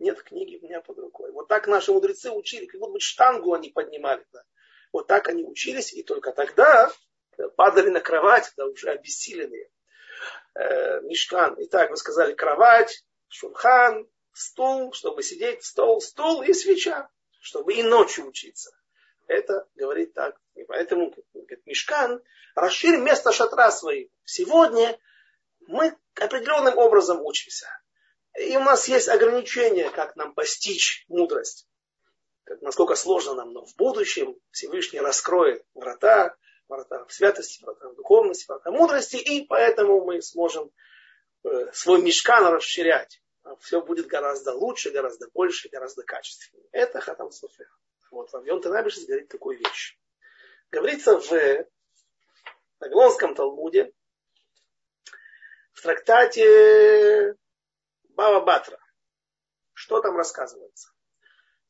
Нет 0.00 0.22
книги 0.22 0.56
у 0.56 0.64
меня 0.64 0.80
под 0.80 0.98
рукой. 0.98 1.30
Вот 1.30 1.46
так 1.48 1.68
наши 1.68 1.92
мудрецы 1.92 2.30
учили, 2.30 2.64
как 2.64 2.80
будто 2.80 2.92
бы 2.94 3.00
штангу 3.00 3.52
они 3.52 3.68
поднимали. 3.68 4.26
Да. 4.32 4.42
Вот 4.92 5.06
так 5.06 5.28
они 5.28 5.44
учились, 5.44 5.92
и 5.92 6.02
только 6.02 6.32
тогда 6.32 6.90
падали 7.56 7.90
на 7.90 8.00
кровать, 8.00 8.50
да, 8.56 8.66
уже 8.66 8.90
обессиленные. 8.90 9.70
Э, 10.54 11.00
мешкан. 11.02 11.54
Итак, 11.58 11.90
вы 11.90 11.98
сказали 11.98 12.32
кровать, 12.32 13.04
шурхан, 13.28 14.08
стул, 14.32 14.92
чтобы 14.94 15.22
сидеть, 15.22 15.64
стол, 15.64 16.00
стул 16.00 16.42
и 16.42 16.54
свеча, 16.54 17.10
чтобы 17.40 17.74
и 17.74 17.82
ночью 17.82 18.26
учиться. 18.26 18.72
Это 19.26 19.68
говорит 19.74 20.14
так. 20.14 20.40
И 20.54 20.64
поэтому 20.64 21.14
говорит, 21.34 21.66
Мешкан, 21.66 22.22
расширь 22.54 22.96
место 22.96 23.32
шатра 23.32 23.70
своего. 23.70 24.10
Сегодня 24.24 24.98
мы 25.60 25.94
определенным 26.14 26.78
образом 26.78 27.20
учимся. 27.20 27.68
И 28.40 28.56
у 28.56 28.60
нас 28.60 28.88
есть 28.88 29.08
ограничения, 29.08 29.90
как 29.90 30.16
нам 30.16 30.34
постичь 30.34 31.04
мудрость. 31.08 31.68
Насколько 32.62 32.94
сложно 32.94 33.34
нам, 33.34 33.52
но 33.52 33.66
в 33.66 33.76
будущем 33.76 34.34
Всевышний 34.50 34.98
раскроет 34.98 35.64
врата, 35.74 36.34
врата 36.66 37.04
в 37.04 37.12
святости, 37.12 37.62
врата 37.62 37.90
в 37.90 37.96
духовности, 37.96 38.46
врата 38.48 38.70
мудрости, 38.70 39.16
и 39.16 39.46
поэтому 39.46 40.04
мы 40.04 40.22
сможем 40.22 40.72
э, 41.44 41.70
свой 41.72 42.00
мешкан 42.00 42.46
расширять. 42.46 43.22
Все 43.60 43.82
будет 43.82 44.06
гораздо 44.06 44.54
лучше, 44.54 44.90
гораздо 44.90 45.28
больше, 45.34 45.68
гораздо 45.68 46.02
качественнее. 46.02 46.66
Это 46.72 47.00
Хатам 47.00 47.30
Софер. 47.30 47.68
Вот 48.10 48.32
вам 48.32 48.44
Йон 48.44 48.62
Танабишес 48.62 49.04
говорит 49.04 49.28
такую 49.28 49.58
вещь. 49.58 49.98
Говорится 50.70 51.20
в 51.20 51.66
Вавилонском 52.80 53.34
Талмуде, 53.34 53.92
в 55.72 55.82
трактате 55.82 57.36
Бава 58.20 58.40
Батра. 58.44 58.78
Что 59.72 60.02
там 60.02 60.14
рассказывается? 60.14 60.90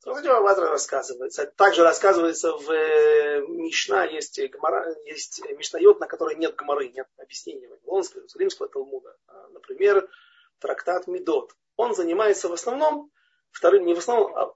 Трактате 0.03 0.31
Бава 0.31 0.43
Батра 0.43 0.69
рассказывается. 0.69 1.47
Также 1.47 1.85
рассказывается 1.85 2.51
в 2.57 2.69
э, 2.73 3.41
Мишна, 3.47 4.03
есть, 4.03 4.41
гмара, 4.51 4.93
есть 5.05 5.41
Мишнайот, 5.57 6.01
на 6.01 6.09
которой 6.09 6.35
нет 6.35 6.57
гмары, 6.57 6.89
нет 6.89 7.07
объяснения 7.19 7.69
Вавилонского, 7.69 8.23
Иерусалимского 8.23 8.69
Талмуда. 8.69 9.17
А, 9.29 9.47
например, 9.51 10.09
трактат 10.59 11.07
Медот. 11.07 11.53
Он 11.77 11.95
занимается 11.95 12.49
в 12.49 12.53
основном, 12.53 13.13
вторым, 13.53 13.87
не 13.87 13.95
в 13.95 13.99
основном, 13.99 14.37
а 14.37 14.53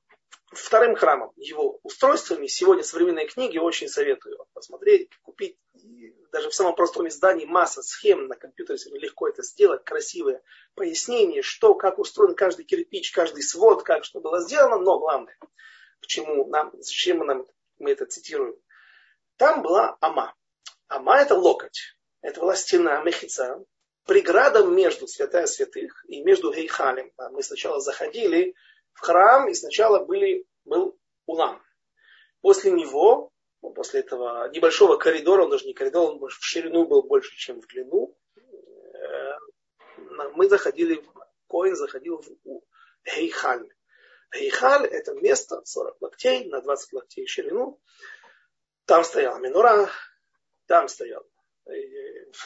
вторым 0.52 0.94
храмом, 0.94 1.32
его 1.36 1.80
устройствами. 1.82 2.46
Сегодня 2.46 2.82
современные 2.82 3.26
книги 3.26 3.58
очень 3.58 3.88
советую 3.88 4.38
посмотреть, 4.52 5.10
купить. 5.22 5.58
Даже 6.32 6.50
в 6.50 6.54
самом 6.54 6.74
простом 6.74 7.08
издании 7.08 7.44
масса 7.44 7.82
схем 7.82 8.26
на 8.26 8.36
компьютере 8.36 8.78
легко 8.98 9.28
это 9.28 9.42
сделать, 9.42 9.84
красивые 9.84 10.42
пояснения, 10.74 11.42
что, 11.42 11.74
как 11.74 11.98
устроен 11.98 12.34
каждый 12.34 12.64
кирпич, 12.64 13.12
каждый 13.12 13.42
свод, 13.42 13.82
как 13.82 14.04
что 14.04 14.20
было 14.20 14.40
сделано, 14.40 14.78
но 14.78 14.98
главное, 14.98 15.36
к 16.00 16.06
чему 16.06 16.46
нам, 16.46 16.72
зачем 16.78 17.18
нам, 17.18 17.46
мы 17.78 17.92
это 17.92 18.06
цитируем. 18.06 18.56
Там 19.36 19.62
была 19.62 19.96
Ама. 20.00 20.34
Ама 20.88 21.18
это 21.18 21.34
локоть. 21.34 21.96
Это 22.20 22.40
была 22.40 22.56
стена 22.56 23.02
Мехица, 23.02 23.62
преграда 24.06 24.64
между 24.64 25.06
святая 25.06 25.46
святых 25.46 26.04
и 26.08 26.22
между 26.22 26.52
Гейхалем. 26.52 27.12
Мы 27.32 27.42
сначала 27.42 27.80
заходили 27.80 28.54
в 28.94 29.00
храм, 29.00 29.48
и 29.48 29.54
сначала 29.54 30.04
были, 30.04 30.46
был 30.64 30.98
улам. 31.26 31.62
После 32.40 32.70
него, 32.70 33.30
ну, 33.62 33.70
после 33.70 34.00
этого 34.00 34.48
небольшого 34.50 34.96
коридора, 34.96 35.44
он 35.44 35.50
даже 35.50 35.66
не 35.66 35.74
коридор, 35.74 36.10
он 36.10 36.18
в 36.18 36.30
ширину 36.30 36.86
был 36.86 37.02
больше, 37.02 37.36
чем 37.36 37.60
в 37.60 37.66
длину, 37.66 38.16
э, 38.36 39.38
мы 40.34 40.48
заходили, 40.48 41.04
Коин 41.48 41.76
заходил 41.76 42.22
в 42.22 42.62
Гейхаль. 43.04 43.68
Гейхаль 44.32 44.86
это 44.86 45.14
место 45.14 45.62
40 45.64 46.00
локтей 46.00 46.48
на 46.48 46.60
20 46.60 46.92
локтей 46.92 47.26
ширину. 47.26 47.80
Там 48.86 49.04
стояла 49.04 49.38
минура, 49.38 49.88
там 50.66 50.88
стоял 50.88 51.24
э, 51.66 51.72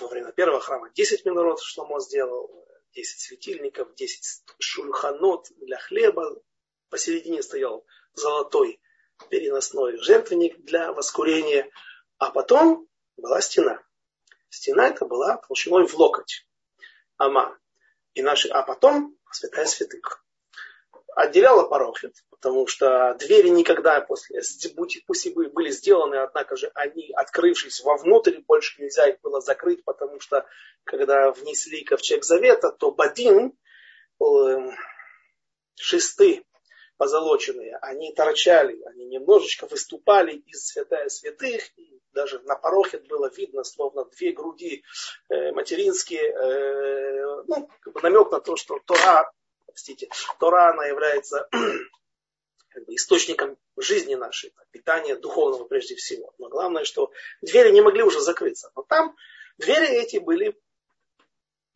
во 0.01 0.09
время 0.09 0.33
первого 0.33 0.61
храма 0.61 0.91
10 0.91 1.25
минород 1.25 1.61
Шломо 1.61 2.01
сделал, 2.01 2.67
10 2.95 3.21
светильников, 3.21 3.95
10 3.95 4.45
шульханот 4.59 5.49
для 5.57 5.79
хлеба. 5.79 6.41
Посередине 6.91 7.43
стоял 7.43 7.85
золотой 8.15 8.81
переносной 9.31 9.99
жертвенник 9.99 10.59
для 10.61 10.93
воскурения. 10.93 11.71
А 12.19 12.31
потом 12.31 12.89
была 13.17 13.41
стена. 13.41 13.83
Стена 14.49 14.89
это 14.89 15.05
была 15.05 15.37
толщиной 15.37 15.87
в 15.87 15.95
локоть. 15.95 16.47
Ама. 17.17 17.59
И 18.15 18.23
наши, 18.23 18.49
а 18.49 18.63
потом 18.63 19.17
святая 19.31 19.67
святых. 19.67 20.25
Отделяла 21.15 21.69
парохет, 21.69 22.25
потому 22.41 22.67
что 22.67 23.15
двери 23.19 23.49
никогда 23.49 24.01
после, 24.01 24.41
пусть 25.07 25.27
и 25.27 25.31
были 25.31 25.71
сделаны, 25.71 26.17
однако 26.17 26.57
же 26.57 26.71
они, 26.75 27.13
открывшись 27.13 27.83
вовнутрь, 27.83 28.39
больше 28.47 28.81
нельзя 28.81 29.09
их 29.09 29.21
было 29.21 29.41
закрыть, 29.41 29.85
потому 29.85 30.21
что 30.21 30.47
когда 30.85 31.33
внесли 31.33 31.85
ковчег 31.85 32.25
завета, 32.25 32.71
то 32.71 32.93
Бадин, 32.93 33.53
эм, 34.21 34.77
шесты 35.75 36.45
позолоченные, 36.97 37.77
они 37.81 38.13
торчали, 38.13 38.81
они 38.87 39.07
немножечко 39.07 39.67
выступали 39.67 40.37
из 40.47 40.67
святая 40.67 41.09
святых, 41.09 41.63
и 41.77 42.01
даже 42.13 42.41
на 42.41 42.57
порохе 42.57 42.99
было 42.99 43.31
видно, 43.37 43.65
словно 43.65 44.05
две 44.05 44.33
груди 44.33 44.85
э, 45.29 45.53
материнские, 45.53 46.23
э, 46.23 47.45
ну, 47.47 47.69
намек 48.03 48.31
на 48.31 48.41
то, 48.41 48.57
что 48.57 48.79
Тора, 48.85 49.31
простите, 49.67 50.09
Тора, 50.41 50.71
она 50.73 50.87
является 50.87 51.49
как 52.69 52.85
бы, 52.85 52.95
источником 52.95 53.57
жизни 53.77 54.15
нашей, 54.15 54.53
питания 54.71 55.17
духовного 55.17 55.65
прежде 55.65 55.95
всего. 55.97 56.35
Но 56.39 56.49
главное, 56.49 56.85
что 56.85 57.13
двери 57.41 57.71
не 57.71 57.81
могли 57.81 58.03
уже 58.03 58.21
закрыться. 58.21 58.71
Но 58.75 58.83
там 58.83 59.17
двери 59.59 59.89
эти 59.89 60.19
были 60.19 60.59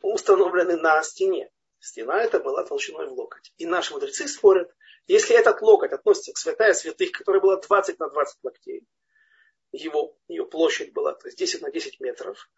установлены 0.01 0.77
на 0.77 1.03
стене. 1.03 1.51
Стена 1.79 2.23
эта 2.23 2.39
была 2.39 2.65
толщиной 2.65 3.09
в 3.09 3.13
локоть. 3.13 3.53
И 3.57 3.67
наши 3.67 3.93
мудрецы 3.93 4.29
спорят, 4.29 4.73
если 5.09 5.37
этот 5.37 5.61
локоть 5.63 5.93
относится 5.93 6.33
к 6.33 6.39
святая 6.39 6.75
святых, 6.75 7.11
которая 7.11 7.41
была 7.41 7.57
20 7.57 7.99
на 7.99 8.09
20 8.09 8.39
локтей, 8.45 8.87
его, 9.73 10.17
ее 10.29 10.47
площадь 10.47 10.93
была, 10.93 11.15
то 11.15 11.27
есть 11.27 11.39
10 11.39 11.63
на 11.63 11.71
10 11.71 11.99
метров, 12.01 12.49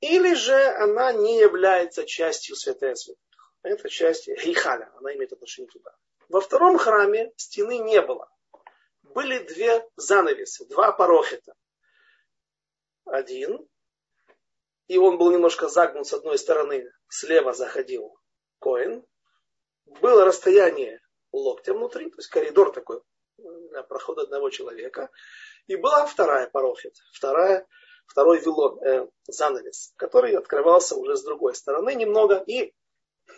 или 0.00 0.34
же 0.34 0.54
она 0.54 1.12
не 1.12 1.38
является 1.38 2.04
частью 2.06 2.54
святая 2.54 2.94
святых. 2.94 3.54
Это 3.62 3.88
часть 3.88 4.28
Рихаля, 4.28 4.92
она 4.96 5.14
имеет 5.14 5.32
отношение 5.32 5.70
туда. 5.70 5.96
Во 6.28 6.40
втором 6.40 6.78
храме 6.78 7.32
стены 7.36 7.78
не 7.78 8.00
было. 8.00 8.28
Были 9.02 9.38
две 9.38 9.86
занавесы, 9.96 10.66
два 10.66 10.92
порохета. 10.92 11.54
Один 13.04 13.68
и 14.92 14.98
он 14.98 15.16
был 15.16 15.30
немножко 15.30 15.68
загнут 15.68 16.06
с 16.06 16.12
одной 16.12 16.36
стороны, 16.36 16.92
слева 17.08 17.54
заходил 17.54 18.14
Коин, 18.60 19.04
было 19.86 20.26
расстояние 20.26 21.00
локтя 21.32 21.72
внутри, 21.72 22.10
то 22.10 22.16
есть 22.18 22.28
коридор 22.28 22.72
такой 22.72 23.00
на 23.38 23.82
проход 23.82 24.18
одного 24.18 24.50
человека, 24.50 25.10
и 25.66 25.76
была 25.76 26.04
вторая 26.04 26.46
порохет, 26.48 26.94
вторая, 27.14 27.66
второй 28.06 28.40
вилон, 28.40 28.82
э, 28.84 29.08
занавес, 29.26 29.94
который 29.96 30.36
открывался 30.36 30.96
уже 30.96 31.16
с 31.16 31.22
другой 31.22 31.54
стороны 31.54 31.94
немного, 31.94 32.42
и 32.46 32.74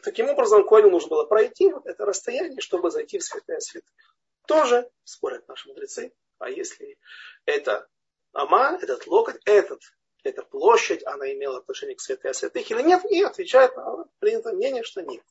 таким 0.02 0.28
образом 0.28 0.66
Коину 0.66 0.90
нужно 0.90 1.10
было 1.10 1.24
пройти 1.24 1.72
вот 1.72 1.86
это 1.86 2.04
расстояние, 2.04 2.60
чтобы 2.60 2.90
зайти 2.90 3.18
в 3.18 3.24
святая 3.24 3.60
святых. 3.60 4.16
Тоже 4.46 4.90
спорят 5.04 5.46
наши 5.48 5.68
мудрецы, 5.68 6.12
а 6.38 6.50
если 6.50 6.98
это 7.46 7.88
ама, 8.32 8.78
этот 8.80 9.06
локоть, 9.06 9.40
этот 9.44 9.80
это 10.24 10.42
площадь, 10.42 11.06
она 11.06 11.30
имела 11.32 11.58
отношение 11.58 11.96
к 11.96 12.00
святая 12.00 12.32
святых 12.32 12.70
или 12.70 12.82
нет, 12.82 13.04
и 13.10 13.22
отвечает 13.22 13.76
на 13.76 14.06
принятое 14.18 14.54
мнение, 14.54 14.82
что 14.82 15.02
нет. 15.02 15.22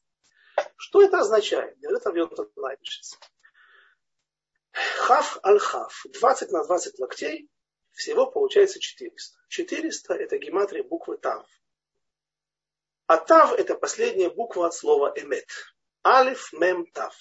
Что 0.76 1.01
это 1.01 1.20
означает? 1.20 1.80
Говорит 1.80 2.05
Авьон 2.05 2.30
Найбишец. 2.55 3.18
Хав 4.72 5.39
аль-хав. 5.43 6.05
20 6.14 6.51
на 6.51 6.64
20 6.64 6.99
локтей. 6.99 7.49
Всего 7.91 8.28
получается 8.28 8.80
400. 8.80 9.38
400 9.49 10.14
это 10.14 10.38
гематрия 10.38 10.84
буквы 10.84 11.18
Тав. 11.18 11.47
А 13.07 13.17
Тав 13.17 13.53
это 13.53 13.75
последняя 13.75 14.29
буква 14.29 14.67
от 14.67 14.73
слова 14.73 15.13
эмет. 15.15 15.47
Алиф, 16.05 16.53
мем, 16.53 16.85
тав. 16.87 17.15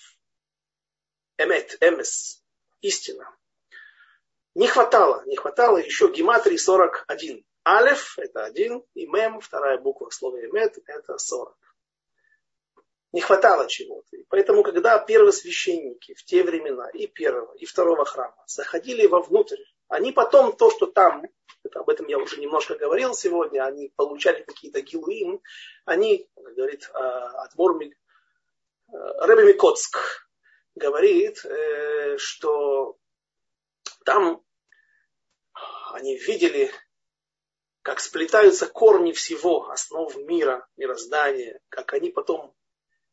Эмет, 1.38 1.76
эмес. 1.80 2.42
Истина. 2.80 3.34
Не 4.54 4.66
хватало, 4.66 5.24
не 5.26 5.36
хватало 5.36 5.78
еще 5.78 6.10
гематрии 6.10 6.56
41. 6.56 7.44
Алиф 7.66 8.18
это 8.18 8.44
один, 8.44 8.84
и 8.94 9.06
мем, 9.06 9.40
вторая 9.40 9.78
буква 9.78 10.10
в 10.10 10.14
слове 10.14 10.48
эмет, 10.48 10.78
это 10.86 11.16
40 11.16 11.56
не 13.12 13.20
хватало 13.20 13.68
чего-то. 13.68 14.16
И 14.16 14.24
поэтому, 14.28 14.62
когда 14.62 14.98
первосвященники 14.98 16.14
в 16.14 16.24
те 16.24 16.42
времена 16.42 16.88
и 16.90 17.06
первого, 17.06 17.52
и 17.54 17.66
второго 17.66 18.04
храма 18.04 18.42
заходили 18.46 19.06
вовнутрь, 19.06 19.62
они 19.92 20.10
потом 20.10 20.56
то, 20.56 20.70
что 20.70 20.86
там, 20.86 21.22
это, 21.62 21.80
об 21.80 21.90
этом 21.90 22.06
я 22.06 22.16
уже 22.18 22.40
немножко 22.40 22.76
говорил 22.76 23.14
сегодня, 23.14 23.62
они 23.62 23.92
получали 23.94 24.42
какие-то 24.42 24.80
гилуим, 24.80 25.42
они, 25.84 26.30
как 26.34 26.54
говорит 26.54 26.90
Адмор 26.94 27.78
э, 27.82 27.90
Рэбби 28.88 29.52
Микоцк, 29.52 30.26
говорит, 30.74 31.44
э, 31.44 32.16
что 32.16 32.96
там 34.06 34.42
они 35.92 36.16
видели, 36.16 36.72
как 37.82 38.00
сплетаются 38.00 38.66
корни 38.66 39.12
всего, 39.12 39.68
основ 39.68 40.16
мира, 40.16 40.66
мироздания, 40.78 41.60
как 41.68 41.92
они 41.92 42.08
потом 42.08 42.54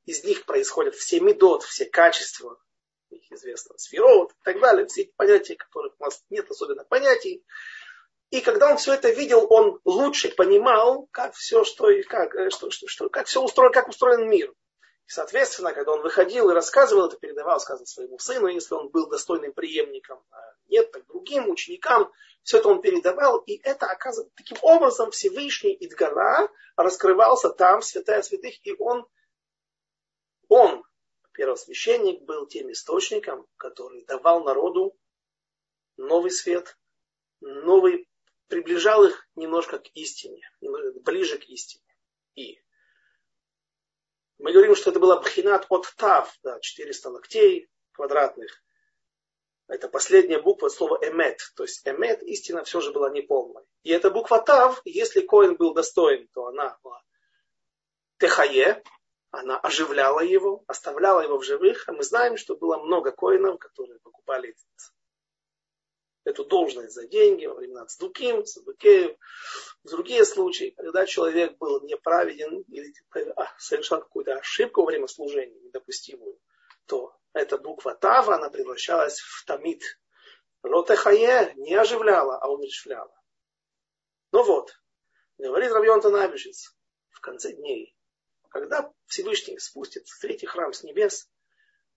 из 0.05 0.23
них 0.23 0.45
происходят 0.45 0.95
все 0.95 1.19
медот, 1.19 1.63
все 1.63 1.85
качества, 1.85 2.57
известно, 3.31 3.77
сферот 3.77 4.31
и 4.31 4.43
так 4.43 4.59
далее, 4.59 4.85
все 4.87 5.03
эти 5.03 5.13
понятия, 5.15 5.55
которых 5.55 5.93
у 5.99 6.03
нас 6.03 6.23
нет 6.29 6.49
особенно 6.49 6.83
понятий. 6.83 7.43
И 8.29 8.41
когда 8.41 8.69
он 8.69 8.77
все 8.77 8.93
это 8.93 9.09
видел, 9.09 9.47
он 9.49 9.79
лучше 9.85 10.29
понимал, 10.29 11.07
как 11.11 11.33
все, 11.33 11.63
что, 11.63 11.87
как, 12.07 12.35
э, 12.35 12.49
что, 12.51 12.69
что, 12.69 12.87
что, 12.87 13.09
как 13.09 13.27
все 13.27 13.41
устроено, 13.41 13.73
как 13.73 13.87
устроен 13.87 14.29
мир. 14.29 14.51
И, 15.07 15.09
соответственно, 15.11 15.73
когда 15.73 15.93
он 15.93 16.01
выходил 16.01 16.49
и 16.49 16.53
рассказывал 16.53 17.07
это, 17.07 17.17
передавал, 17.17 17.59
сказал 17.59 17.85
своему 17.87 18.19
сыну, 18.19 18.47
если 18.47 18.75
он 18.75 18.89
был 18.89 19.09
достойным 19.09 19.53
преемником, 19.53 20.21
а 20.31 20.37
нет, 20.67 20.91
так 20.91 21.07
другим 21.07 21.49
ученикам, 21.49 22.11
все 22.43 22.59
это 22.59 22.69
он 22.69 22.81
передавал, 22.81 23.39
и 23.39 23.59
это 23.63 23.87
оказывается 23.87 24.35
таким 24.35 24.57
образом 24.61 25.09
Всевышний 25.09 25.75
Идгара 25.79 26.49
раскрывался 26.75 27.49
там, 27.49 27.81
святая 27.81 28.21
святых, 28.21 28.55
и 28.63 28.75
он 28.77 29.07
он, 30.49 30.83
первосвященник, 31.39 32.23
был 32.23 32.47
тем 32.47 32.69
источником, 32.69 33.47
который 33.55 34.03
давал 34.03 34.43
народу 34.43 34.93
новый 35.95 36.31
свет, 36.31 36.77
новый, 37.39 38.09
приближал 38.47 39.05
их 39.05 39.25
немножко 39.35 39.79
к 39.79 39.87
истине, 39.93 40.41
ближе 40.59 41.37
к 41.37 41.45
истине. 41.45 41.85
И 42.35 42.61
мы 44.37 44.51
говорим, 44.51 44.75
что 44.75 44.89
это 44.89 44.99
была 44.99 45.21
бхинат 45.21 45.65
от 45.69 45.93
тав, 45.95 46.37
да, 46.43 46.59
400 46.59 47.09
локтей 47.09 47.69
квадратных. 47.93 48.61
Это 49.69 49.87
последняя 49.87 50.41
буква 50.41 50.67
слова 50.67 50.99
эмет. 51.01 51.39
То 51.55 51.63
есть 51.63 51.87
эмет, 51.87 52.21
истина, 52.23 52.65
все 52.65 52.81
же 52.81 52.91
была 52.91 53.11
неполной. 53.11 53.63
И 53.83 53.91
эта 53.91 54.09
буква 54.09 54.41
тав, 54.41 54.81
если 54.83 55.21
коин 55.21 55.55
был 55.55 55.73
достоин, 55.73 56.27
то 56.33 56.47
она 56.47 56.77
была 56.83 57.01
техае, 58.17 58.83
она 59.31 59.59
оживляла 59.59 60.21
его, 60.21 60.63
оставляла 60.67 61.21
его 61.21 61.37
в 61.37 61.43
живых. 61.43 61.87
А 61.87 61.93
мы 61.93 62.03
знаем, 62.03 62.37
что 62.37 62.55
было 62.55 62.77
много 62.77 63.11
коинов, 63.11 63.59
которые 63.59 63.99
покупали 63.99 64.49
этот, 64.49 64.93
эту 66.23 66.45
должность 66.45 66.93
за 66.93 67.07
деньги 67.07 67.45
во 67.45 67.55
времена 67.55 67.85
Цдуким, 67.85 68.43
Цдукеев, 68.43 69.15
другие 69.83 70.25
случаи, 70.25 70.73
когда 70.75 71.05
человек 71.05 71.57
был 71.57 71.81
неправеден 71.81 72.61
или 72.67 72.93
а, 73.35 73.47
совершал 73.59 74.01
какую-то 74.01 74.35
ошибку 74.35 74.81
во 74.81 74.87
время 74.87 75.07
служения, 75.07 75.59
недопустимую, 75.59 76.39
то 76.87 77.15
эта 77.33 77.57
буква 77.57 77.93
Тава, 77.93 78.35
она 78.35 78.49
превращалась 78.49 79.19
в 79.19 79.45
Тамид. 79.45 79.83
Ротехае 80.63 81.53
не 81.55 81.75
оживляла, 81.75 82.37
а 82.37 82.49
умерщвляла. 82.49 83.13
Ну 84.31 84.43
вот, 84.43 84.71
говорит 85.37 85.71
Равьон 85.71 86.01
Танабишец, 86.01 86.75
в 87.11 87.21
конце 87.21 87.53
дней 87.53 87.95
когда 88.49 88.91
Всевышний 89.07 89.57
спустит 89.59 90.07
в 90.07 90.19
третий 90.19 90.45
храм 90.45 90.73
с 90.73 90.83
небес, 90.83 91.29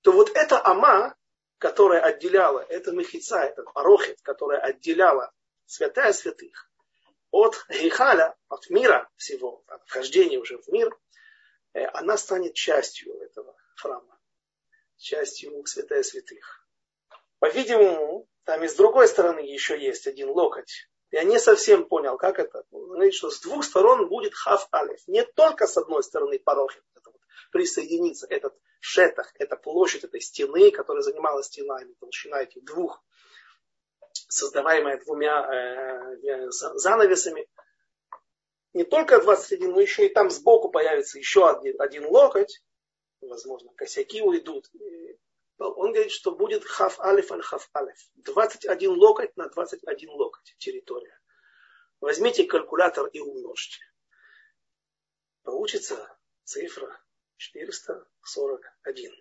то 0.02 0.12
вот 0.12 0.30
эта 0.34 0.64
ама, 0.64 1.16
которая 1.58 2.00
отделяла, 2.00 2.60
это 2.60 2.92
мехица, 2.92 3.40
это 3.40 3.62
арохет, 3.74 4.20
которая 4.22 4.60
отделяла 4.60 5.32
святая 5.66 6.12
святых 6.12 6.70
от 7.30 7.64
гейхаля, 7.70 8.36
от 8.48 8.68
мира 8.68 9.10
всего, 9.16 9.64
от 9.66 9.82
вхождения 9.86 10.38
уже 10.38 10.58
в 10.58 10.68
мир, 10.68 10.96
э, 11.72 11.84
она 11.86 12.18
станет 12.18 12.54
частью 12.54 13.18
этого 13.20 13.56
храма, 13.76 14.20
частью 14.98 15.64
святая 15.66 16.02
святых. 16.02 16.66
По-видимому, 17.38 18.28
там 18.44 18.62
и 18.62 18.68
с 18.68 18.74
другой 18.74 19.08
стороны 19.08 19.40
еще 19.40 19.82
есть 19.82 20.06
один 20.06 20.28
локоть, 20.28 20.88
я 21.12 21.24
не 21.24 21.38
совсем 21.38 21.84
понял, 21.84 22.16
как 22.16 22.38
это. 22.38 22.64
Говорит, 22.70 23.14
что 23.14 23.30
с 23.30 23.40
двух 23.40 23.64
сторон 23.64 24.08
будет 24.08 24.34
хав 24.34 24.66
алиф. 24.72 25.06
Не 25.06 25.24
только 25.24 25.66
с 25.66 25.76
одной 25.76 26.02
стороны 26.02 26.38
порохи, 26.38 26.80
это 26.94 27.10
вот, 27.10 27.20
присоединится 27.50 28.26
этот 28.30 28.54
шетах, 28.80 29.30
это 29.38 29.56
площадь 29.56 30.04
этой 30.04 30.22
стены, 30.22 30.70
которая 30.70 31.02
занимала 31.02 31.42
стена, 31.44 31.78
толщина 32.00 32.42
этих 32.42 32.64
двух, 32.64 33.04
создаваемая 34.28 35.02
двумя 35.04 36.16
э, 36.22 36.50
занавесами. 36.50 37.46
Не 38.72 38.84
только 38.84 39.20
21, 39.20 39.70
но 39.70 39.80
еще 39.80 40.06
и 40.06 40.12
там 40.12 40.30
сбоку 40.30 40.70
появится 40.70 41.18
еще 41.18 41.46
один, 41.46 41.78
один 41.78 42.06
локоть, 42.06 42.62
возможно, 43.20 43.70
косяки 43.76 44.22
уйдут, 44.22 44.70
он 45.70 45.92
говорит, 45.92 46.12
что 46.12 46.32
будет 46.32 46.64
хав 46.64 46.98
алиф 47.00 47.30
аль 47.32 47.42
хав 47.42 47.68
алиф. 47.74 47.96
21 48.16 48.90
локоть 48.90 49.36
на 49.36 49.48
21 49.48 50.10
локоть 50.10 50.54
территория. 50.58 51.18
Возьмите 52.00 52.44
калькулятор 52.44 53.06
и 53.08 53.20
умножьте. 53.20 53.80
Получится 55.42 56.16
цифра 56.44 57.00
441, 57.36 59.12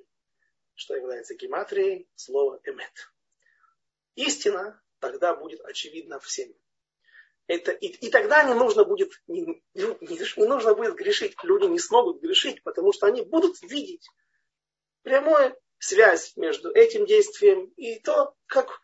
что 0.76 0.96
является 0.96 1.36
гематрией 1.36 2.10
слова 2.16 2.60
эмет. 2.64 3.14
Истина 4.16 4.82
тогда 5.00 5.36
будет 5.36 5.62
очевидна 5.62 6.20
всем. 6.20 6.54
Это, 7.48 7.72
и, 7.72 7.88
и 7.88 8.10
тогда 8.10 8.44
не 8.44 8.54
нужно 8.54 8.86
будет 8.86 9.12
не, 9.28 9.64
не, 9.74 9.98
не 10.02 10.46
нужно 10.46 10.74
будет 10.74 10.96
грешить. 10.96 11.36
Люди 11.44 11.66
не 11.66 11.80
смогут 11.80 12.22
грешить, 12.22 12.64
потому 12.64 12.94
что 12.94 13.08
они 13.08 13.24
будут 13.24 13.62
видеть 13.62 14.08
прямое 15.02 15.58
связь 15.82 16.38
между 16.38 16.72
этим 16.72 17.06
действием 17.06 17.66
и 17.76 18.00
то, 18.00 18.36
как, 18.46 18.82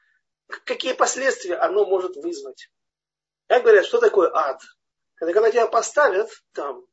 какие 0.47 0.93
последствия 0.93 1.55
оно 1.55 1.85
может 1.85 2.15
вызвать. 2.15 2.71
Как 3.47 3.61
говорят, 3.63 3.85
что 3.85 3.99
такое 3.99 4.31
ад? 4.33 4.59
Когда, 5.15 5.33
когда 5.33 5.51
тебя 5.51 5.67
поставят 5.67 6.29
там 6.53 6.85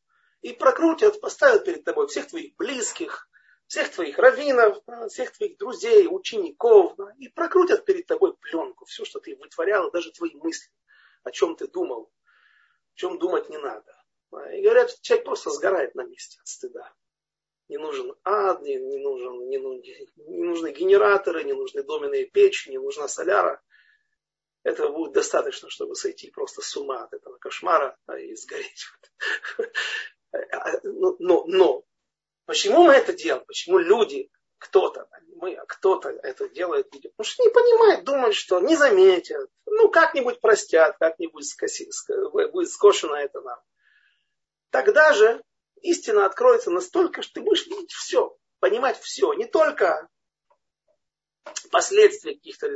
и 0.43 0.53
прокрутят, 0.53 1.21
поставят 1.21 1.65
перед 1.65 1.85
тобой 1.85 2.07
всех 2.07 2.29
твоих 2.29 2.55
близких, 2.57 3.29
всех 3.67 3.91
твоих 3.91 4.19
раввинов, 4.19 4.77
всех 5.09 5.33
твоих 5.33 5.57
друзей, 5.57 6.07
учеников, 6.07 6.97
и 7.19 7.29
прокрутят 7.29 7.87
перед 7.87 8.07
тобой 8.07 8.37
пленку, 8.37 8.85
все, 8.85 9.07
что 9.07 9.21
ты 9.21 9.35
вытворял, 9.37 9.91
даже 9.91 10.13
твои 10.13 10.35
мысли, 10.35 10.71
о 11.23 11.31
чем 11.31 11.57
ты 11.57 11.67
думал, 11.67 12.13
о 12.93 12.95
чем 12.95 13.19
думать 13.19 13.49
не 13.49 13.57
надо. 13.57 13.91
И 14.53 14.63
говорят, 14.63 14.95
человек 15.01 15.25
просто 15.25 15.51
сгорает 15.51 15.95
на 15.95 16.05
месте 16.05 16.39
от 16.41 16.47
стыда 16.47 16.93
не 17.75 17.79
нужен 17.79 18.15
ад, 18.23 18.63
не, 18.63 18.77
не, 18.77 18.99
нужен, 18.99 19.49
не, 19.49 19.59
не 19.59 20.45
нужны 20.45 20.71
генераторы, 20.71 21.43
не 21.43 21.55
нужны 21.55 21.83
доменные 21.83 22.25
печи, 22.25 22.71
не 22.71 22.79
нужна 22.79 23.09
соляра. 23.09 23.61
Этого 24.63 24.91
будет 24.91 25.13
достаточно, 25.13 25.69
чтобы 25.71 25.97
сойти 25.97 26.31
просто 26.31 26.63
с 26.63 26.77
ума 26.77 27.03
от 27.03 27.13
этого 27.13 27.37
кошмара 27.39 27.97
а, 28.07 28.17
и 28.19 28.35
сгореть. 28.37 28.87
А, 30.51 30.81
но, 30.83 31.15
но, 31.21 31.45
но 31.47 31.85
почему 32.45 32.83
мы 32.83 32.95
это 32.95 33.13
делаем? 33.13 33.45
Почему 33.47 33.79
люди, 33.79 34.33
кто-то, 34.59 35.09
мы, 35.37 35.55
а 35.55 35.65
кто-то 35.65 36.09
это 36.09 36.49
делает, 36.49 36.91
потому 36.91 37.23
что 37.23 37.45
не 37.45 37.51
понимают, 37.51 38.05
думают, 38.05 38.35
что 38.35 38.59
не 38.59 38.75
заметят, 38.75 39.49
ну 39.65 39.89
как-нибудь 39.91 40.41
простят, 40.41 40.97
как-нибудь 40.99 41.47
скоси, 41.47 41.89
будет 42.51 42.69
скошено 42.69 43.15
это 43.15 43.43
нам. 43.43 43.61
Тогда 44.71 45.13
же 45.13 45.41
истина 45.83 46.27
откроется 46.27 46.71
настолько, 46.71 47.23
что 47.23 47.35
ты 47.35 47.41
будешь 47.43 47.67
видеть 47.67 47.93
все, 47.93 48.37
понимать 48.61 48.99
все, 48.99 49.33
не 49.35 49.47
только 49.47 50.09
последствия 51.71 52.35
каких-то 52.35 52.69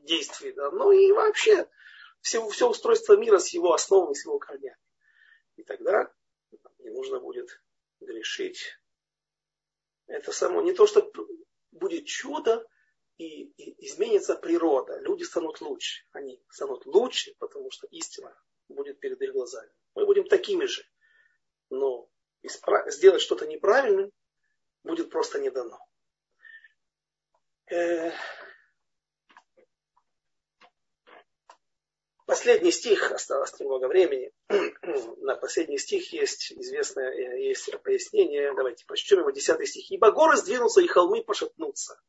действий, 0.00 0.52
да, 0.52 0.70
но 0.70 0.92
и 0.92 1.12
вообще 1.12 1.68
все, 2.20 2.46
все 2.48 2.68
устройство 2.68 3.16
мира 3.16 3.38
с 3.38 3.48
его 3.48 3.72
основами, 3.72 4.14
с 4.14 4.24
его 4.24 4.38
корнями. 4.38 4.76
И 5.56 5.62
тогда 5.62 6.12
не 6.78 6.90
нужно 6.90 7.20
будет 7.20 7.60
грешить. 8.00 8.78
Это 10.06 10.32
само 10.32 10.62
не 10.62 10.72
то, 10.72 10.86
что 10.86 11.10
будет 11.70 12.06
чудо 12.06 12.66
и, 13.18 13.44
и 13.44 13.86
изменится 13.86 14.34
природа. 14.34 14.98
Люди 15.00 15.22
станут 15.22 15.60
лучше. 15.60 16.04
Они 16.12 16.42
станут 16.48 16.86
лучше, 16.86 17.34
потому 17.38 17.70
что 17.70 17.86
истина 17.88 18.36
будет 18.68 19.00
перед 19.00 19.20
их 19.20 19.32
глазами. 19.32 19.70
Мы 19.94 20.06
будем 20.06 20.24
такими 20.24 20.64
же. 20.64 20.84
Сделать 22.86 23.22
что-то 23.22 23.46
неправильным 23.46 24.10
будет 24.82 25.10
просто 25.10 25.38
не 25.38 25.50
дано. 25.50 25.78
Э, 27.70 28.12
последний 32.26 32.72
стих, 32.72 33.12
осталось 33.12 33.58
немного 33.60 33.88
времени. 33.88 34.32
На 35.18 35.36
последний 35.36 35.78
стих 35.78 36.12
есть 36.12 36.52
известное 36.52 37.10
э, 37.10 37.42
есть 37.42 37.70
пояснение. 37.82 38.54
Давайте 38.54 38.84
прочтем 38.86 39.20
его, 39.20 39.30
десятый 39.30 39.66
стих. 39.66 39.90
«Ибо 39.90 40.10
горы 40.10 40.36
сдвинутся, 40.36 40.80
и 40.80 40.86
холмы 40.86 41.22
пошатнутся. 41.22 42.00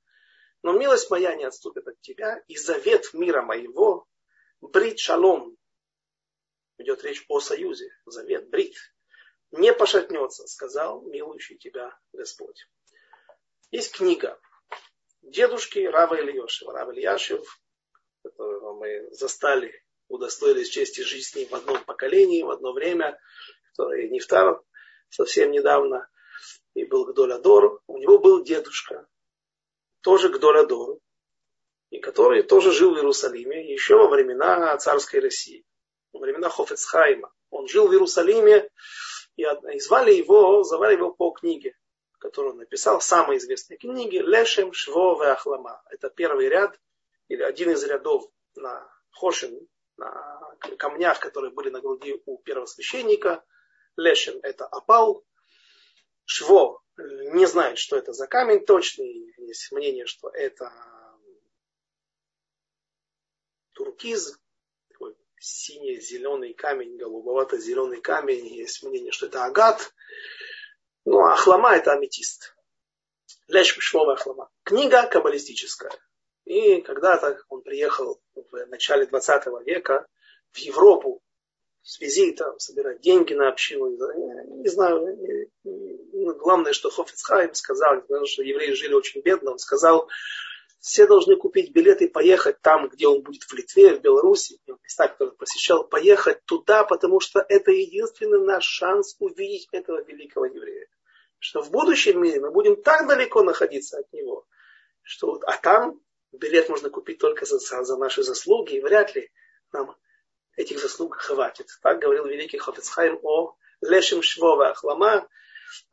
Но 0.62 0.74
милость 0.74 1.10
моя 1.10 1.36
не 1.36 1.44
отступит 1.44 1.88
от 1.88 2.00
тебя, 2.02 2.42
и 2.48 2.56
завет 2.58 3.14
мира 3.14 3.42
моего, 3.42 4.08
брит 4.62 5.00
шалом». 5.00 5.58
Идет 6.78 7.04
речь 7.04 7.26
о 7.28 7.40
союзе, 7.40 7.90
завет, 8.06 8.50
брит. 8.50 8.76
Не 9.54 9.72
пошатнется, 9.72 10.48
сказал 10.48 11.04
милующий 11.04 11.60
тебя 11.60 11.96
Господь. 12.12 12.68
Есть 13.70 13.96
книга 13.96 14.40
дедушки 15.22 15.78
Рава 15.78 16.20
Ильешева. 16.20 16.74
Рава 16.74 16.92
Ильяшев, 16.92 17.46
которого 18.24 18.74
мы 18.74 19.12
застали, 19.12 19.72
удостоились 20.08 20.70
чести 20.70 21.02
ним 21.38 21.50
в 21.50 21.54
одном 21.54 21.84
поколении, 21.84 22.42
в 22.42 22.50
одно 22.50 22.74
время, 22.74 23.20
который 23.70 24.10
не 24.10 24.20
втар 24.20 24.60
совсем 25.10 25.52
недавно, 25.52 26.10
и 26.74 26.84
был 26.86 27.06
Гдолядор. 27.06 27.80
У 27.86 28.00
него 28.00 28.18
был 28.18 28.44
дедушка, 28.44 29.08
тоже 30.02 30.30
Гдолядор, 30.30 30.98
и 31.92 32.00
который 32.00 32.42
тоже 32.42 32.72
жил 32.72 32.96
в 32.96 32.98
Иерусалиме 32.98 33.72
еще 33.72 33.98
во 33.98 34.08
времена 34.08 34.76
царской 34.78 35.20
России, 35.20 35.64
во 36.12 36.22
времена 36.22 36.50
Хофецхайма. 36.50 37.32
Он 37.52 37.68
жил 37.68 37.88
в 37.88 37.92
Иерусалиме, 37.92 38.68
и 39.36 39.80
звали 39.80 40.14
его, 40.14 40.64
звали 40.64 40.94
его 40.94 41.12
по 41.12 41.32
книге 41.32 41.76
которую 42.24 42.54
он 42.54 42.60
написал, 42.60 43.02
самой 43.02 43.36
известной 43.36 43.76
книги 43.76 44.16
Лешем 44.16 44.72
Шво 44.72 45.30
Ахлама. 45.30 45.84
Это 45.90 46.10
первый 46.10 46.48
ряд, 46.48 46.80
или 47.28 47.44
один 47.44 47.72
из 47.72 47.84
рядов 47.84 48.32
на 48.56 48.90
Хошин, 49.12 49.68
на 49.98 50.56
камнях, 50.78 51.20
которые 51.20 51.52
были 51.52 51.70
на 51.70 51.82
груди 51.82 52.22
у 52.26 52.38
первого 52.38 52.66
священника. 52.66 53.44
Лешем 53.98 54.40
это 54.42 54.66
опал. 54.66 55.26
Шво 56.24 56.82
не 56.98 57.46
знает, 57.46 57.78
что 57.78 57.98
это 57.98 58.14
за 58.14 58.26
камень 58.28 58.66
точный. 58.66 59.36
Есть 59.40 59.74
мнение, 59.74 60.06
что 60.06 60.30
это 60.30 60.72
туркиз, 63.74 64.40
синий-зеленый 65.44 66.54
камень, 66.54 66.98
голубовато-зеленый 66.98 68.00
камень. 68.02 68.48
Есть 68.48 68.82
мнение, 68.84 69.12
что 69.12 69.26
это 69.26 69.44
агат. 69.44 69.94
Ну, 71.06 71.20
Ахлама 71.20 71.76
это 71.76 71.92
аметист. 71.92 72.56
Леш 73.50 73.76
Мишлова 73.76 74.14
Ахлама. 74.14 74.50
Книга 74.64 75.06
каббалистическая. 75.06 75.92
И 76.46 76.82
когда-то 76.82 77.38
он 77.50 77.62
приехал 77.62 78.22
в 78.36 78.66
начале 78.68 79.06
20 79.06 79.48
века 79.66 80.08
в 80.52 80.58
Европу 80.60 81.22
с 81.82 82.00
визитом, 82.00 82.58
собирать 82.60 83.02
деньги 83.02 83.34
на 83.34 83.50
общину. 83.50 83.90
Не 83.90 84.70
знаю, 84.70 85.18
главное, 86.38 86.72
что 86.72 86.90
Хофицхайм 86.90 87.54
сказал, 87.54 88.02
потому 88.02 88.26
что 88.26 88.44
евреи 88.44 88.72
жили 88.72 88.94
очень 88.94 89.22
бедно, 89.22 89.52
он 89.52 89.60
сказал, 89.60 90.08
все 90.84 91.08
должны 91.08 91.38
купить 91.38 91.72
билеты 91.72 92.06
и 92.06 92.10
поехать 92.10 92.60
там, 92.60 92.90
где 92.90 93.08
он 93.08 93.22
будет 93.22 93.44
в 93.44 93.54
Литве, 93.54 93.96
в 93.96 94.02
Беларуси, 94.02 94.60
в 94.68 94.84
местах, 94.84 95.14
которые 95.14 95.34
посещал, 95.38 95.88
поехать 95.88 96.44
туда, 96.44 96.84
потому 96.84 97.22
что 97.22 97.40
это 97.48 97.72
единственный 97.72 98.46
наш 98.46 98.66
шанс 98.66 99.16
увидеть 99.20 99.70
этого 99.72 100.04
великого 100.04 100.46
еврея. 100.46 100.90
Что 101.40 101.62
в 101.62 101.72
будущем 101.72 102.22
мире 102.22 102.42
мы 102.42 102.52
будем 102.52 102.76
так 102.76 103.08
далеко 103.08 103.44
находиться 103.44 104.00
от 104.00 104.12
него, 104.12 104.46
что 105.04 105.40
а 105.46 105.56
там 105.58 106.02
билет 106.34 106.68
можно 106.68 106.90
купить 106.90 107.18
только 107.18 107.46
за, 107.46 107.60
за 107.60 107.96
наши 107.96 108.22
заслуги, 108.22 108.76
и 108.76 108.82
вряд 108.82 109.16
ли 109.16 109.32
нам 109.72 109.96
этих 110.58 110.82
заслуг 110.82 111.16
хватит. 111.16 111.68
Так 111.82 112.00
говорил 112.00 112.26
великий 112.26 112.58
Хофицхайм 112.58 113.20
о 113.24 113.56
Лешем 113.80 114.22
Швова 114.22 114.72
Ахлама, 114.72 115.30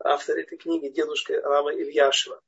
автор 0.01 0.37
этой 0.37 0.59
книги, 0.59 0.89
дедушка 0.89 1.41
Рава 1.41 1.73
Ильяшева. 1.73 2.43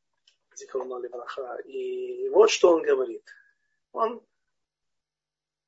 И 1.66 2.28
вот 2.30 2.50
что 2.50 2.72
он 2.72 2.82
говорит. 2.82 3.24
Он 3.92 4.24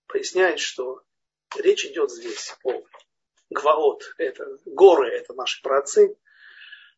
поясняет, 0.06 0.60
что 0.60 1.02
речь 1.56 1.84
идет 1.84 2.10
здесь 2.10 2.56
о 2.64 2.82
Гваот, 3.50 4.14
это 4.18 4.58
горы, 4.64 5.08
это 5.08 5.34
наши 5.34 5.62
праотцы, 5.62 6.16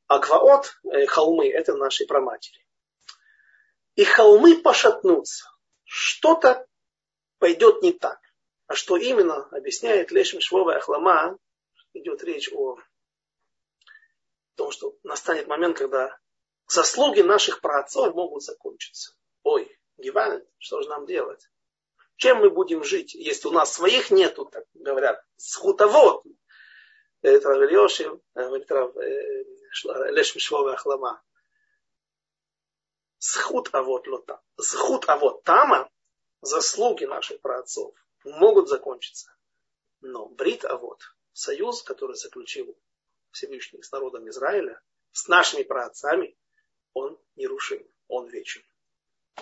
а 0.07 0.19
Гваот, 0.19 0.79
э, 0.93 1.07
холмы, 1.07 1.49
это 1.49 1.77
наши 1.77 2.07
праматери. 2.07 2.65
И 3.97 4.05
холмы 4.05 4.61
пошатнутся. 4.63 5.51
Что-то 5.85 6.67
пойдет 7.39 7.83
не 7.83 7.93
так. 7.93 8.21
А 8.67 8.75
что 8.75 8.97
именно, 8.97 9.49
объясняет 9.51 10.11
Лешим 10.11 10.41
Швова 10.41 10.77
Ахлама, 10.77 11.39
идет 11.93 12.23
речь 12.25 12.53
о 12.53 12.79
том, 14.57 14.71
что 14.71 14.97
настанет 15.03 15.47
момент, 15.47 15.79
когда 15.79 16.19
заслуги 16.69 17.21
наших 17.21 17.61
праотцов 17.61 18.14
могут 18.14 18.43
закончиться. 18.43 19.14
Ой, 19.43 19.79
Гиван, 19.97 20.45
что 20.59 20.83
же 20.83 20.89
нам 20.89 21.07
делать? 21.07 21.49
Чем 22.17 22.39
мы 22.39 22.51
будем 22.51 22.83
жить, 22.83 23.14
если 23.14 23.49
у 23.49 23.53
нас 23.53 23.73
своих 23.73 24.11
нету, 24.11 24.47
так 24.47 24.64
говорят, 24.75 25.23
схутовод. 25.37 26.25
Это 27.23 27.49
Равильоши, 27.49 28.11
Леш 28.35 30.35
Мишвова 30.35 30.75
Ахлама. 30.75 31.23
Схут 33.19 33.75
авод 33.75 34.07
лота. 34.07 34.41
Схут 34.59 35.09
авод 35.09 35.43
тама, 35.43 35.91
заслуги 36.41 37.05
наших 37.05 37.41
праотцов 37.41 37.95
могут 38.25 38.69
закончиться. 38.69 39.35
Но 40.01 40.27
брит 40.27 40.64
авод, 40.64 41.01
союз, 41.33 41.83
который 41.83 42.17
заключил 42.17 42.77
Всевышний 43.31 43.83
с 43.83 43.93
народом 43.93 44.29
Израиля, 44.29 44.81
с 45.12 45.29
нашими 45.29 45.62
праотцами, 45.62 46.37
он 46.97 47.19
нерушим, 47.37 47.87
он 48.09 48.27
вечен. 48.29 48.63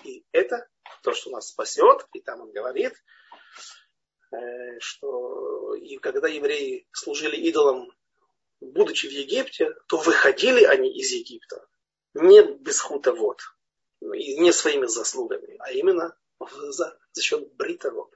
И 0.02 0.26
это 0.32 0.68
то, 1.04 1.14
что 1.14 1.30
нас 1.30 1.48
спасет. 1.48 2.04
И 2.12 2.20
там 2.20 2.40
он 2.40 2.50
говорит, 2.50 2.94
э, 4.32 4.80
что 4.80 5.74
и 5.76 5.96
когда 5.98 6.26
евреи 6.26 6.88
служили 6.92 7.36
идолам, 7.36 7.92
будучи 8.60 9.06
в 9.06 9.12
Египте, 9.12 9.72
то 9.86 9.98
выходили 9.98 10.64
они 10.64 10.92
из 10.92 11.12
Египта 11.12 11.64
не 12.14 12.42
без 12.42 12.80
хутовод, 12.80 13.40
не 14.00 14.52
своими 14.52 14.86
заслугами, 14.86 15.56
а 15.60 15.70
именно 15.70 16.16
за, 16.40 16.98
за 17.12 17.22
счет 17.22 17.54
бритовод. 17.54 18.12